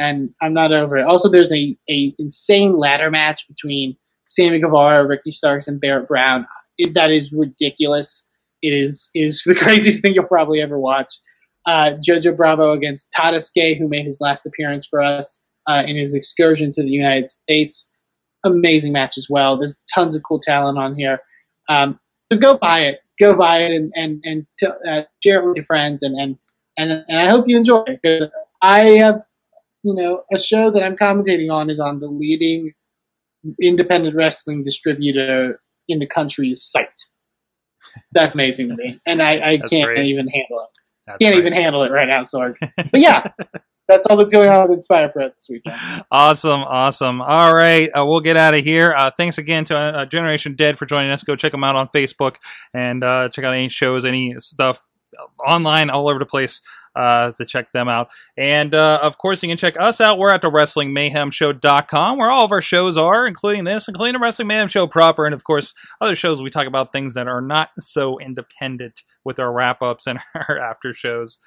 and 0.00 0.34
I'm 0.40 0.54
not 0.54 0.72
over 0.72 0.96
it. 0.96 1.04
Also, 1.04 1.28
there's 1.28 1.52
a 1.52 1.76
a 1.88 2.14
insane 2.18 2.76
ladder 2.76 3.10
match 3.10 3.46
between 3.46 3.96
Sammy 4.28 4.58
Guevara, 4.58 5.06
Ricky 5.06 5.30
Starks, 5.30 5.68
and 5.68 5.80
Barrett 5.80 6.08
Brown. 6.08 6.46
It, 6.78 6.94
that 6.94 7.10
is 7.12 7.32
ridiculous. 7.32 8.26
It 8.62 8.72
is 8.72 9.10
it 9.14 9.20
is 9.20 9.42
the 9.46 9.54
craziest 9.54 10.02
thing 10.02 10.14
you'll 10.14 10.24
probably 10.24 10.60
ever 10.60 10.78
watch. 10.78 11.12
Uh, 11.66 11.92
Jojo 12.04 12.34
Bravo 12.36 12.72
against 12.72 13.12
Tadasuke, 13.16 13.78
who 13.78 13.86
made 13.86 14.06
his 14.06 14.18
last 14.20 14.46
appearance 14.46 14.86
for 14.86 15.02
us 15.02 15.42
uh, 15.68 15.82
in 15.86 15.96
his 15.96 16.14
excursion 16.14 16.70
to 16.72 16.82
the 16.82 16.88
United 16.88 17.30
States. 17.30 17.88
Amazing 18.44 18.94
match 18.94 19.18
as 19.18 19.28
well. 19.28 19.58
There's 19.58 19.78
tons 19.94 20.16
of 20.16 20.22
cool 20.22 20.40
talent 20.40 20.78
on 20.78 20.96
here. 20.96 21.20
Um, 21.68 22.00
so 22.32 22.38
go 22.38 22.56
buy 22.56 22.80
it. 22.80 23.00
Go 23.20 23.34
buy 23.34 23.58
it 23.58 23.72
and 23.72 23.92
and 23.94 24.20
and 24.24 24.46
t- 24.58 24.66
uh, 24.66 25.02
share 25.22 25.40
it 25.40 25.46
with 25.46 25.56
your 25.56 25.66
friends 25.66 26.02
and 26.02 26.18
and 26.18 26.38
and 26.78 26.90
and 27.06 27.18
I 27.20 27.28
hope 27.28 27.46
you 27.46 27.58
enjoy 27.58 27.84
it. 27.86 28.30
I 28.62 28.80
have, 28.98 29.22
you 29.82 29.94
know, 29.94 30.22
a 30.32 30.38
show 30.38 30.70
that 30.70 30.82
I'm 30.82 30.96
commentating 30.96 31.50
on 31.50 31.70
is 31.70 31.80
on 31.80 32.00
the 32.00 32.06
leading 32.08 32.72
independent 33.60 34.14
wrestling 34.14 34.64
distributor 34.64 35.60
in 35.88 35.98
the 35.98 36.06
country's 36.06 36.62
site. 36.62 37.06
That's 38.12 38.34
amazing 38.34 38.68
to 38.68 38.76
me, 38.76 39.00
and 39.06 39.22
I, 39.22 39.52
I 39.52 39.56
can't 39.56 39.86
great. 39.86 40.06
even 40.06 40.28
handle 40.28 40.60
it. 40.60 40.68
That's 41.06 41.18
Can't 41.18 41.34
great. 41.34 41.46
even 41.46 41.52
handle 41.54 41.82
it 41.82 41.90
right 41.90 42.06
now, 42.06 42.22
Sorg. 42.22 42.54
But 42.90 43.00
yeah, 43.00 43.26
that's 43.88 44.06
all 44.06 44.16
that's 44.16 44.32
going 44.32 44.48
on 44.48 44.68
with 44.68 44.76
Inspire 44.76 45.08
Pro 45.08 45.28
this 45.30 45.48
weekend. 45.50 45.76
Awesome, 46.10 46.60
awesome. 46.60 47.20
All 47.22 47.54
right, 47.54 47.88
uh, 47.88 48.04
we'll 48.06 48.20
get 48.20 48.36
out 48.36 48.54
of 48.54 48.62
here. 48.62 48.92
Uh, 48.96 49.10
thanks 49.16 49.38
again 49.38 49.64
to 49.64 49.76
uh, 49.78 50.06
Generation 50.06 50.54
Dead 50.54 50.78
for 50.78 50.86
joining 50.86 51.10
us. 51.10 51.24
Go 51.24 51.36
check 51.36 51.52
them 51.52 51.64
out 51.64 51.74
on 51.74 51.88
Facebook 51.88 52.36
and 52.74 53.02
uh, 53.02 53.28
check 53.30 53.44
out 53.44 53.54
any 53.54 53.68
shows, 53.68 54.04
any 54.04 54.34
stuff 54.38 54.86
online 55.44 55.90
all 55.90 56.08
over 56.08 56.18
the 56.18 56.26
place 56.26 56.60
uh, 56.96 57.32
to 57.32 57.44
check 57.44 57.72
them 57.72 57.88
out. 57.88 58.10
And 58.36 58.74
uh, 58.74 59.00
of 59.02 59.18
course, 59.18 59.42
you 59.42 59.48
can 59.48 59.56
check 59.56 59.78
us 59.78 60.00
out. 60.00 60.18
We're 60.18 60.32
at 60.32 60.42
the 60.42 60.50
WrestlingMayhemShow.com, 60.50 62.18
where 62.18 62.30
all 62.30 62.44
of 62.44 62.52
our 62.52 62.60
shows 62.60 62.96
are, 62.96 63.26
including 63.26 63.64
this, 63.64 63.88
including 63.88 64.14
the 64.14 64.18
Wrestling 64.18 64.48
Mayhem 64.48 64.68
Show 64.68 64.86
proper, 64.86 65.24
and 65.24 65.34
of 65.34 65.44
course, 65.44 65.74
other 66.00 66.16
shows 66.16 66.42
we 66.42 66.50
talk 66.50 66.66
about 66.66 66.92
things 66.92 67.14
that 67.14 67.28
are 67.28 67.40
not 67.40 67.70
so 67.78 68.18
independent 68.18 69.02
with 69.24 69.38
our 69.38 69.52
wrap 69.52 69.82
ups 69.82 70.06
and 70.06 70.18
our 70.34 70.58
after 70.58 70.92
shows. 70.92 71.38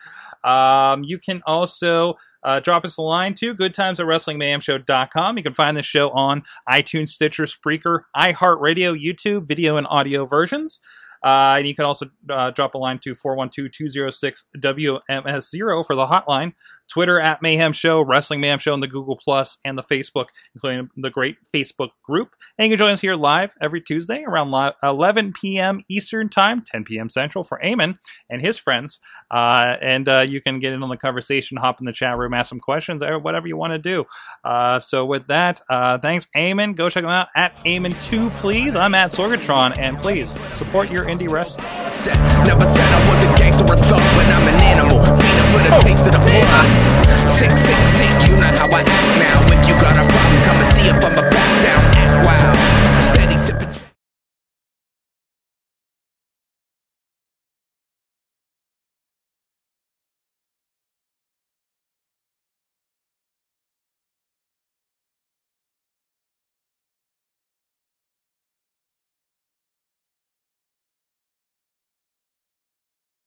Um, 0.43 1.03
you 1.03 1.17
can 1.17 1.41
also 1.45 2.15
uh, 2.43 2.59
drop 2.59 2.85
us 2.85 2.97
a 2.97 3.01
line 3.01 3.33
too. 3.33 3.53
Good 3.53 3.73
times 3.73 3.99
at 3.99 4.05
WrestlingMayhemShow.com. 4.05 5.37
You 5.37 5.43
can 5.43 5.53
find 5.53 5.77
this 5.77 5.85
show 5.85 6.09
on 6.11 6.43
iTunes, 6.69 7.09
Stitcher, 7.09 7.43
Spreaker, 7.43 8.01
iHeartRadio, 8.15 8.99
YouTube, 9.01 9.47
video 9.47 9.77
and 9.77 9.87
audio 9.89 10.25
versions. 10.25 10.79
Uh, 11.23 11.55
and 11.57 11.67
you 11.67 11.73
can 11.73 11.85
also 11.85 12.05
uh, 12.29 12.51
drop 12.51 12.75
a 12.75 12.77
line 12.77 12.99
to 12.99 13.15
412-206-WMS0 13.15 15.85
for 15.85 15.95
the 15.95 16.05
hotline. 16.05 16.53
Twitter 16.89 17.19
at 17.19 17.41
Mayhem 17.41 17.73
Show, 17.73 18.01
Wrestling 18.01 18.41
Mayhem 18.41 18.59
Show, 18.59 18.73
and 18.73 18.83
the 18.83 18.87
Google 18.87 19.17
Plus 19.17 19.57
and 19.65 19.77
the 19.77 19.83
Facebook, 19.83 20.27
including 20.53 20.89
the 20.95 21.09
great 21.09 21.37
Facebook 21.53 21.89
group. 22.03 22.35
And 22.57 22.65
you 22.65 22.71
can 22.71 22.77
join 22.77 22.91
us 22.91 23.01
here 23.01 23.15
live 23.15 23.55
every 23.61 23.81
Tuesday 23.81 24.23
around 24.23 24.51
li- 24.51 24.73
11 24.83 25.33
p.m. 25.33 25.81
Eastern 25.89 26.29
Time, 26.29 26.63
10 26.65 26.83
p.m. 26.83 27.09
Central 27.09 27.43
for 27.43 27.59
Eamon 27.63 27.95
and 28.29 28.41
his 28.41 28.57
friends. 28.57 28.99
Uh, 29.31 29.75
and 29.81 30.07
uh, 30.07 30.25
you 30.27 30.41
can 30.41 30.59
get 30.59 30.73
in 30.73 30.83
on 30.83 30.89
the 30.89 30.97
conversation, 30.97 31.57
hop 31.57 31.79
in 31.79 31.85
the 31.85 31.91
chat 31.91 32.17
room, 32.17 32.33
ask 32.33 32.49
some 32.49 32.59
questions, 32.59 33.01
whatever 33.01 33.47
you 33.47 33.57
want 33.57 33.73
to 33.73 33.79
do. 33.79 34.05
Uh, 34.43 34.79
so 34.79 35.05
with 35.05 35.27
that, 35.27 35.61
uh, 35.69 35.97
thanks, 35.97 36.27
Eamon. 36.35 36.75
Go 36.75 36.89
check 36.89 37.03
him 37.03 37.09
out 37.09 37.29
at 37.35 37.55
Eamon2, 37.57 38.29
please. 38.37 38.75
I'm 38.75 38.93
at 38.95 39.11
Sorgatron, 39.11 39.77
and 39.77 39.97
please 39.97 40.31
support 40.53 40.91
your 40.91 41.05
indie 41.05 41.29
wrestling. 41.29 41.65
Never 42.45 42.65
said 42.65 42.85
I 42.85 43.09
was 43.09 43.25
a 43.25 43.37
gangster 43.37 43.63
or 43.63 43.77
thug, 43.77 43.99
but 43.99 44.27
I'm 44.27 44.53
an 44.53 44.63
animal. 44.63 45.32
For 45.53 45.59
the 45.59 45.79
taste 45.81 46.03
of 46.07 46.11
the 46.11 46.17
blood. 46.17 47.29
Sick, 47.29 47.51
sick, 47.51 47.77
sick, 47.93 48.27
you 48.27 48.35
know 48.37 48.47
how 48.57 48.67
I 48.71 48.81
act 48.81 49.12